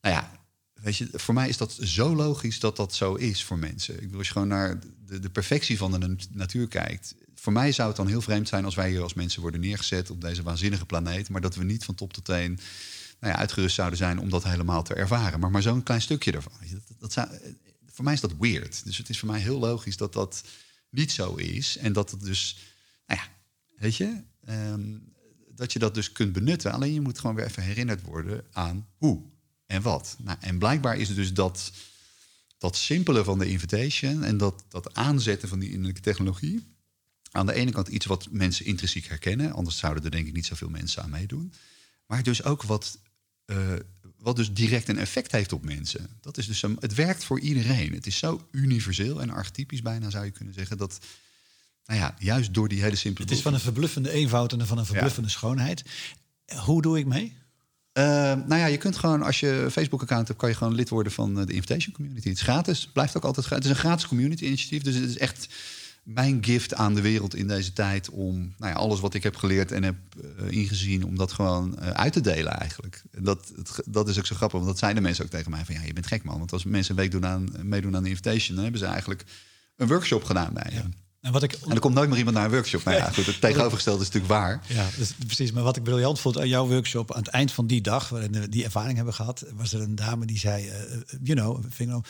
nou 0.00 0.14
ja, 0.14 0.40
weet 0.74 0.96
je, 0.96 1.08
voor 1.12 1.34
mij 1.34 1.48
is 1.48 1.56
dat 1.56 1.72
zo 1.80 2.14
logisch 2.14 2.60
dat 2.60 2.76
dat 2.76 2.94
zo 2.94 3.14
is 3.14 3.44
voor 3.44 3.58
mensen. 3.58 3.94
Ik 3.94 4.00
bedoel, 4.00 4.18
als 4.18 4.26
je 4.26 4.32
gewoon 4.32 4.48
naar 4.48 4.78
de, 5.06 5.30
perfectie 5.30 5.76
van 5.76 6.00
de 6.00 6.16
natuur 6.30 6.68
kijkt. 6.68 7.14
Voor 7.34 7.52
mij 7.52 7.72
zou 7.72 7.88
het 7.88 7.96
dan 7.96 8.06
heel 8.06 8.20
vreemd 8.20 8.48
zijn 8.48 8.64
als 8.64 8.74
wij 8.74 8.90
hier 8.90 9.02
als 9.02 9.14
mensen 9.14 9.40
worden 9.40 9.60
neergezet 9.60 10.10
op 10.10 10.20
deze 10.20 10.42
waanzinnige 10.42 10.86
planeet, 10.86 11.28
maar 11.28 11.40
dat 11.40 11.54
we 11.54 11.64
niet 11.64 11.84
van 11.84 11.94
top 11.94 12.12
tot 12.12 12.24
teen 12.24 12.60
nou 13.20 13.32
ja, 13.32 13.38
uitgerust 13.38 13.74
zouden 13.74 13.98
zijn 13.98 14.18
om 14.18 14.30
dat 14.30 14.44
helemaal 14.44 14.82
te 14.82 14.94
ervaren. 14.94 15.40
Maar 15.40 15.50
maar 15.50 15.62
zo'n 15.62 15.82
klein 15.82 16.02
stukje 16.02 16.32
ervan. 16.32 16.52
Dat, 16.70 16.82
dat 16.98 17.12
zou, 17.12 17.28
voor 17.86 18.04
mij 18.04 18.14
is 18.14 18.20
dat 18.20 18.36
weird. 18.38 18.84
Dus 18.84 18.98
het 18.98 19.08
is 19.08 19.18
voor 19.18 19.28
mij 19.28 19.40
heel 19.40 19.58
logisch 19.58 19.96
dat 19.96 20.12
dat 20.12 20.44
niet 20.90 21.12
zo 21.12 21.34
is. 21.34 21.76
En 21.76 21.92
dat 21.92 22.10
het 22.10 22.20
dus, 22.20 22.58
nou 23.06 23.20
ja, 23.20 23.28
weet 23.76 23.96
je, 23.96 24.22
Ehm, 24.44 24.94
dat 25.54 25.72
je 25.72 25.78
dat 25.78 25.94
dus 25.94 26.12
kunt 26.12 26.32
benutten. 26.32 26.72
Alleen 26.72 26.92
je 26.92 27.00
moet 27.00 27.18
gewoon 27.18 27.36
weer 27.36 27.44
even 27.44 27.62
herinnerd 27.62 28.02
worden 28.02 28.44
aan 28.52 28.86
hoe 28.96 29.22
en 29.66 29.82
wat. 29.82 30.16
Nou, 30.18 30.38
en 30.40 30.58
blijkbaar 30.58 30.96
is 30.96 31.14
dus 31.14 31.32
dat, 31.32 31.72
dat 32.58 32.76
simpele 32.76 33.24
van 33.24 33.38
de 33.38 33.48
invitation 33.48 34.24
en 34.24 34.36
dat, 34.36 34.64
dat 34.68 34.94
aanzetten 34.94 35.48
van 35.48 35.58
die 35.58 35.70
innerlijke 35.70 36.00
technologie. 36.00 36.70
Aan 37.30 37.46
de 37.46 37.54
ene 37.54 37.70
kant 37.70 37.88
iets 37.88 38.06
wat 38.06 38.28
mensen 38.30 38.64
intrinsiek 38.64 39.06
herkennen, 39.06 39.52
anders 39.52 39.78
zouden 39.78 40.04
er 40.04 40.10
denk 40.10 40.26
ik 40.26 40.32
niet 40.32 40.46
zoveel 40.46 40.68
mensen 40.68 41.02
aan 41.02 41.10
meedoen. 41.10 41.52
Maar 42.06 42.22
dus 42.22 42.42
ook 42.42 42.62
wat, 42.62 42.98
uh, 43.46 43.74
wat 44.18 44.36
dus 44.36 44.52
direct 44.52 44.88
een 44.88 44.98
effect 44.98 45.32
heeft 45.32 45.52
op 45.52 45.64
mensen. 45.64 46.08
Dat 46.20 46.38
is 46.38 46.46
dus 46.46 46.62
het 46.80 46.94
werkt 46.94 47.24
voor 47.24 47.40
iedereen. 47.40 47.92
Het 47.92 48.06
is 48.06 48.18
zo 48.18 48.48
universeel 48.50 49.20
en 49.20 49.30
archetypisch 49.30 49.82
bijna 49.82 50.10
zou 50.10 50.24
je 50.24 50.30
kunnen 50.30 50.54
zeggen 50.54 50.76
dat 50.76 50.98
nou 51.84 52.00
ja, 52.00 52.14
juist 52.18 52.54
door 52.54 52.68
die 52.68 52.82
hele 52.82 52.96
simpele. 52.96 53.28
Het 53.28 53.36
is 53.36 53.42
van 53.42 53.54
een 53.54 53.60
verbluffende 53.60 54.10
eenvoud 54.10 54.52
en 54.52 54.66
van 54.66 54.78
een 54.78 54.86
verbluffende 54.86 55.28
schoonheid. 55.28 55.84
Hoe 56.64 56.82
doe 56.82 56.98
ik 56.98 57.06
mee? 57.06 57.40
Uh, 57.98 58.04
nou 58.34 58.56
ja, 58.56 58.66
je 58.66 58.76
kunt 58.76 58.96
gewoon, 58.96 59.22
als 59.22 59.40
je 59.40 59.68
Facebook-account 59.70 60.26
hebt, 60.26 60.38
kan 60.38 60.48
je 60.48 60.54
gewoon 60.54 60.74
lid 60.74 60.88
worden 60.88 61.12
van 61.12 61.34
de 61.34 61.52
Invitation 61.52 61.94
Community. 61.94 62.28
Het 62.28 62.36
is 62.36 62.42
gratis, 62.42 62.90
blijft 62.92 63.16
ook 63.16 63.24
altijd 63.24 63.46
gratis. 63.46 63.64
Het 63.64 63.74
is 63.74 63.82
een 63.82 63.88
gratis 63.88 64.08
community-initiatief, 64.08 64.82
dus 64.82 64.94
het 64.94 65.08
is 65.08 65.18
echt 65.18 65.48
mijn 66.02 66.44
gift 66.44 66.74
aan 66.74 66.94
de 66.94 67.00
wereld 67.00 67.34
in 67.34 67.46
deze 67.46 67.72
tijd 67.72 68.10
om 68.10 68.54
nou 68.58 68.72
ja, 68.72 68.78
alles 68.78 69.00
wat 69.00 69.14
ik 69.14 69.22
heb 69.22 69.36
geleerd 69.36 69.72
en 69.72 69.82
heb 69.82 69.96
uh, 70.40 70.50
ingezien, 70.50 71.04
om 71.04 71.16
dat 71.16 71.32
gewoon 71.32 71.76
uh, 71.82 71.90
uit 71.90 72.12
te 72.12 72.20
delen 72.20 72.52
eigenlijk. 72.52 73.02
Dat, 73.18 73.52
het, 73.56 73.80
dat 73.84 74.08
is 74.08 74.18
ook 74.18 74.26
zo 74.26 74.34
grappig, 74.34 74.58
want 74.58 74.70
dat 74.70 74.78
zeiden 74.78 75.02
mensen 75.02 75.24
ook 75.24 75.30
tegen 75.30 75.50
mij 75.50 75.64
van 75.64 75.74
ja, 75.74 75.82
je 75.82 75.92
bent 75.92 76.06
gek 76.06 76.24
man. 76.24 76.38
Want 76.38 76.52
als 76.52 76.64
mensen 76.64 76.94
een 76.94 77.00
week 77.00 77.10
doen 77.10 77.26
aan, 77.26 77.52
meedoen 77.62 77.96
aan 77.96 78.02
de 78.02 78.08
invitation, 78.08 78.54
dan 78.54 78.62
hebben 78.64 78.80
ze 78.80 78.86
eigenlijk 78.86 79.24
een 79.76 79.88
workshop 79.88 80.24
gedaan 80.24 80.52
bij 80.52 80.66
je. 80.68 80.76
Ja. 80.76 80.88
En, 81.22 81.32
wat 81.32 81.42
ik... 81.42 81.52
en 81.52 81.70
er 81.70 81.80
komt 81.80 81.94
nooit 81.94 82.08
meer 82.08 82.18
iemand 82.18 82.36
naar 82.36 82.44
een 82.44 82.50
workshop. 82.50 82.84
Nou 82.84 82.96
ja, 82.96 83.10
goed, 83.10 83.26
het 83.26 83.40
tegenovergestelde 83.40 84.02
is 84.02 84.10
natuurlijk 84.10 84.32
waar. 84.32 84.62
Ja, 84.68 84.88
dus, 84.96 85.12
precies. 85.26 85.52
Maar 85.52 85.62
wat 85.62 85.76
ik 85.76 85.82
briljant 85.82 86.20
vond 86.20 86.38
aan 86.38 86.48
jouw 86.48 86.66
workshop... 86.66 87.12
aan 87.12 87.22
het 87.22 87.28
eind 87.28 87.52
van 87.52 87.66
die 87.66 87.80
dag, 87.80 88.08
waarin 88.08 88.32
we 88.32 88.48
die 88.48 88.64
ervaring 88.64 88.96
hebben 88.96 89.14
gehad... 89.14 89.44
was 89.54 89.72
er 89.72 89.80
een 89.80 89.94
dame 89.94 90.26
die 90.26 90.38
zei, 90.38 90.66
uh, 90.66 90.72
you 91.22 91.38
know, 91.38 91.64
ving 91.68 92.04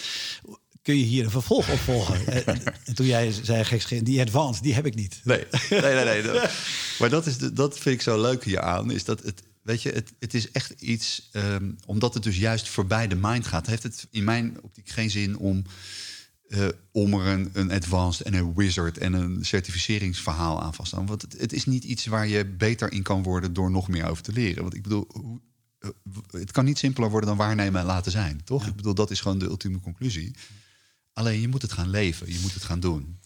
kun 0.83 0.97
je 0.97 1.05
hier 1.05 1.25
een 1.25 1.31
vervolg 1.31 1.71
op 1.71 1.79
volgen? 1.79 2.27
en, 2.85 2.95
toen 2.95 3.07
jij 3.07 3.33
zei, 3.43 3.65
gekscherend, 3.65 4.07
die 4.07 4.21
advance, 4.21 4.63
die 4.63 4.75
heb 4.75 4.87
ik 4.87 4.95
niet. 4.95 5.21
Nee, 5.25 5.45
nee, 5.71 5.81
nee. 5.81 6.23
nee. 6.23 6.41
maar 6.99 7.11
dat, 7.11 7.27
is 7.27 7.39
de, 7.39 7.53
dat 7.53 7.79
vind 7.79 7.95
ik 7.95 8.03
zo 8.03 8.21
leuk 8.21 8.45
hier 8.45 8.61
aan, 8.61 8.91
is 8.91 9.05
dat 9.05 9.23
het... 9.23 9.43
Weet 9.63 9.83
je, 9.83 9.91
het, 9.91 10.13
het 10.19 10.35
is 10.35 10.51
echt 10.51 10.71
iets, 10.81 11.31
um, 11.33 11.77
omdat 11.87 12.15
het 12.15 12.23
dus 12.23 12.37
juist 12.37 12.69
voorbij 12.69 13.09
de 13.09 13.15
mind 13.15 13.47
gaat, 13.47 13.67
heeft 13.67 13.83
het 13.83 14.07
in 14.11 14.25
mijn 14.25 14.59
optiek 14.63 14.89
geen 14.89 15.11
zin 15.11 15.39
om 15.39 15.65
uh, 16.53 16.69
om 16.93 17.15
er 17.15 17.27
een, 17.27 17.51
een 17.53 17.71
advanced 17.71 18.27
en 18.27 18.35
een 18.35 18.55
wizard 18.55 18.99
en 18.99 19.13
een 19.13 19.45
certificeringsverhaal 19.45 20.63
aan 20.63 20.75
vast 20.75 20.91
te 20.91 20.97
staan. 20.97 21.07
Want 21.07 21.23
het, 21.23 21.35
het, 21.39 21.53
is 21.53 21.65
niet 21.65 21.85
iets 21.85 22.07
waar 22.07 22.27
je 22.27 22.47
beter 22.47 22.93
in 22.93 23.03
kan 23.03 23.23
worden 23.23 23.53
door 23.53 23.71
nog 23.71 23.89
meer 23.89 24.07
over 24.07 24.23
te 24.23 24.33
leren. 24.33 24.63
Want 24.63 24.75
ik 24.75 24.83
bedoel, 24.83 25.07
hoe, 25.13 25.41
uh, 25.81 25.91
het 26.31 26.51
kan 26.51 26.65
niet 26.65 26.79
simpeler 26.79 27.11
worden 27.11 27.29
dan 27.29 27.39
waarnemen 27.39 27.81
en 27.81 27.87
laten 27.87 28.13
zijn, 28.13 28.45
toch? 28.45 28.63
Ja. 28.63 28.69
Ik 28.69 28.77
bedoel, 28.77 28.95
dat 28.95 29.11
is 29.11 29.21
gewoon 29.21 29.39
de 29.39 29.47
ultieme 29.47 29.81
conclusie. 29.81 30.35
Alleen 31.13 31.41
je 31.41 31.49
moet 31.49 31.63
het 31.63 31.73
gaan 31.73 31.91
leven, 31.91 32.33
je 32.33 32.39
moet 32.43 32.55
het 32.55 32.65
gaan 32.65 32.81
doen. 32.81 33.19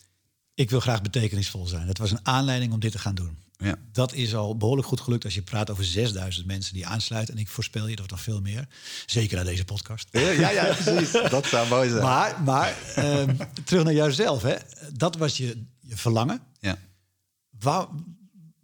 Ik 0.54 0.70
wil 0.70 0.80
graag 0.80 1.02
betekenisvol 1.02 1.66
zijn. 1.66 1.86
Het 1.86 1.98
was 1.98 2.10
een 2.10 2.26
aanleiding 2.26 2.72
om 2.72 2.80
dit 2.80 2.92
te 2.92 2.98
gaan 2.98 3.14
doen. 3.14 3.38
Ja. 3.59 3.74
Dat 3.92 4.12
is 4.12 4.34
al 4.34 4.57
behoorlijk 4.57 4.88
goed 4.88 5.00
gelukt 5.00 5.24
als 5.24 5.34
je 5.34 5.42
praat 5.42 5.70
over 5.70 5.84
6000 5.84 6.46
mensen 6.46 6.74
die 6.74 6.86
aansluiten. 6.86 7.34
En 7.34 7.40
ik 7.40 7.48
voorspel 7.48 7.86
je 7.86 7.96
dat 7.96 8.11
nog 8.11 8.20
veel 8.20 8.40
meer. 8.40 8.68
Zeker 9.07 9.36
na 9.36 9.44
deze 9.44 9.64
podcast. 9.64 10.09
Ja, 10.11 10.30
ja, 10.30 10.50
ja 10.50 10.74
precies. 10.74 11.12
dat 11.30 11.46
zou 11.46 11.68
mooi 11.68 11.88
zijn. 11.88 12.02
Maar, 12.02 12.42
maar 12.42 12.76
um, 12.98 13.36
terug 13.64 13.84
naar 13.84 13.94
jouzelf. 13.94 14.42
Hè. 14.42 14.57
Dat 14.92 15.16
was 15.16 15.36
je, 15.36 15.64
je 15.80 15.96
verlangen. 15.96 16.40
Ja. 16.59 16.78
Waar, 17.59 17.86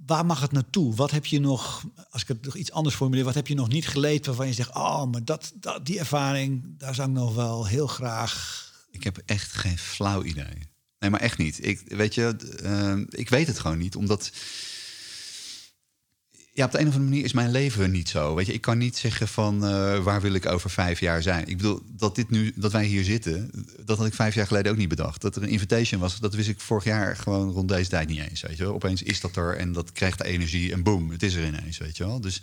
waar 0.07 0.27
mag 0.27 0.41
het 0.41 0.53
naartoe? 0.53 0.95
Wat 0.95 1.11
heb 1.11 1.27
je 1.27 1.41
nog, 1.41 1.85
als 2.11 2.23
ik 2.23 2.29
het 2.29 2.45
nog 2.45 2.57
iets 2.57 2.73
anders 2.73 2.95
formuleer, 2.95 3.25
wat 3.25 3.35
heb 3.35 3.47
je 3.47 3.55
nog 3.55 3.69
niet 3.69 3.89
geleerd 3.89 4.27
waarvan 4.27 4.47
je 4.47 4.53
zegt, 4.53 4.75
oh, 4.75 5.05
maar 5.05 5.25
dat, 5.25 5.53
dat, 5.55 5.87
die 5.87 5.99
ervaring, 5.99 6.79
daar 6.79 6.95
zou 6.95 7.09
ik 7.09 7.15
nog 7.15 7.35
wel 7.35 7.67
heel 7.67 7.87
graag. 7.87 8.71
Ik 8.91 9.05
heb 9.05 9.23
echt 9.27 9.53
geen 9.53 9.79
flauw 9.79 10.23
idee. 10.23 10.71
Nee, 10.99 11.11
maar 11.11 11.21
echt 11.21 11.39
niet. 11.39 11.67
Ik, 11.67 11.83
weet 11.87 12.15
je, 12.15 12.37
uh, 12.63 13.05
ik 13.09 13.29
weet 13.29 13.47
het 13.47 13.59
gewoon 13.59 13.79
niet, 13.79 13.97
omdat 13.97 14.31
ja, 16.55 16.65
op 16.65 16.71
de 16.71 16.79
een 16.79 16.87
of 16.87 16.95
andere 16.95 17.11
manier 17.11 17.25
is 17.25 17.33
mijn 17.33 17.51
leven 17.51 17.91
niet 17.91 18.09
zo. 18.09 18.35
Weet 18.35 18.47
je, 18.47 18.53
ik 18.53 18.61
kan 18.61 18.79
niet 18.79 18.97
zeggen 18.97 19.29
van 19.29 19.55
uh, 19.65 20.03
waar 20.03 20.21
wil 20.21 20.33
ik 20.33 20.47
over 20.47 20.71
vijf 20.71 21.01
jaar 21.01 21.23
zijn. 21.23 21.47
Ik 21.47 21.57
bedoel, 21.57 21.81
dat, 21.87 22.15
dit 22.15 22.31
nu, 22.31 22.53
dat 22.57 22.73
wij 22.73 22.85
hier 22.85 23.05
zitten, 23.05 23.51
dat 23.85 23.99
had 23.99 24.07
ik 24.07 24.15
vijf 24.15 24.35
jaar 24.35 24.47
geleden 24.47 24.73
ook 24.73 24.79
niet 24.79 24.89
bedacht. 24.89 25.21
Dat 25.21 25.37
er 25.37 25.43
een 25.43 25.49
invitation 25.49 26.01
was, 26.01 26.19
dat 26.19 26.35
wist 26.35 26.49
ik 26.49 26.61
vorig 26.61 26.85
jaar 26.85 27.17
gewoon 27.17 27.51
rond 27.51 27.69
deze 27.69 27.89
tijd 27.89 28.09
niet 28.09 28.21
eens. 28.21 28.41
Weet 28.41 28.57
je 28.57 28.65
wel. 28.65 28.75
Opeens 28.75 29.03
is 29.03 29.21
dat 29.21 29.37
er 29.37 29.57
en 29.57 29.73
dat 29.73 29.93
krijgt 29.93 30.19
de 30.19 30.25
energie 30.25 30.73
en 30.73 30.83
boom, 30.83 31.11
het 31.11 31.23
is 31.23 31.35
er 31.35 31.47
ineens. 31.47 31.79
Weet 31.79 31.97
je 31.97 32.07
wel. 32.07 32.21
Dus, 32.21 32.43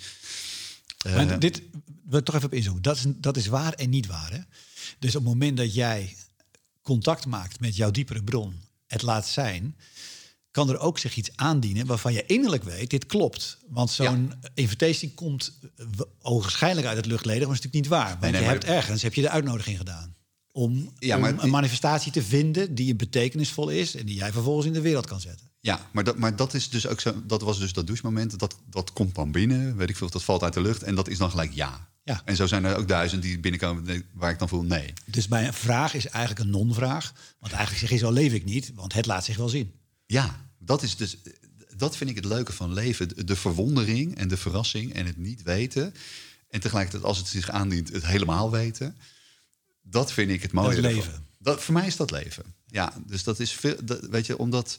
uh, 1.08 1.16
maar 1.16 1.40
dit 1.40 1.62
wil 2.06 2.24
toch 2.24 2.36
even 2.36 2.48
op 2.48 2.54
inzoomen. 2.54 2.82
Dat 2.82 2.96
is, 2.96 3.04
dat 3.08 3.38
is 3.38 3.48
waar 3.48 3.74
en 3.74 3.90
niet 3.90 4.08
waar. 4.08 4.32
Hè? 4.32 4.40
Dus 5.00 5.16
op 5.16 5.24
het 5.24 5.32
moment 5.32 5.58
dat 5.58 5.74
jij 5.74 6.16
contact 6.82 7.26
maakt 7.26 7.60
met 7.60 7.76
jouw 7.76 7.92
diepere 7.92 8.24
bron, 8.24 8.62
het 8.88 9.02
laat 9.02 9.28
zijn 9.28 9.76
kan 10.52 10.70
er 10.70 10.80
ook 10.80 11.00
zich 11.00 11.16
iets 11.16 11.30
aandienen 11.36 11.86
waarvan 11.86 12.14
je 12.14 12.26
innerlijk 12.26 12.64
weet, 12.64 12.90
dit 12.90 13.06
klopt. 13.06 13.58
Want 13.68 13.92
zo'n 13.92 14.34
ja. 14.42 14.50
invitation 14.54 15.14
komt 15.14 15.60
ogenschijnlijk 16.22 16.88
uit 16.88 16.98
het 16.98 17.06
luchtledig, 17.06 17.48
maar 17.48 17.56
is 17.56 17.62
natuurlijk 17.62 17.84
niet 17.84 18.00
waar. 18.00 18.10
Want 18.10 18.22
nee, 18.22 18.32
nee, 18.32 18.42
je 18.42 18.48
hebt 18.48 18.64
ergens 18.64 19.02
heb 19.02 19.14
je 19.14 19.22
de 19.22 19.30
uitnodiging 19.30 19.78
gedaan. 19.78 20.16
Om, 20.52 20.94
ja, 21.00 21.18
maar, 21.18 21.44
een 21.44 21.50
manifestatie 21.50 22.12
te 22.12 22.24
vinden 22.24 22.76
die 22.76 22.96
betekenisvol 22.96 23.70
is 23.70 23.96
en 23.96 24.06
die 24.06 24.16
jij 24.16 24.32
vervolgens 24.32 24.68
in 24.68 24.74
de 24.74 24.82
wereld 24.82 25.06
kan 25.06 25.20
zetten. 25.20 25.50
Ja, 25.62 25.90
maar 25.92 26.04
dat, 26.04 26.18
maar 26.18 26.36
dat 26.36 26.54
is 26.54 26.70
dus 26.70 26.88
ook 26.88 27.00
zo. 27.00 27.14
Dat 27.26 27.42
was 27.42 27.60
dus 27.60 27.74
dat 27.74 27.88
douchemoment. 27.88 28.40
Dat, 28.40 28.58
dat 28.70 28.94
komt 28.94 29.16
dan 29.16 29.32
binnen, 29.32 29.78
weet 29.78 29.90
ik 29.90 29.98
veel, 29.98 30.10
dat 30.10 30.24
valt 30.24 30.44
uit 30.44 30.54
de 30.54 30.62
lucht. 30.62 30.84
En 30.84 30.96
dat 30.96 31.08
is 31.08 31.18
dan 31.18 31.30
gelijk 31.30 31.54
ja. 31.54 31.88
ja. 32.04 32.22
En 32.26 32.36
zo 32.36 32.48
zijn 32.48 32.66
er 32.66 32.78
ook 32.78 32.88
duizend 32.88 33.22
die 33.22 33.40
binnenkomen 33.40 34.04
waar 34.14 34.32
ik 34.32 34.40
dan 34.40 34.50
voel 34.50 34.64
nee. 34.64 34.94
Dus 35.06 35.28
mijn 35.28 35.54
vraag 35.54 35.94
is 35.94 36.08
eigenlijk 36.08 36.46
een 36.46 36.52
non-vraag. 36.52 37.14
Want 37.40 37.54
eigenlijk 37.54 37.80
zeg 37.88 38.00
je 38.00 38.06
zo 38.06 38.12
leef 38.12 38.34
ik 38.34 38.46
niet, 38.46 38.72
want 38.76 38.94
het 38.94 39.06
laat 39.06 39.26
zich 39.26 39.38
wel 39.38 39.50
zien. 39.50 39.74
Ja, 40.12 40.46
dat 40.58 40.84
is 40.84 40.96
dus. 40.96 41.18
Dat 41.76 41.98
vind 41.98 42.10
ik 42.10 42.16
het 42.16 42.26
leuke 42.26 42.54
van 42.54 42.74
leven. 42.74 43.26
De 43.26 43.36
verwondering 43.36 44.16
en 44.18 44.28
de 44.28 44.38
verrassing 44.38 44.94
en 44.94 45.06
het 45.06 45.18
niet 45.18 45.42
weten. 45.42 45.94
En 46.50 46.60
tegelijkertijd, 46.60 47.04
als 47.04 47.18
het 47.18 47.28
zich 47.28 47.50
aandient, 47.50 47.90
het 47.90 48.06
helemaal 48.06 48.52
weten. 48.52 48.98
Dat 49.82 50.12
vind 50.14 50.32
ik 50.32 50.42
het 50.42 50.52
mooie. 50.52 50.82
Dat 50.82 50.92
leven. 50.92 51.28
Dat, 51.38 51.64
voor 51.64 51.74
mij 51.74 51.88
is 51.88 51.96
dat 51.96 52.12
leven. 52.12 52.44
Ja, 52.66 52.94
dus 53.06 53.24
dat 53.24 53.40
is 53.40 53.52
veel. 53.52 53.76
Dat, 53.84 54.00
weet 54.00 54.26
je, 54.26 54.38
omdat. 54.38 54.78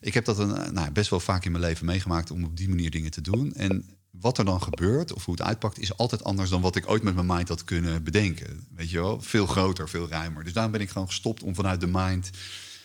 Ik 0.00 0.14
heb 0.14 0.24
dat 0.24 0.38
een, 0.38 0.74
nou, 0.74 0.90
best 0.90 1.10
wel 1.10 1.20
vaak 1.20 1.44
in 1.44 1.52
mijn 1.52 1.64
leven 1.64 1.86
meegemaakt 1.86 2.30
om 2.30 2.44
op 2.44 2.56
die 2.56 2.68
manier 2.68 2.90
dingen 2.90 3.10
te 3.10 3.20
doen. 3.20 3.54
En 3.54 3.84
wat 4.10 4.38
er 4.38 4.44
dan 4.44 4.62
gebeurt 4.62 5.12
of 5.12 5.24
hoe 5.24 5.34
het 5.34 5.42
uitpakt, 5.42 5.78
is 5.78 5.96
altijd 5.96 6.24
anders 6.24 6.50
dan 6.50 6.60
wat 6.60 6.76
ik 6.76 6.90
ooit 6.90 7.02
met 7.02 7.14
mijn 7.14 7.26
mind 7.26 7.48
had 7.48 7.64
kunnen 7.64 8.02
bedenken. 8.02 8.66
Weet 8.74 8.90
je 8.90 9.00
wel, 9.00 9.20
veel 9.20 9.46
groter, 9.46 9.88
veel 9.88 10.08
ruimer. 10.08 10.44
Dus 10.44 10.52
daarom 10.52 10.72
ben 10.72 10.80
ik 10.80 10.90
gewoon 10.90 11.06
gestopt 11.06 11.42
om 11.42 11.54
vanuit 11.54 11.80
de 11.80 11.86
mind 11.86 12.30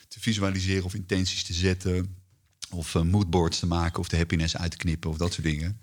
te 0.07 0.19
visualiseren 0.19 0.83
of 0.83 0.93
intenties 0.93 1.43
te 1.43 1.53
zetten. 1.53 2.15
Of 2.69 2.95
uh, 2.95 3.01
moodboards 3.01 3.59
te 3.59 3.65
maken 3.65 3.99
of 3.99 4.07
de 4.07 4.17
happiness 4.17 4.57
uit 4.57 4.71
te 4.71 4.77
knippen 4.77 5.09
of 5.09 5.17
dat 5.17 5.33
soort 5.33 5.47
dingen. 5.47 5.79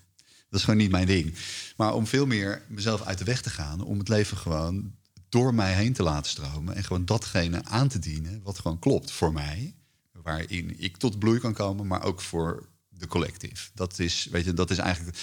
Dat 0.55 0.59
is 0.59 0.65
gewoon 0.65 0.81
niet 0.81 0.91
mijn 0.91 1.07
ding. 1.07 1.35
Maar 1.77 1.95
om 1.95 2.07
veel 2.07 2.27
meer 2.27 2.63
mezelf 2.69 3.03
uit 3.03 3.19
de 3.19 3.25
weg 3.25 3.43
te 3.43 3.51
gaan, 3.51 3.81
om 3.81 3.99
het 3.99 4.09
leven 4.09 4.37
gewoon 4.37 4.95
door 5.29 5.55
mij 5.55 5.75
heen 5.75 5.93
te 5.93 6.03
laten 6.03 6.31
stromen 6.31 6.75
en 6.75 6.85
gewoon 6.85 7.05
datgene 7.05 7.65
aan 7.65 7.89
te 7.89 7.99
dienen 7.99 8.41
wat 8.43 8.59
gewoon 8.59 8.79
klopt 8.79 9.11
voor 9.11 9.33
mij, 9.33 9.75
waarin 10.13 10.75
ik 10.81 10.97
tot 10.97 11.19
bloei 11.19 11.39
kan 11.39 11.55
komen, 11.55 11.87
maar 11.87 12.03
ook 12.03 12.21
voor 12.21 12.69
de 12.89 13.07
collectief. 13.07 13.71
Dat 13.75 13.99
is, 13.99 14.29
weet 14.31 14.45
je, 14.45 14.55
dat 14.55 14.71
is 14.71 14.79
eigenlijk 14.79 15.19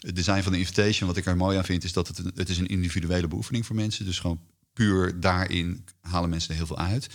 het 0.00 0.16
design 0.16 0.42
van 0.42 0.52
de 0.52 0.58
invitation. 0.58 1.08
Wat 1.08 1.16
ik 1.16 1.26
er 1.26 1.36
mooi 1.36 1.58
aan 1.58 1.64
vind, 1.64 1.84
is 1.84 1.92
dat 1.92 2.08
het, 2.08 2.18
het 2.34 2.48
is 2.48 2.58
een 2.58 2.66
individuele 2.66 3.28
beoefening 3.28 3.66
voor 3.66 3.76
mensen. 3.76 4.04
Dus 4.04 4.18
gewoon 4.18 4.40
puur 4.72 5.20
daarin 5.20 5.84
halen 6.00 6.30
mensen 6.30 6.54
heel 6.54 6.66
veel 6.66 6.78
uit. 6.78 7.08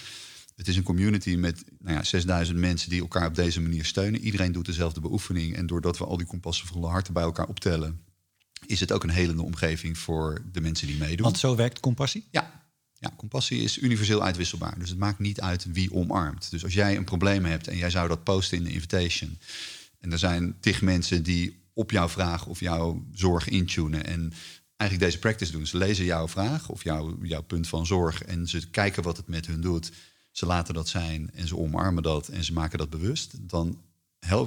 Het 0.55 0.67
is 0.67 0.77
een 0.77 0.83
community 0.83 1.35
met 1.35 1.63
nou 1.79 1.95
ja, 1.95 2.03
6000 2.03 2.57
mensen 2.57 2.89
die 2.89 3.01
elkaar 3.01 3.27
op 3.27 3.35
deze 3.35 3.61
manier 3.61 3.85
steunen. 3.85 4.21
Iedereen 4.21 4.51
doet 4.51 4.65
dezelfde 4.65 4.99
beoefening. 4.99 5.55
En 5.55 5.67
doordat 5.67 5.97
we 5.97 6.05
al 6.05 6.17
die 6.17 6.25
compassievolle 6.25 6.87
harten 6.87 7.13
bij 7.13 7.23
elkaar 7.23 7.47
optellen, 7.47 8.01
is 8.65 8.79
het 8.79 8.91
ook 8.91 9.03
een 9.03 9.09
helende 9.09 9.41
omgeving 9.41 9.97
voor 9.97 10.41
de 10.51 10.61
mensen 10.61 10.87
die 10.87 10.97
meedoen. 10.97 11.25
Want 11.25 11.39
zo 11.39 11.55
werkt 11.55 11.79
compassie? 11.79 12.27
Ja. 12.31 12.63
Ja, 12.99 13.11
compassie 13.17 13.61
is 13.61 13.77
universeel 13.77 14.23
uitwisselbaar. 14.23 14.79
Dus 14.79 14.89
het 14.89 14.97
maakt 14.97 15.19
niet 15.19 15.41
uit 15.41 15.65
wie 15.71 15.93
omarmt. 15.93 16.51
Dus 16.51 16.63
als 16.63 16.73
jij 16.73 16.97
een 16.97 17.03
probleem 17.03 17.45
hebt 17.45 17.67
en 17.67 17.77
jij 17.77 17.89
zou 17.89 18.07
dat 18.07 18.23
posten 18.23 18.57
in 18.57 18.63
de 18.63 18.71
invitation. 18.71 19.37
En 19.99 20.11
er 20.11 20.19
zijn 20.19 20.55
tig 20.59 20.81
mensen 20.81 21.23
die 21.23 21.63
op 21.73 21.91
jouw 21.91 22.09
vraag 22.09 22.45
of 22.45 22.59
jouw 22.59 23.05
zorg 23.13 23.47
intunen. 23.47 24.05
En 24.05 24.33
eigenlijk 24.77 25.11
deze 25.11 25.19
practice 25.19 25.51
doen. 25.51 25.67
Ze 25.67 25.77
lezen 25.77 26.05
jouw 26.05 26.27
vraag 26.27 26.69
of 26.69 26.83
jouw, 26.83 27.17
jouw 27.21 27.41
punt 27.41 27.67
van 27.67 27.85
zorg. 27.85 28.23
En 28.23 28.47
ze 28.47 28.69
kijken 28.69 29.03
wat 29.03 29.17
het 29.17 29.27
met 29.27 29.47
hun 29.47 29.61
doet 29.61 29.91
ze 30.37 30.45
laten 30.45 30.73
dat 30.73 30.87
zijn 30.87 31.29
en 31.33 31.47
ze 31.47 31.57
omarmen 31.57 32.03
dat 32.03 32.27
en 32.27 32.43
ze 32.43 32.53
maken 32.53 32.77
dat 32.77 32.89
bewust, 32.89 33.49
dan 33.49 33.81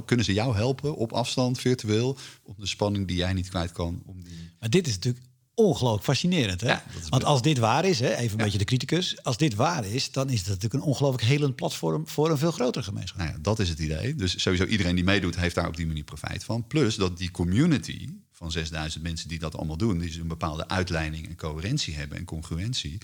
kunnen 0.05 0.24
ze 0.24 0.32
jou 0.32 0.55
helpen 0.55 0.97
op 0.97 1.12
afstand, 1.12 1.59
virtueel, 1.59 2.18
om 2.43 2.55
de 2.59 2.66
spanning 2.66 3.07
die 3.07 3.16
jij 3.16 3.32
niet 3.32 3.49
kwijt 3.49 3.72
kan. 3.72 4.03
Om 4.07 4.22
die... 4.24 4.51
Maar 4.61 4.70
dit 4.70 4.86
is 4.86 4.95
natuurlijk 4.95 5.24
ongelooflijk 5.55 6.05
fascinerend. 6.05 6.61
Hè? 6.61 6.74
Want 7.09 7.24
als 7.24 7.43
dit 7.43 7.59
waar 7.59 7.84
is, 7.84 8.01
hè, 8.01 8.14
even 8.14 8.39
een 8.39 8.45
beetje 8.45 8.59
de 8.59 8.64
criticus, 8.64 9.22
als 9.22 9.36
dit 9.36 9.55
waar 9.55 9.86
is, 9.86 10.12
dan 10.12 10.30
is 10.30 10.39
het 10.39 10.49
natuurlijk 10.49 10.74
een 10.74 10.89
ongelooflijk 10.89 11.24
helend 11.24 11.55
platform 11.55 12.09
voor 12.09 12.30
een 12.30 12.39
veel 12.39 12.51
grotere 12.51 12.84
gemeenschap. 12.84 13.18
Nou 13.18 13.30
ja, 13.30 13.39
dat 13.41 13.59
is 13.59 13.68
het 13.68 13.78
idee. 13.78 14.14
Dus 14.14 14.43
sowieso 14.43 14.64
iedereen 14.64 14.95
die 14.95 15.05
meedoet, 15.05 15.36
heeft 15.36 15.55
daar 15.55 15.68
op 15.68 15.76
die 15.76 15.86
manier 15.86 16.05
profijt 16.05 16.45
van. 16.45 16.66
Plus 16.66 16.97
dat 16.97 17.18
die 17.18 17.30
community 17.30 18.09
van 18.32 18.51
6000 18.51 19.03
mensen 19.03 19.28
die 19.28 19.39
dat 19.39 19.57
allemaal 19.57 19.76
doen, 19.76 19.99
die 19.99 20.09
dus 20.09 20.16
een 20.16 20.28
bepaalde 20.28 20.68
uitleiding 20.68 21.28
en 21.28 21.36
coherentie 21.36 21.95
hebben 21.95 22.18
en 22.18 22.24
congruentie 22.24 22.99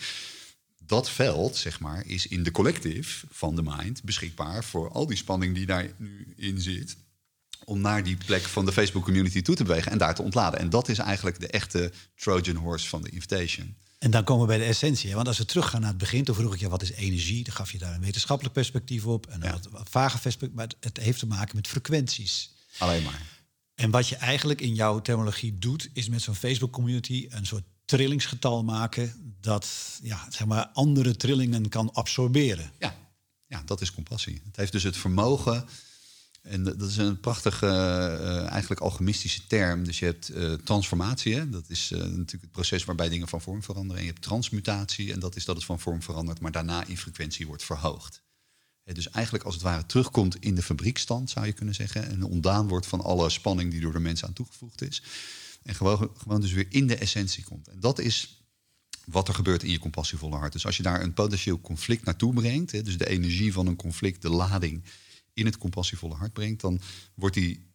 dat 0.87 1.11
veld, 1.11 1.57
zeg 1.57 1.81
maar, 1.81 2.07
is 2.07 2.27
in 2.27 2.43
de 2.43 2.51
collective 2.51 3.27
van 3.31 3.57
de 3.57 3.63
mind 3.63 4.03
beschikbaar 4.03 4.65
voor 4.65 4.91
al 4.91 5.07
die 5.07 5.17
spanning 5.17 5.55
die 5.55 5.67
daar 5.67 5.91
nu 5.97 6.35
in 6.37 6.61
zit. 6.61 6.97
Om 7.65 7.81
naar 7.81 8.05
die 8.05 8.17
plek 8.17 8.43
van 8.43 8.65
de 8.65 8.73
Facebook 8.73 9.05
community 9.05 9.43
toe 9.43 9.55
te 9.55 9.65
bewegen 9.65 9.93
en 9.93 9.99
daar 9.99 10.15
te 10.15 10.23
ontladen. 10.23 10.61
En 10.61 10.71
dat 10.71 10.89
is 10.89 10.99
eigenlijk 10.99 11.41
de 11.41 11.47
echte 11.47 11.93
Trojan 12.15 12.57
horse 12.57 12.89
van 12.89 13.03
de 13.03 13.11
invitation. 13.11 13.77
En 13.99 14.11
dan 14.11 14.25
komen 14.25 14.43
we 14.43 14.49
bij 14.49 14.59
de 14.59 14.65
essentie. 14.65 15.15
Want 15.15 15.27
als 15.27 15.39
we 15.39 15.45
teruggaan 15.45 15.81
naar 15.81 15.91
het 15.91 15.99
begin, 15.99 16.25
toen 16.25 16.35
vroeg 16.35 16.55
ik 16.55 16.61
je 16.61 16.69
wat 16.69 16.83
is 16.83 16.93
energie? 16.93 17.45
Dan 17.45 17.55
gaf 17.55 17.73
je 17.73 17.79
daar 17.79 17.95
een 17.95 18.01
wetenschappelijk 18.01 18.55
perspectief 18.55 19.07
op 19.07 19.27
en 19.27 19.45
een 19.45 19.53
wat, 19.53 19.69
wat 19.71 19.89
vage 19.91 20.19
perspectief. 20.19 20.57
Maar 20.57 20.69
het 20.81 20.97
heeft 20.97 21.19
te 21.19 21.27
maken 21.27 21.57
met 21.57 21.69
frequenties. 21.69 22.51
Alleen 22.79 23.03
maar. 23.03 23.23
En 23.75 23.91
wat 23.91 24.09
je 24.09 24.17
eigenlijk 24.17 24.61
in 24.61 24.75
jouw 24.75 25.01
terminologie 25.01 25.59
doet, 25.59 25.89
is 25.93 26.09
met 26.09 26.23
zo'n 26.23 26.35
Facebook 26.35 26.73
community 26.73 27.27
een 27.31 27.47
soort 27.47 27.65
trillingsgetal 27.85 28.65
maken 28.65 29.37
dat 29.41 29.99
ja, 30.03 30.27
zeg 30.29 30.47
maar 30.47 30.67
andere 30.67 31.17
trillingen 31.17 31.69
kan 31.69 31.93
absorberen. 31.93 32.71
Ja. 32.79 32.97
ja, 33.47 33.63
dat 33.65 33.81
is 33.81 33.93
compassie. 33.93 34.43
Het 34.45 34.57
heeft 34.57 34.73
dus 34.73 34.83
het 34.83 34.97
vermogen. 34.97 35.69
En 36.43 36.63
dat 36.63 36.83
is 36.83 36.97
een 36.97 37.21
prachtige, 37.21 37.67
uh, 37.67 38.51
eigenlijk 38.51 38.81
alchemistische 38.81 39.47
term. 39.47 39.85
Dus 39.85 39.99
je 39.99 40.05
hebt 40.05 40.31
uh, 40.31 40.53
transformatie, 40.53 41.35
hè? 41.35 41.51
dat 41.51 41.65
is 41.69 41.91
uh, 41.93 41.99
natuurlijk 41.99 42.31
het 42.31 42.51
proces 42.51 42.85
waarbij 42.85 43.09
dingen 43.09 43.29
van 43.29 43.41
vorm 43.41 43.63
veranderen. 43.63 43.97
En 43.97 44.07
je 44.07 44.13
hebt 44.13 44.25
transmutatie, 44.25 45.13
en 45.13 45.21
dat 45.21 45.37
is 45.37 45.45
dat 45.45 45.57
het 45.57 45.65
van 45.65 45.81
vorm 45.81 46.03
verandert, 46.03 46.41
maar 46.41 46.53
daarna 46.53 46.85
in 46.87 46.99
frequentie 46.99 47.47
wordt 47.47 47.65
verhoogd. 47.65 48.23
Dus 48.93 49.11
eigenlijk 49.11 49.45
als 49.45 49.55
het 49.55 49.63
ware 49.63 49.87
terugkomt 49.87 50.37
in 50.37 50.55
de 50.55 50.63
fabriekstand, 50.63 51.31
zou 51.31 51.47
je 51.47 51.53
kunnen 51.53 51.75
zeggen. 51.75 52.09
En 52.09 52.23
ontdaan 52.23 52.69
wordt 52.69 52.87
van 52.87 53.01
alle 53.01 53.31
spanning 53.31 53.71
die 53.71 53.81
door 53.81 53.93
de 53.93 53.99
mensen 53.99 54.29
aan 54.29 54.35
toegevoegd 54.35 54.83
is. 54.83 55.03
En 55.65 55.75
gewoon, 55.75 56.11
gewoon 56.17 56.41
dus 56.41 56.53
weer 56.53 56.67
in 56.69 56.87
de 56.87 56.97
essentie 56.97 57.45
komt. 57.45 57.69
En 57.69 57.81
dat 57.81 57.99
is 57.99 58.43
wat 59.05 59.29
er 59.29 59.35
gebeurt 59.35 59.63
in 59.63 59.71
je 59.71 59.79
compassievolle 59.79 60.37
hart. 60.37 60.53
Dus 60.53 60.67
als 60.67 60.77
je 60.77 60.83
daar 60.83 61.03
een 61.03 61.15
potentieel 61.15 61.61
conflict 61.61 62.05
naartoe 62.05 62.35
brengt, 62.35 62.73
hè, 62.73 62.83
dus 62.83 62.99
de 62.99 63.09
energie 63.09 63.53
van 63.53 63.67
een 63.67 63.77
conflict, 63.77 64.23
de 64.23 64.31
lading 64.31 64.85
in 65.33 65.47
het 65.47 65.59
compassievolle 65.59 66.15
hart 66.15 66.33
brengt, 66.33 66.61
dan 66.61 66.81
wordt 67.15 67.35
die 67.35 67.73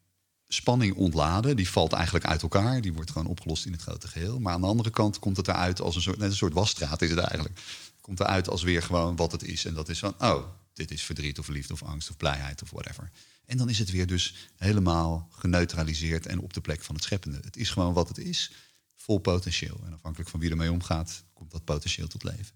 spanning 0.48 0.96
ontladen. 0.96 1.56
Die 1.56 1.70
valt 1.70 1.94
eigenlijk 1.94 2.26
uit 2.26 2.42
elkaar. 2.42 2.82
Die 2.82 2.94
wordt 2.94 3.12
gewoon 3.12 3.28
opgelost 3.28 3.66
in 3.66 3.72
het 3.72 3.82
grote 3.82 4.08
geheel. 4.08 4.40
Maar 4.40 4.54
aan 4.54 4.62
de 4.62 4.68
andere 4.68 4.90
kant 4.90 5.20
komt 5.20 5.38
het 5.38 5.48
eruit 5.48 5.82
als 5.82 5.96
een 5.96 6.02
soort, 6.02 6.18
net 6.18 6.30
een 6.30 6.36
soort 6.36 6.54
wasstraat 6.54 7.02
is 7.02 7.10
het 7.10 7.20
eigenlijk. 7.20 7.60
Komt 8.02 8.20
eruit 8.20 8.50
als 8.50 8.64
weer 8.64 8.84
gewoon 8.84 9.16
wat 9.16 9.32
het 9.32 9.44
is. 9.44 9.66
En 9.66 9.74
dat 9.74 9.90
is 9.90 10.00
van, 10.00 10.16
oh, 10.20 10.44
dit 10.74 10.92
is 10.92 11.04
verdriet 11.04 11.40
of 11.40 11.48
liefde 11.48 11.74
of 11.74 11.84
angst 11.84 12.10
of 12.10 12.18
blijheid 12.18 12.62
of 12.62 12.70
whatever. 12.70 13.12
En 13.50 13.58
dan 13.58 13.70
is 13.70 13.80
het 13.80 13.92
weer 13.92 14.08
dus 14.08 14.34
helemaal 14.58 15.28
geneutraliseerd 15.32 16.26
en 16.26 16.40
op 16.40 16.54
de 16.54 16.62
plek 16.62 16.84
van 16.84 16.96
het 16.96 17.04
scheppende. 17.04 17.40
Het 17.44 17.58
is 17.58 17.70
gewoon 17.70 17.94
wat 17.94 18.08
het 18.08 18.18
is, 18.18 18.52
vol 18.96 19.18
potentieel. 19.18 19.82
En 19.86 19.94
afhankelijk 19.94 20.30
van 20.30 20.40
wie 20.40 20.50
ermee 20.50 20.72
omgaat, 20.72 21.24
komt 21.34 21.52
dat 21.52 21.64
potentieel 21.64 22.08
tot 22.08 22.24
leven. 22.24 22.56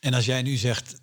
En 0.00 0.14
als 0.14 0.24
jij 0.24 0.42
nu 0.42 0.56
zegt, 0.56 1.00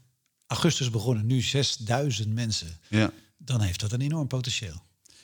augustus 0.47 0.89
begonnen, 0.89 1.25
nu 1.25 1.41
6000 1.41 2.33
mensen, 2.33 2.79
ja. 2.89 3.11
dan 3.37 3.61
heeft 3.61 3.79
dat 3.79 3.91
een 3.91 4.01
enorm 4.01 4.27
potentieel. 4.27 4.83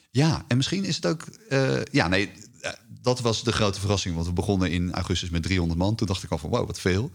Ja, 0.10 0.46
en 0.48 0.58
misschien 0.58 0.84
is 0.84 0.96
het 0.96 1.06
ook. 1.06 1.28
Uh, 1.50 1.84
ja, 1.92 2.08
nee, 2.08 2.32
eh, 2.62 2.72
dat 2.88 3.20
was 3.20 3.44
de 3.44 3.52
grote 3.52 3.80
verrassing. 3.80 4.16
Want 4.16 4.28
we 4.28 4.34
begonnen 4.34 4.72
in 4.72 4.92
augustus 4.92 5.30
met 5.30 5.44
300 5.44 5.80
man. 5.80 5.96
Toen 5.96 6.08
dacht 6.08 6.24
ik 6.24 6.32
al 6.32 6.38
van 6.38 6.50
wow, 6.50 6.66
wat 6.66 6.80
veel. 6.80 7.12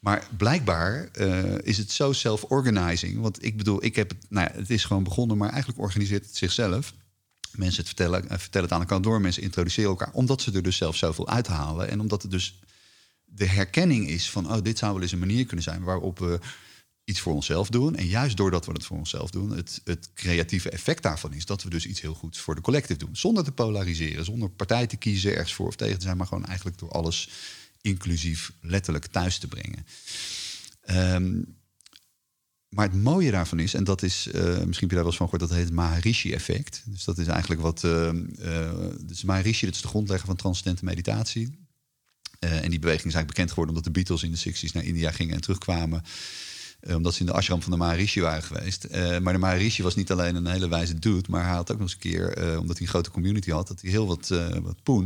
Maar 0.00 0.26
blijkbaar 0.36 1.08
uh, 1.18 1.58
is 1.62 1.78
het 1.78 1.90
zo 1.90 2.12
self-organizing. 2.12 3.20
Want 3.20 3.44
ik 3.44 3.56
bedoel, 3.56 3.84
ik 3.84 3.96
heb 3.96 4.08
het, 4.08 4.26
nou 4.28 4.48
het 4.52 4.70
is 4.70 4.84
gewoon 4.84 5.04
begonnen, 5.04 5.36
maar 5.36 5.48
eigenlijk 5.50 5.80
organiseert 5.80 6.26
het 6.26 6.36
zichzelf. 6.36 6.94
Mensen 7.52 7.78
het 7.78 7.86
vertellen, 7.86 8.24
uh, 8.24 8.38
vertellen 8.38 8.68
het 8.68 8.76
aan 8.76 8.80
elkaar 8.80 9.02
door, 9.02 9.20
mensen 9.20 9.42
introduceren 9.42 9.90
elkaar, 9.90 10.12
omdat 10.12 10.42
ze 10.42 10.52
er 10.52 10.62
dus 10.62 10.76
zelf 10.76 10.96
zoveel 10.96 11.28
uithalen. 11.28 11.90
En 11.90 12.00
omdat 12.00 12.22
het 12.22 12.30
dus 12.30 12.58
de 13.24 13.46
herkenning 13.46 14.08
is 14.08 14.30
van, 14.30 14.52
oh, 14.52 14.62
dit 14.62 14.78
zou 14.78 14.92
wel 14.92 15.02
eens 15.02 15.12
een 15.12 15.18
manier 15.18 15.46
kunnen 15.46 15.64
zijn 15.64 15.82
waarop 15.82 16.18
we 16.18 16.38
iets 17.04 17.20
voor 17.20 17.34
onszelf 17.34 17.68
doen. 17.68 17.96
En 17.96 18.06
juist 18.06 18.36
doordat 18.36 18.66
we 18.66 18.72
het 18.72 18.84
voor 18.84 18.98
onszelf 18.98 19.30
doen, 19.30 19.50
het, 19.50 19.80
het 19.84 20.10
creatieve 20.14 20.70
effect 20.70 21.02
daarvan 21.02 21.32
is 21.32 21.46
dat 21.46 21.62
we 21.62 21.70
dus 21.70 21.86
iets 21.86 22.00
heel 22.00 22.14
goeds 22.14 22.38
voor 22.38 22.54
de 22.54 22.60
collective 22.60 22.98
doen. 22.98 23.16
Zonder 23.16 23.44
te 23.44 23.52
polariseren, 23.52 24.24
zonder 24.24 24.50
partij 24.50 24.86
te 24.86 24.96
kiezen, 24.96 25.32
ergens 25.32 25.54
voor 25.54 25.66
of 25.66 25.76
tegen 25.76 25.98
te 25.98 26.04
zijn, 26.04 26.16
maar 26.16 26.26
gewoon 26.26 26.44
eigenlijk 26.44 26.78
door 26.78 26.90
alles 26.90 27.28
inclusief 27.80 28.52
letterlijk 28.60 29.06
thuis 29.06 29.38
te 29.38 29.48
brengen. 29.48 29.86
Um, 30.90 31.58
maar 32.68 32.86
het 32.88 33.02
mooie 33.02 33.30
daarvan 33.30 33.58
is, 33.58 33.74
en 33.74 33.84
dat 33.84 34.02
is, 34.02 34.26
uh, 34.26 34.34
misschien 34.34 34.64
heb 34.64 34.74
je 34.80 34.86
daar 34.86 34.96
wel 34.96 35.06
eens 35.06 35.16
van 35.16 35.28
gehoord, 35.28 35.48
dat 35.48 35.58
heet 35.58 35.66
het 35.66 35.74
Maharishi-effect. 35.74 36.82
Dus 36.84 37.04
dat 37.04 37.18
is 37.18 37.26
eigenlijk 37.26 37.60
wat. 37.60 37.82
Uh, 37.84 38.12
uh, 38.38 38.70
dus 39.00 39.22
Maharishi, 39.22 39.66
dat 39.66 39.74
is 39.74 39.80
de 39.80 39.88
grondlegger 39.88 40.26
van 40.26 40.36
transcendente 40.36 40.84
meditatie. 40.84 41.68
en 42.38 42.70
die 42.70 42.78
beweging 42.78 43.06
is 43.06 43.14
eigenlijk 43.14 43.26
bekend 43.26 43.48
geworden 43.48 43.74
omdat 43.74 43.84
de 43.84 44.00
Beatles 44.00 44.22
in 44.22 44.32
de 44.32 44.68
60s 44.68 44.72
naar 44.72 44.84
India 44.84 45.10
gingen 45.10 45.34
en 45.34 45.40
terugkwamen. 45.40 46.02
Uh, 46.82 46.96
omdat 46.96 47.14
ze 47.14 47.20
in 47.20 47.26
de 47.26 47.32
ashram 47.32 47.62
van 47.62 47.70
de 47.70 47.76
Maharishi 47.76 48.20
waren 48.20 48.42
geweest. 48.42 48.86
Uh, 48.90 49.18
maar 49.18 49.32
de 49.32 49.38
Maharishi 49.38 49.82
was 49.82 49.94
niet 49.94 50.10
alleen 50.10 50.34
een 50.34 50.46
hele 50.46 50.68
wijze 50.68 50.98
dude, 50.98 51.30
maar 51.30 51.44
hij 51.44 51.54
had 51.54 51.70
ook 51.70 51.78
nog 51.78 51.86
eens 51.86 51.92
een 51.92 52.10
keer, 52.10 52.38
uh, 52.38 52.58
omdat 52.58 52.76
hij 52.76 52.86
een 52.86 52.92
grote 52.92 53.10
community 53.10 53.50
had, 53.50 53.68
dat 53.68 53.80
hij 53.80 53.90
heel 53.90 54.06
wat, 54.06 54.28
wat 54.62 54.82
poen. 54.82 55.04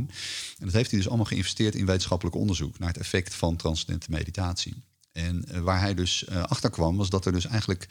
En 0.58 0.64
dat 0.64 0.72
heeft 0.72 0.90
hij 0.90 0.98
dus 0.98 1.08
allemaal 1.08 1.26
geïnvesteerd 1.26 1.74
in 1.74 1.86
wetenschappelijk 1.86 2.36
onderzoek 2.36 2.78
naar 2.78 2.88
het 2.88 2.98
effect 2.98 3.34
van 3.34 3.56
transcendente 3.56 4.10
meditatie. 4.10 4.82
En 5.12 5.62
waar 5.62 5.80
hij 5.80 5.94
dus 5.94 6.28
achter 6.28 6.70
kwam, 6.70 6.96
was 6.96 7.10
dat 7.10 7.26
er 7.26 7.32
dus 7.32 7.46
eigenlijk 7.46 7.88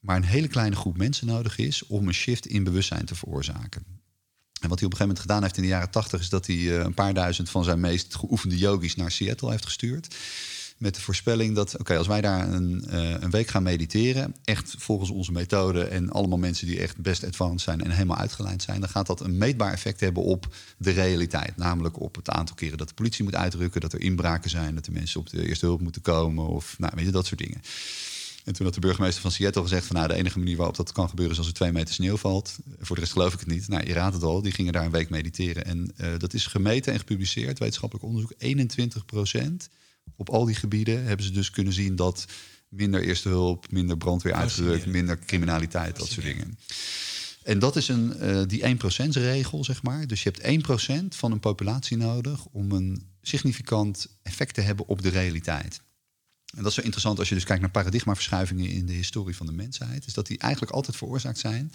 maar 0.00 0.16
een 0.16 0.24
hele 0.24 0.48
kleine 0.48 0.76
groep 0.76 0.96
mensen 0.96 1.26
nodig 1.26 1.58
is 1.58 1.86
om 1.86 2.06
een 2.06 2.14
shift 2.14 2.46
in 2.46 2.64
bewustzijn 2.64 3.04
te 3.04 3.14
veroorzaken. 3.14 3.84
En 4.60 4.68
wat 4.68 4.78
hij 4.78 4.88
op 4.88 4.92
een 4.92 4.98
gegeven 4.98 5.06
moment 5.06 5.20
gedaan 5.20 5.42
heeft 5.42 5.56
in 5.56 5.62
de 5.62 5.68
jaren 5.68 5.90
tachtig, 5.90 6.20
is 6.20 6.28
dat 6.28 6.46
hij 6.46 6.80
een 6.80 6.94
paar 6.94 7.14
duizend 7.14 7.50
van 7.50 7.64
zijn 7.64 7.80
meest 7.80 8.14
geoefende 8.14 8.58
yogis 8.58 8.94
naar 8.94 9.10
Seattle 9.10 9.50
heeft 9.50 9.64
gestuurd 9.64 10.14
met 10.80 10.94
de 10.94 11.00
voorspelling 11.00 11.54
dat, 11.54 11.78
oké, 11.78 11.96
als 11.96 12.06
wij 12.06 12.20
daar 12.20 12.52
een, 12.52 12.84
uh, 12.90 13.10
een, 13.20 13.30
week 13.30 13.48
gaan 13.48 13.62
mediteren, 13.62 14.34
echt 14.44 14.74
volgens 14.78 15.10
onze 15.10 15.32
methode 15.32 15.84
en 15.84 16.10
allemaal 16.10 16.38
mensen 16.38 16.66
die 16.66 16.80
echt 16.80 16.96
best 16.96 17.24
advanced 17.24 17.60
zijn 17.60 17.82
en 17.82 17.90
helemaal 17.90 18.16
uitgelijnd 18.16 18.62
zijn, 18.62 18.80
dan 18.80 18.88
gaat 18.88 19.06
dat 19.06 19.20
een 19.20 19.38
meetbaar 19.38 19.72
effect 19.72 20.00
hebben 20.00 20.22
op 20.22 20.54
de 20.76 20.90
realiteit. 20.90 21.56
Namelijk 21.56 22.00
op 22.00 22.16
het 22.16 22.30
aantal 22.30 22.56
keren 22.56 22.78
dat 22.78 22.88
de 22.88 22.94
politie 22.94 23.24
moet 23.24 23.34
uitrukken, 23.34 23.80
dat 23.80 23.92
er 23.92 24.00
inbraken 24.00 24.50
zijn, 24.50 24.74
dat 24.74 24.84
de 24.84 24.92
mensen 24.92 25.20
op 25.20 25.30
de 25.30 25.48
eerste 25.48 25.66
hulp 25.66 25.80
moeten 25.80 26.02
komen 26.02 26.46
of 26.46 26.78
nou, 26.78 26.92
weet 26.96 27.04
je, 27.04 27.10
dat 27.10 27.26
soort 27.26 27.40
dingen. 27.40 27.60
En 28.44 28.52
toen 28.52 28.64
had 28.64 28.74
de 28.74 28.80
burgemeester 28.80 29.22
van 29.22 29.30
Seattle 29.30 29.62
gezegd 29.62 29.86
van 29.86 29.96
nou, 29.96 30.08
de 30.08 30.14
enige 30.14 30.38
manier 30.38 30.56
waarop 30.56 30.76
dat 30.76 30.92
kan 30.92 31.08
gebeuren 31.08 31.32
is 31.32 31.38
als 31.38 31.48
er 31.48 31.54
twee 31.54 31.72
meter 31.72 31.94
sneeuw 31.94 32.16
valt. 32.16 32.58
Voor 32.80 32.96
de 32.96 33.00
rest 33.00 33.12
geloof 33.12 33.32
ik 33.32 33.38
het 33.38 33.48
niet. 33.48 33.68
Nou, 33.68 33.86
je 33.86 33.92
raadt 33.92 34.14
het 34.14 34.22
al, 34.22 34.42
die 34.42 34.52
gingen 34.52 34.72
daar 34.72 34.84
een 34.84 34.90
week 34.90 35.10
mediteren. 35.10 35.64
En 35.64 35.92
uh, 36.00 36.08
dat 36.18 36.34
is 36.34 36.46
gemeten 36.46 36.92
en 36.92 36.98
gepubliceerd, 36.98 37.58
wetenschappelijk 37.58 38.06
onderzoek, 38.06 38.32
21 38.38 39.04
procent 39.04 39.68
op 40.16 40.28
al 40.28 40.44
die 40.44 40.54
gebieden 40.54 41.04
hebben 41.04 41.26
ze 41.26 41.32
dus 41.32 41.50
kunnen 41.50 41.72
zien 41.72 41.96
dat 41.96 42.26
minder 42.68 43.02
eerste 43.02 43.28
hulp, 43.28 43.70
minder 43.70 43.96
brandweer 43.96 44.34
uitgerukt, 44.34 44.86
minder 44.86 45.18
criminaliteit, 45.18 45.96
dat 45.96 46.08
soort 46.08 46.26
dingen. 46.26 46.58
En 47.42 47.58
dat 47.58 47.76
is 47.76 47.88
een, 47.88 48.16
uh, 48.20 48.42
die 48.46 48.62
1% 48.62 49.16
regel, 49.16 49.64
zeg 49.64 49.82
maar. 49.82 50.06
Dus 50.06 50.22
je 50.22 50.30
hebt 50.30 50.42
1% 50.42 51.16
van 51.16 51.32
een 51.32 51.40
populatie 51.40 51.96
nodig 51.96 52.46
om 52.46 52.72
een 52.72 53.06
significant 53.22 54.06
effect 54.22 54.54
te 54.54 54.60
hebben 54.60 54.88
op 54.88 55.02
de 55.02 55.08
realiteit. 55.08 55.80
En 56.56 56.62
dat 56.62 56.66
is 56.66 56.74
zo 56.74 56.80
interessant 56.80 57.18
als 57.18 57.28
je 57.28 57.34
dus 57.34 57.44
kijkt 57.44 57.62
naar 57.62 57.70
paradigmaverschuivingen 57.70 58.68
in 58.68 58.86
de 58.86 58.92
historie 58.92 59.36
van 59.36 59.46
de 59.46 59.52
mensheid. 59.52 60.06
Is 60.06 60.14
dat 60.14 60.26
die 60.26 60.38
eigenlijk 60.38 60.72
altijd 60.72 60.96
veroorzaakt 60.96 61.38
zijn 61.38 61.72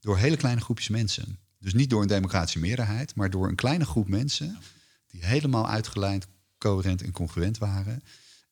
door 0.00 0.18
hele 0.18 0.36
kleine 0.36 0.60
groepjes 0.60 0.88
mensen. 0.88 1.38
Dus 1.58 1.74
niet 1.74 1.90
door 1.90 2.02
een 2.02 2.08
democratische 2.08 2.58
meerderheid, 2.58 3.14
maar 3.14 3.30
door 3.30 3.48
een 3.48 3.54
kleine 3.54 3.84
groep 3.84 4.08
mensen 4.08 4.58
die 5.06 5.24
helemaal 5.24 5.68
uitgelijnd 5.68 6.26
coherent 6.58 7.02
en 7.02 7.12
congruent 7.12 7.58
waren. 7.58 8.02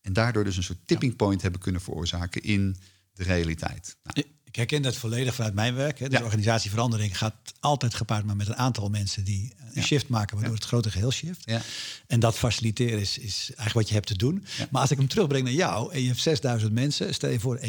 En 0.01 0.13
daardoor 0.13 0.45
dus 0.45 0.57
een 0.57 0.63
soort 0.63 0.87
tipping 0.87 1.17
point 1.17 1.43
hebben 1.43 1.61
kunnen 1.61 1.81
veroorzaken 1.81 2.43
in 2.43 2.77
de 3.13 3.23
realiteit. 3.23 3.97
Nou. 4.03 4.27
Ik 4.53 4.59
herken 4.59 4.83
dat 4.83 4.97
volledig 4.97 5.35
vanuit 5.35 5.55
mijn 5.55 5.75
werk. 5.75 5.99
Hè. 5.99 6.09
Dus 6.09 6.19
ja. 6.19 6.25
organisatieverandering 6.25 7.19
gaat 7.19 7.35
altijd 7.61 7.95
gepaard 7.95 8.25
maar 8.25 8.37
met 8.37 8.49
een 8.49 8.57
aantal 8.57 8.89
mensen 8.89 9.25
die 9.25 9.53
een 9.75 9.83
shift 9.83 10.09
maken, 10.09 10.37
waardoor 10.37 10.55
het 10.55 10.65
grote 10.65 10.91
geheel 10.91 11.11
shift. 11.11 11.43
Ja. 11.45 11.61
En 12.07 12.21
dat 12.21 12.39
faciliteren 12.39 13.01
is, 13.01 13.19
is 13.19 13.45
eigenlijk 13.47 13.75
wat 13.75 13.89
je 13.89 13.95
hebt 13.95 14.07
te 14.07 14.17
doen. 14.17 14.45
Maar 14.71 14.81
als 14.81 14.91
ik 14.91 14.99
hem 14.99 15.09
terugbreng 15.09 15.45
naar 15.45 15.53
jou 15.53 15.93
en 15.93 16.01
je 16.01 16.09
hebt 16.09 16.21
6000 16.21 16.73
mensen, 16.73 17.15
stel 17.15 17.31
je 17.31 17.41
voor 17.41 17.61
1%, 17.61 17.63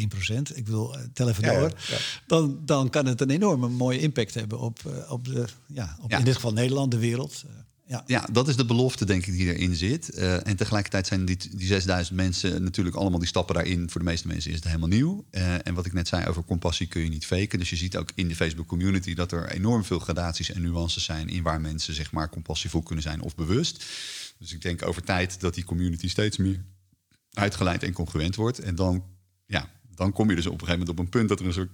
ik 0.54 0.66
wil 0.66 0.96
eh, 0.96 1.02
tel 1.12 1.28
even 1.28 1.42
door, 1.42 1.72
Dan, 2.26 2.60
dan 2.64 2.90
kan 2.90 3.06
het 3.06 3.20
een 3.20 3.30
enorme 3.30 3.68
mooie 3.68 4.00
impact 4.00 4.34
hebben 4.34 4.58
op, 4.58 4.78
eh, 4.86 5.12
op, 5.12 5.24
de, 5.24 5.44
ja, 5.66 5.96
op 6.00 6.12
in 6.12 6.24
dit 6.24 6.34
geval 6.34 6.52
Nederland, 6.52 6.90
de 6.90 6.98
wereld. 6.98 7.44
Ja. 7.86 8.02
ja, 8.06 8.28
dat 8.32 8.48
is 8.48 8.56
de 8.56 8.64
belofte, 8.64 9.04
denk 9.04 9.26
ik, 9.26 9.32
die 9.32 9.54
erin 9.54 9.74
zit. 9.74 10.10
Uh, 10.14 10.46
en 10.46 10.56
tegelijkertijd 10.56 11.06
zijn 11.06 11.24
die, 11.24 11.36
die 11.56 11.66
6000 11.66 12.16
mensen 12.16 12.62
natuurlijk 12.62 12.96
allemaal 12.96 13.18
die 13.18 13.28
stappen 13.28 13.54
daarin. 13.54 13.90
Voor 13.90 14.00
de 14.00 14.06
meeste 14.06 14.26
mensen 14.26 14.50
is 14.50 14.56
het 14.56 14.66
helemaal 14.66 14.88
nieuw. 14.88 15.24
Uh, 15.30 15.66
en 15.66 15.74
wat 15.74 15.86
ik 15.86 15.92
net 15.92 16.08
zei 16.08 16.26
over 16.26 16.44
compassie 16.44 16.86
kun 16.86 17.02
je 17.02 17.08
niet 17.08 17.26
faken. 17.26 17.58
Dus 17.58 17.70
je 17.70 17.76
ziet 17.76 17.96
ook 17.96 18.12
in 18.14 18.28
de 18.28 18.36
Facebook 18.36 18.66
community 18.66 19.14
dat 19.14 19.32
er 19.32 19.50
enorm 19.50 19.84
veel 19.84 19.98
gradaties 19.98 20.52
en 20.52 20.62
nuances 20.62 21.04
zijn 21.04 21.28
in 21.28 21.42
waar 21.42 21.60
mensen 21.60 21.94
zeg 21.94 22.12
maar 22.12 22.28
compassievol 22.28 22.82
kunnen 22.82 23.04
zijn 23.04 23.20
of 23.20 23.34
bewust. 23.34 23.84
Dus 24.38 24.52
ik 24.52 24.62
denk 24.62 24.86
over 24.86 25.02
tijd 25.02 25.40
dat 25.40 25.54
die 25.54 25.64
community 25.64 26.08
steeds 26.08 26.36
meer 26.36 26.64
uitgeleid 27.32 27.82
en 27.82 27.92
congruent 27.92 28.34
wordt. 28.34 28.58
En 28.58 28.74
dan, 28.74 29.04
ja, 29.46 29.70
dan 29.96 30.12
kom 30.12 30.30
je 30.30 30.36
dus 30.36 30.46
op 30.46 30.52
een 30.52 30.66
gegeven 30.66 30.78
moment 30.78 30.98
op 30.98 31.04
een 31.04 31.10
punt 31.10 31.28
dat 31.28 31.40
er 31.40 31.46
een 31.46 31.52
soort 31.52 31.70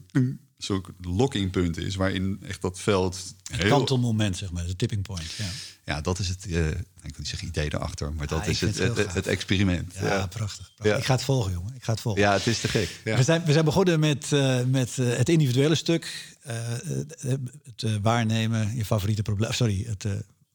soort 0.62 0.88
locking 1.00 1.50
punt 1.50 1.76
is, 1.76 1.94
waarin 1.94 2.40
echt 2.46 2.62
dat 2.62 2.80
veld. 2.80 3.34
Heel... 3.52 3.68
kantelmoment, 3.68 4.36
zeg 4.36 4.50
maar, 4.50 4.66
de 4.66 4.76
tipping 4.76 5.02
point. 5.02 5.32
Ja, 5.32 5.44
ja 5.84 6.00
dat 6.00 6.18
is 6.18 6.28
het. 6.28 6.46
Uh, 6.48 6.68
ik 6.68 6.76
wil 7.02 7.12
niet 7.16 7.28
zeggen 7.28 7.48
idee 7.48 7.74
erachter, 7.74 8.12
maar 8.12 8.26
dat 8.26 8.46
is 8.46 8.60
het, 8.60 8.78
het, 8.78 9.14
het, 9.14 9.26
experiment. 9.26 9.94
Ja, 9.94 10.06
ja. 10.06 10.26
prachtig. 10.26 10.72
prachtig. 10.74 10.98
Ik 10.98 11.04
ga 11.04 11.14
het 11.14 11.22
volgen, 11.22 11.52
jongen. 11.52 11.74
Ik 11.74 11.84
ga 11.84 11.92
het 11.92 12.00
volgen. 12.00 12.22
Ja, 12.22 12.32
het 12.32 12.46
is 12.46 12.60
te 12.60 12.68
gek. 12.68 13.00
We, 13.04 13.22
zijn, 13.22 13.44
we 13.44 13.52
zijn 13.52 13.64
begonnen 13.64 14.00
met, 14.00 14.30
uh, 14.32 14.64
met 14.64 14.96
uh, 14.96 15.16
het 15.16 15.28
individuele 15.28 15.74
stuk, 15.74 16.36
het 16.42 18.00
waarnemen, 18.02 18.76
je 18.76 18.84
favoriete 18.84 19.22
probleem. 19.22 19.52
Sorry, 19.52 19.84
het 19.86 20.06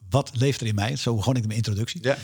wat 0.09 0.31
leeft 0.33 0.61
er 0.61 0.67
in 0.67 0.75
mij? 0.75 0.95
Zo 0.95 1.15
begon 1.15 1.35
ik 1.35 1.43
mijn 1.45 1.57
introductie. 1.57 2.03
Ja. 2.03 2.17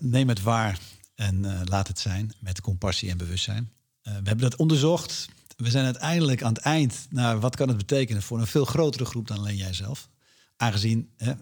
neem 0.00 0.28
het 0.28 0.42
waar 0.42 0.78
En 1.14 1.44
eh, 1.44 1.60
laat 1.64 1.88
het 1.88 1.98
zijn 1.98 2.32
met 2.38 2.60
compassie 2.60 3.10
en 3.10 3.16
bewustzijn. 3.16 3.72
Uh, 4.02 4.12
we 4.12 4.28
hebben 4.28 4.50
dat 4.50 4.56
onderzocht. 4.56 5.28
We 5.56 5.70
zijn 5.70 5.84
uiteindelijk 5.84 6.42
aan 6.42 6.52
het 6.52 6.62
eind 6.62 7.06
naar 7.10 7.40
wat 7.40 7.56
kan 7.56 7.68
het 7.68 7.76
betekenen 7.76 8.22
voor 8.22 8.38
een 8.38 8.46
veel 8.46 8.64
grotere 8.64 9.04
groep 9.04 9.26
dan 9.26 9.38
alleen 9.38 9.56
jijzelf. 9.56 10.08
Aangezien 10.56 11.10
hè, 11.16 11.32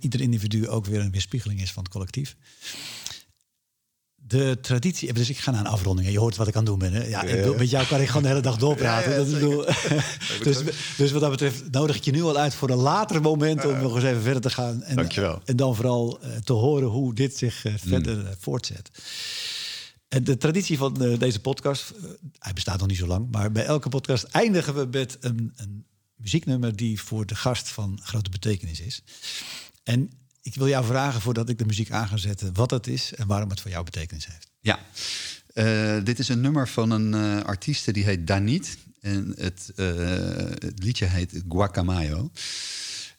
ieder 0.00 0.20
individu 0.20 0.68
ook 0.68 0.86
weer 0.86 1.00
een 1.00 1.10
weerspiegeling 1.10 1.60
is 1.60 1.72
van 1.72 1.82
het 1.82 1.92
collectief 1.92 2.36
de 4.26 4.58
traditie. 4.60 5.12
Dus 5.12 5.30
ik 5.30 5.38
ga 5.38 5.50
naar 5.50 5.60
een 5.60 5.66
afronding. 5.66 6.10
Je 6.10 6.18
hoort 6.18 6.36
wat 6.36 6.48
ik 6.48 6.56
aan 6.56 6.60
het 6.60 6.70
doen 6.70 6.78
ben. 6.78 6.92
Hè? 6.92 7.04
Ja, 7.04 7.22
Met 7.56 7.70
jou 7.70 7.86
kan 7.86 8.00
ik 8.00 8.06
gewoon 8.06 8.22
de 8.22 8.28
hele 8.28 8.40
dag 8.40 8.56
doorpraten. 8.56 9.10
Ja, 9.10 9.16
dat 9.16 9.74
dus, 10.44 10.62
dus 10.96 11.12
wat 11.12 11.20
dat 11.20 11.30
betreft 11.30 11.70
nodig 11.70 11.96
ik 11.96 12.04
je 12.04 12.10
nu 12.10 12.22
al 12.22 12.36
uit 12.36 12.54
voor 12.54 12.70
een 12.70 12.76
later 12.76 13.20
moment 13.20 13.64
om 13.64 13.78
nog 13.80 13.94
eens 13.94 14.04
even 14.04 14.22
verder 14.22 14.42
te 14.42 14.50
gaan. 14.50 14.82
En, 14.82 14.96
Dankjewel. 14.96 15.40
En 15.44 15.56
dan 15.56 15.74
vooral 15.76 16.18
uh, 16.22 16.28
te 16.44 16.52
horen 16.52 16.88
hoe 16.88 17.14
dit 17.14 17.36
zich 17.36 17.64
uh, 17.64 17.72
verder 17.76 18.18
uh, 18.18 18.28
voortzet. 18.38 18.90
En 20.08 20.24
de 20.24 20.36
traditie 20.36 20.78
van 20.78 21.16
deze 21.18 21.40
podcast, 21.40 21.92
hij 22.38 22.52
bestaat 22.52 22.78
nog 22.78 22.88
niet 22.88 22.98
zo 22.98 23.06
lang, 23.06 23.30
maar 23.30 23.52
bij 23.52 23.64
elke 23.64 23.88
podcast 23.88 24.24
eindigen 24.24 24.74
we 24.74 24.88
met 24.90 25.16
een, 25.20 25.52
een 25.56 25.86
muzieknummer 26.14 26.76
die 26.76 27.00
voor 27.00 27.26
de 27.26 27.34
gast 27.34 27.68
van 27.68 28.00
grote 28.02 28.30
betekenis 28.30 28.80
is. 28.80 29.02
En 29.82 30.10
ik 30.42 30.54
wil 30.54 30.68
jou 30.68 30.84
vragen, 30.84 31.20
voordat 31.20 31.48
ik 31.48 31.58
de 31.58 31.66
muziek 31.66 31.90
aan 31.90 32.08
ga 32.08 32.16
zetten, 32.16 32.54
wat 32.54 32.70
het 32.70 32.86
is 32.86 33.14
en 33.14 33.26
waarom 33.26 33.50
het 33.50 33.60
voor 33.60 33.70
jou 33.70 33.84
betekenis 33.84 34.26
heeft. 34.26 34.50
Ja, 34.60 34.78
uh, 35.54 36.04
dit 36.04 36.18
is 36.18 36.28
een 36.28 36.40
nummer 36.40 36.68
van 36.68 36.90
een 36.90 37.12
uh, 37.12 37.42
artieste 37.42 37.92
die 37.92 38.04
heet 38.04 38.26
Danit. 38.26 38.78
En 39.00 39.34
het, 39.36 39.72
het 40.58 40.82
liedje 40.82 41.06
heet 41.06 41.42
Guacamayo. 41.48 42.30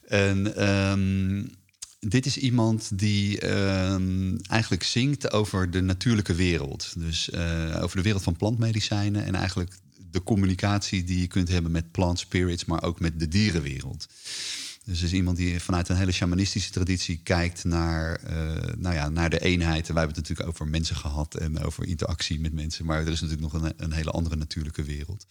En 0.06 0.68
um, 0.68 1.50
dit 1.98 2.26
is 2.26 2.36
iemand 2.36 2.98
die 2.98 3.50
um, 3.50 4.40
eigenlijk 4.40 4.82
zingt 4.82 5.32
over 5.32 5.70
de 5.70 5.80
natuurlijke 5.80 6.34
wereld. 6.34 6.94
Dus 6.96 7.32
over 7.80 7.96
de 7.96 8.02
wereld 8.02 8.22
van 8.22 8.36
plantmedicijnen 8.36 9.24
en 9.24 9.34
eigenlijk 9.34 9.72
de 10.10 10.22
communicatie 10.22 11.04
die 11.04 11.20
je 11.20 11.26
kunt 11.26 11.48
hebben 11.48 11.72
met 11.72 11.90
plant 11.90 12.18
spirits, 12.18 12.64
maar 12.64 12.82
ook 12.82 13.00
met 13.00 13.20
de 13.20 13.28
dierenwereld. 13.28 14.06
Dus 14.88 15.02
is 15.02 15.12
iemand 15.12 15.36
die 15.36 15.60
vanuit 15.60 15.88
een 15.88 15.96
hele 15.96 16.12
shamanistische 16.12 16.70
traditie 16.70 17.20
kijkt 17.22 17.64
naar, 17.64 18.20
uh, 18.30 18.74
nou 18.76 18.94
ja, 18.94 19.08
naar 19.08 19.30
de 19.30 19.38
eenheid. 19.38 19.88
En 19.88 19.94
wij 19.94 20.02
hebben 20.04 20.22
het 20.22 20.28
natuurlijk 20.28 20.48
over 20.48 20.66
mensen 20.66 20.96
gehad 20.96 21.34
en 21.34 21.58
over 21.58 21.86
interactie 21.86 22.40
met 22.40 22.52
mensen. 22.52 22.84
Maar 22.84 23.00
er 23.00 23.12
is 23.12 23.20
natuurlijk 23.20 23.52
nog 23.52 23.62
een, 23.62 23.72
een 23.76 23.92
hele 23.92 24.10
andere 24.10 24.36
natuurlijke 24.36 24.82
wereld. 24.82 25.26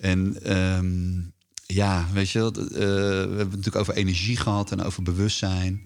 En 0.00 0.52
um, 0.58 1.32
ja, 1.66 2.06
weet 2.12 2.30
je, 2.30 2.38
uh, 2.38 2.50
we 2.50 2.78
hebben 2.78 3.38
het 3.38 3.48
natuurlijk 3.50 3.76
over 3.76 3.94
energie 3.94 4.36
gehad 4.36 4.72
en 4.72 4.82
over 4.82 5.02
bewustzijn. 5.02 5.82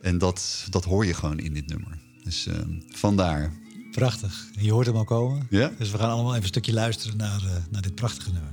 En 0.00 0.18
dat, 0.18 0.66
dat 0.70 0.84
hoor 0.84 1.06
je 1.06 1.14
gewoon 1.14 1.38
in 1.38 1.52
dit 1.52 1.66
nummer. 1.66 1.98
Dus 2.24 2.46
uh, 2.46 2.54
vandaar. 2.88 3.52
Prachtig. 3.90 4.46
Je 4.58 4.72
hoort 4.72 4.86
hem 4.86 4.96
al 4.96 5.04
komen. 5.04 5.46
Ja? 5.50 5.72
Dus 5.78 5.90
we 5.90 5.98
gaan 5.98 6.10
allemaal 6.10 6.30
even 6.30 6.42
een 6.42 6.48
stukje 6.48 6.72
luisteren 6.72 7.16
naar, 7.16 7.42
uh, 7.44 7.50
naar 7.70 7.82
dit 7.82 7.94
prachtige 7.94 8.32
nummer. 8.32 8.50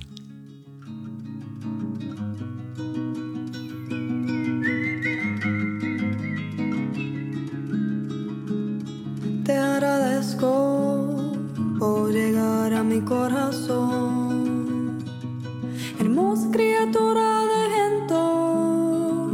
Te 9.43 9.59
agradezco 9.59 10.49
por 11.77 12.11
llegar 12.11 12.73
a 12.73 12.83
mi 12.83 13.03
corazón. 13.03 14.24
Hermosa 16.15 16.47
criatura 16.49 17.41
de 17.51 17.61
viento, 17.75 19.31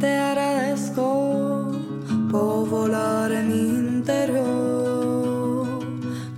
te 0.00 0.18
agradezco 0.18 1.70
por 2.28 2.68
volar 2.68 3.30
en 3.30 3.46
mi 3.46 3.68
interior. 4.00 5.78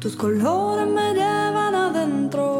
Tus 0.00 0.16
colores 0.16 0.86
me 0.86 1.14
llevan 1.14 1.74
adentro. 1.74 2.57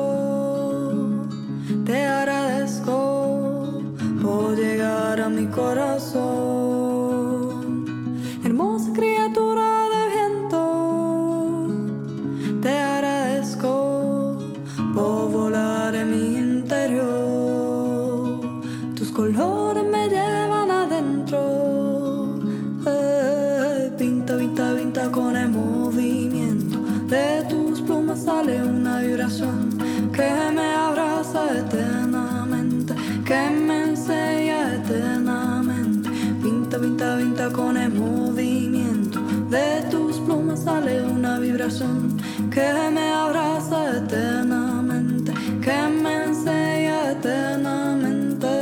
De 27.29 27.45
tus 27.45 27.83
plumas 27.83 28.25
sale 28.25 28.63
una 28.63 29.01
vibración 29.01 29.77
que 30.17 30.31
me 30.57 30.69
abraza 30.87 31.59
eternamente, 31.59 32.95
que 33.27 33.51
me 33.51 33.85
enseña 33.91 34.77
eternamente. 34.77 36.09
Pinta, 36.43 36.79
pinta, 36.79 37.19
pinta 37.19 37.51
con 37.51 37.77
el 37.77 37.93
movimiento. 37.93 39.21
De 39.51 39.83
tus 39.91 40.17
plumas 40.21 40.61
sale 40.61 41.03
una 41.03 41.39
vibración 41.39 42.17
que 42.51 42.73
me 42.97 43.07
abraza 43.13 43.99
eternamente, 43.99 45.33
que 45.61 45.79
me 46.03 46.25
enseña 46.25 47.13
eternamente. 47.13 48.55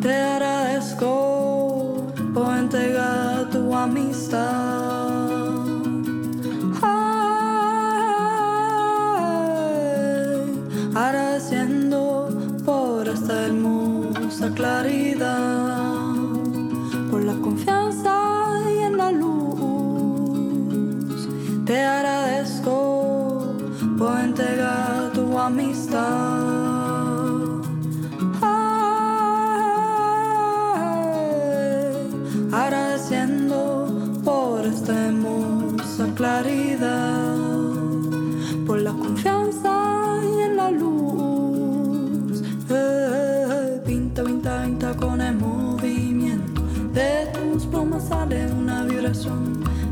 Te 0.00 0.14
agradezco 0.14 2.06
por 2.32 2.56
entregar 2.56 3.50
tu 3.50 3.74
amistad. 3.74 4.59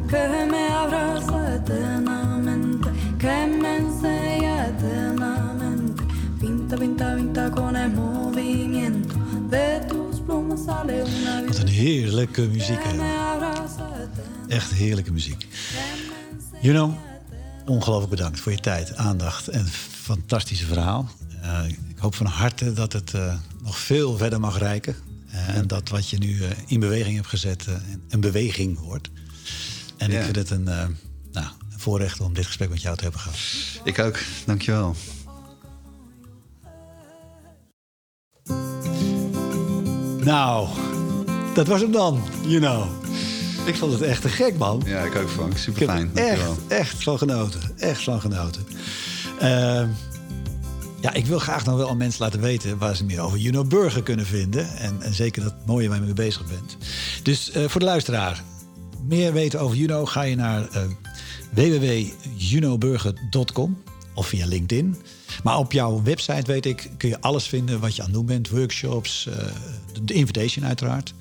Que 0.09 0.47
me 0.51 0.65
abraza 0.83 1.55
eternamente, 1.55 2.89
que 3.19 3.37
me 3.63 3.77
enseña 3.77 4.67
eternamente. 4.69 6.03
Pinta, 6.41 6.77
pinta, 6.77 7.17
pinta 7.17 7.51
con 7.51 7.77
el 7.77 7.91
movimiento 7.91 9.15
de 9.51 9.81
tus 9.89 10.21
plumas 10.21 10.65
sale 10.65 11.05
una 11.05 11.45
Wat 11.45 11.59
een 11.59 11.69
heerlijke 11.69 12.43
muziek. 12.49 12.79
Hè? 12.83 12.97
Echt 14.49 14.71
heerlijke 14.73 15.13
muziek. 15.13 15.47
You 16.61 16.75
know, 16.75 16.95
ongelooflijk 17.67 18.11
bedankt 18.11 18.41
voor 18.41 18.53
je 18.53 18.61
tijd, 18.61 18.97
aandacht 18.97 19.49
en 19.49 19.67
fantastische 20.03 20.67
verhaal. 20.67 21.09
Eh, 21.43 21.61
ik 21.69 21.99
hoop 21.99 22.15
van 22.15 22.27
harte 22.27 22.73
dat 22.73 22.93
het 22.93 23.15
eh, 23.15 23.35
nog 23.63 23.79
veel 23.79 24.17
verder 24.17 24.41
mag 24.41 24.59
reiken. 24.59 24.97
Eh, 25.31 25.57
En 25.57 25.67
dat 25.67 25.89
wat 25.89 26.09
je 26.09 26.19
nu 26.19 26.43
in 26.67 26.81
beweging 26.81 27.15
hebt 27.17 27.29
gezet 27.29 27.67
een 28.09 28.21
beweging 28.21 28.79
wordt. 28.79 29.09
En 29.99 30.11
Ja. 30.11 30.19
ik 30.19 30.25
vind 30.25 30.37
het 30.37 30.51
een, 30.51 30.69
eh, 30.69 30.87
nou, 31.33 31.47
een 31.73 31.79
voorrecht 31.81 32.21
om 32.21 32.35
dit 32.35 32.47
gesprek 32.47 32.69
met 32.71 32.83
jou 32.83 32.97
te 32.97 33.03
hebben 33.03 33.21
gehad. 33.21 33.39
Ik 33.85 33.99
ook, 33.99 34.19
dankjewel. 34.47 34.95
Nou, 40.25 40.69
dat 41.55 41.67
was 41.67 41.81
hem 41.81 41.93
dan, 41.93 42.23
you 42.47 42.61
know. 42.61 42.87
Ik 43.67 43.77
vond 43.77 43.93
het 43.93 44.03
echt 44.03 44.23
te 44.23 44.29
gek, 44.29 44.57
man. 44.59 44.83
Ja, 44.87 45.01
ik 45.03 45.17
ook, 45.17 45.29
Frank. 45.31 45.59
Super 45.59 45.87
fijn. 45.87 46.11
echt, 46.15 46.27
Dankjewel. 46.27 46.57
echt 46.69 47.03
van 47.03 47.19
genoten. 47.19 47.61
Echt 47.79 48.03
van 48.03 48.21
genoten. 48.21 48.67
Ehm, 49.41 49.89
ja, 51.01 51.13
ik 51.13 51.27
wil 51.27 51.39
graag 51.39 51.65
nog 51.65 51.77
wel 51.77 51.89
aan 51.89 51.97
mensen 51.97 52.23
laten 52.23 52.41
weten 52.41 52.79
waar 52.79 52.97
ze 52.97 53.05
meer 53.05 53.21
over 53.21 53.39
Juno 53.39 53.65
Burger 53.65 54.03
kunnen 54.03 54.27
vinden. 54.27 54.77
En, 54.77 55.03
en 55.03 55.15
zeker 55.15 55.43
dat 55.43 55.55
mooie 55.67 55.89
waar 55.89 55.99
je 55.99 56.05
mee 56.05 56.13
bezig 56.13 56.47
bent. 56.47 56.77
Dus 57.23 57.51
eh, 57.51 57.69
voor 57.69 57.81
de 57.81 57.87
luisteraar, 57.87 58.43
meer 59.07 59.33
weten 59.33 59.61
over 59.61 59.77
Juno, 59.77 60.07
ga 60.07 60.23
je 60.23 60.37
naar 60.37 60.69
eh 60.69 60.83
www.junoburger.com 61.51 63.83
of 64.15 64.27
via 64.27 64.47
LinkedIn. 64.47 64.97
Maar 65.43 65.59
op 65.59 65.73
jouw 65.73 66.03
website, 66.03 66.53
weet 66.53 66.67
ik, 66.67 66.91
kun 66.97 67.09
je 67.09 67.21
alles 67.21 67.47
vinden 67.47 67.81
wat 67.81 67.97
je 67.97 68.03
aan 68.03 68.09
het 68.09 68.17
doen 68.17 68.27
bent. 68.27 68.49
Workshops, 68.49 69.27
eh, 69.27 69.37
de 70.03 70.13
invitation 70.15 70.67
uiteraard. 70.67 71.15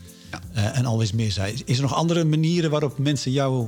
eh, 0.54 0.78
en 0.78 0.86
alweer 0.86 1.10
meer. 1.14 1.52
Is 1.66 1.76
er 1.78 1.82
nog 1.82 1.94
andere 1.94 2.24
manieren 2.24 2.70
waarop 2.70 2.98
mensen 2.98 3.32
jou 3.32 3.68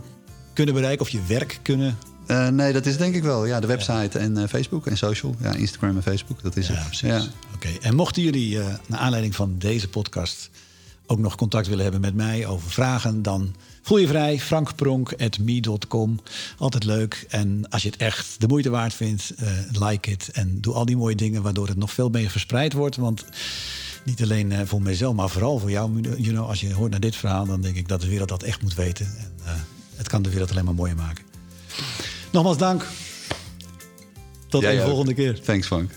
kunnen 0.54 0.74
bereiken 0.74 1.06
of 1.06 1.12
je 1.12 1.22
werk 1.28 1.60
kunnen 1.62 1.98
Uh, 2.32 2.48
nee, 2.48 2.74
dat 2.74 2.86
is 2.86 2.98
denk 2.98 3.16
ik 3.16 3.24
wel. 3.24 3.46
Ja, 3.46 3.60
de 3.60 3.68
website 3.68 4.20
en 4.20 4.38
uh, 4.38 4.44
Facebook 4.48 4.88
en 4.88 4.98
social. 4.98 5.36
Ja, 5.42 5.54
Instagram 5.54 5.96
en 5.96 6.04
Facebook, 6.04 6.44
dat 6.44 6.56
is 6.58 6.68
ja, 6.68 6.74
het. 6.74 6.86
Precies. 6.86 7.10
Ja, 7.10 7.24
Oké. 7.56 7.68
En 7.82 7.96
mochten 7.96 8.22
jullie 8.22 8.56
uh, 8.56 8.66
naar 8.88 9.00
aanleiding 9.00 9.36
van 9.36 9.56
deze 9.58 9.88
podcast 9.88 10.50
ook 11.06 11.20
nog 11.20 11.36
contact 11.36 11.68
willen 11.68 11.84
hebben 11.84 12.02
met 12.02 12.16
mij 12.16 12.46
over 12.46 12.70
vragen, 12.70 13.22
dan 13.22 13.56
voel 13.90 13.98
je 13.98 14.08
vrij. 14.08 14.40
frankpronk.me.com. 14.40 16.20
Altijd 16.58 16.84
leuk. 16.84 17.26
En 17.30 17.70
als 17.70 17.84
je 17.84 17.90
het 17.90 17.98
echt 17.98 18.36
de 18.42 18.48
moeite 18.48 18.70
waard 18.70 18.94
vindt, 18.94 19.34
like 19.72 20.10
het. 20.10 20.30
En 20.34 20.62
doe 20.62 20.74
al 20.74 20.86
die 20.86 20.98
mooie 20.98 21.16
dingen 21.16 21.42
waardoor 21.42 21.68
het 21.68 21.78
nog 21.78 21.92
veel 21.92 22.10
meer 22.10 22.30
verspreid 22.30 22.74
wordt. 22.74 22.96
Want 22.96 23.26
niet 24.04 24.22
alleen 24.22 24.68
voor 24.68 24.82
mijzelf, 24.82 25.16
maar 25.16 25.30
vooral 25.30 25.60
voor 25.60 25.72
jou. 25.72 26.02
You 26.02 26.34
know, 26.34 26.48
als 26.48 26.60
je 26.60 26.74
hoort 26.74 26.92
naar 26.92 27.00
dit 27.00 27.16
verhaal, 27.16 27.46
dan 27.46 27.62
denk 27.62 27.76
ik 27.76 27.88
dat 27.88 28.02
de 28.02 28.08
wereld 28.08 28.30
dat 28.30 28.44
echt 28.44 28.62
moet 28.62 28.76
weten. 28.76 29.06
En, 29.06 29.66
het 29.96 30.08
kan 30.08 30.22
de 30.22 30.30
wereld 30.30 30.52
alleen 30.52 30.66
maar 30.66 30.74
mooier 30.74 30.96
maken. 30.96 31.26
Nogmaals 32.32 32.58
dank. 32.58 32.86
Tot 34.48 34.62
de 34.62 34.82
volgende 34.86 35.14
keer. 35.14 35.42
Thanks, 35.42 35.68
Frank. 35.68 35.92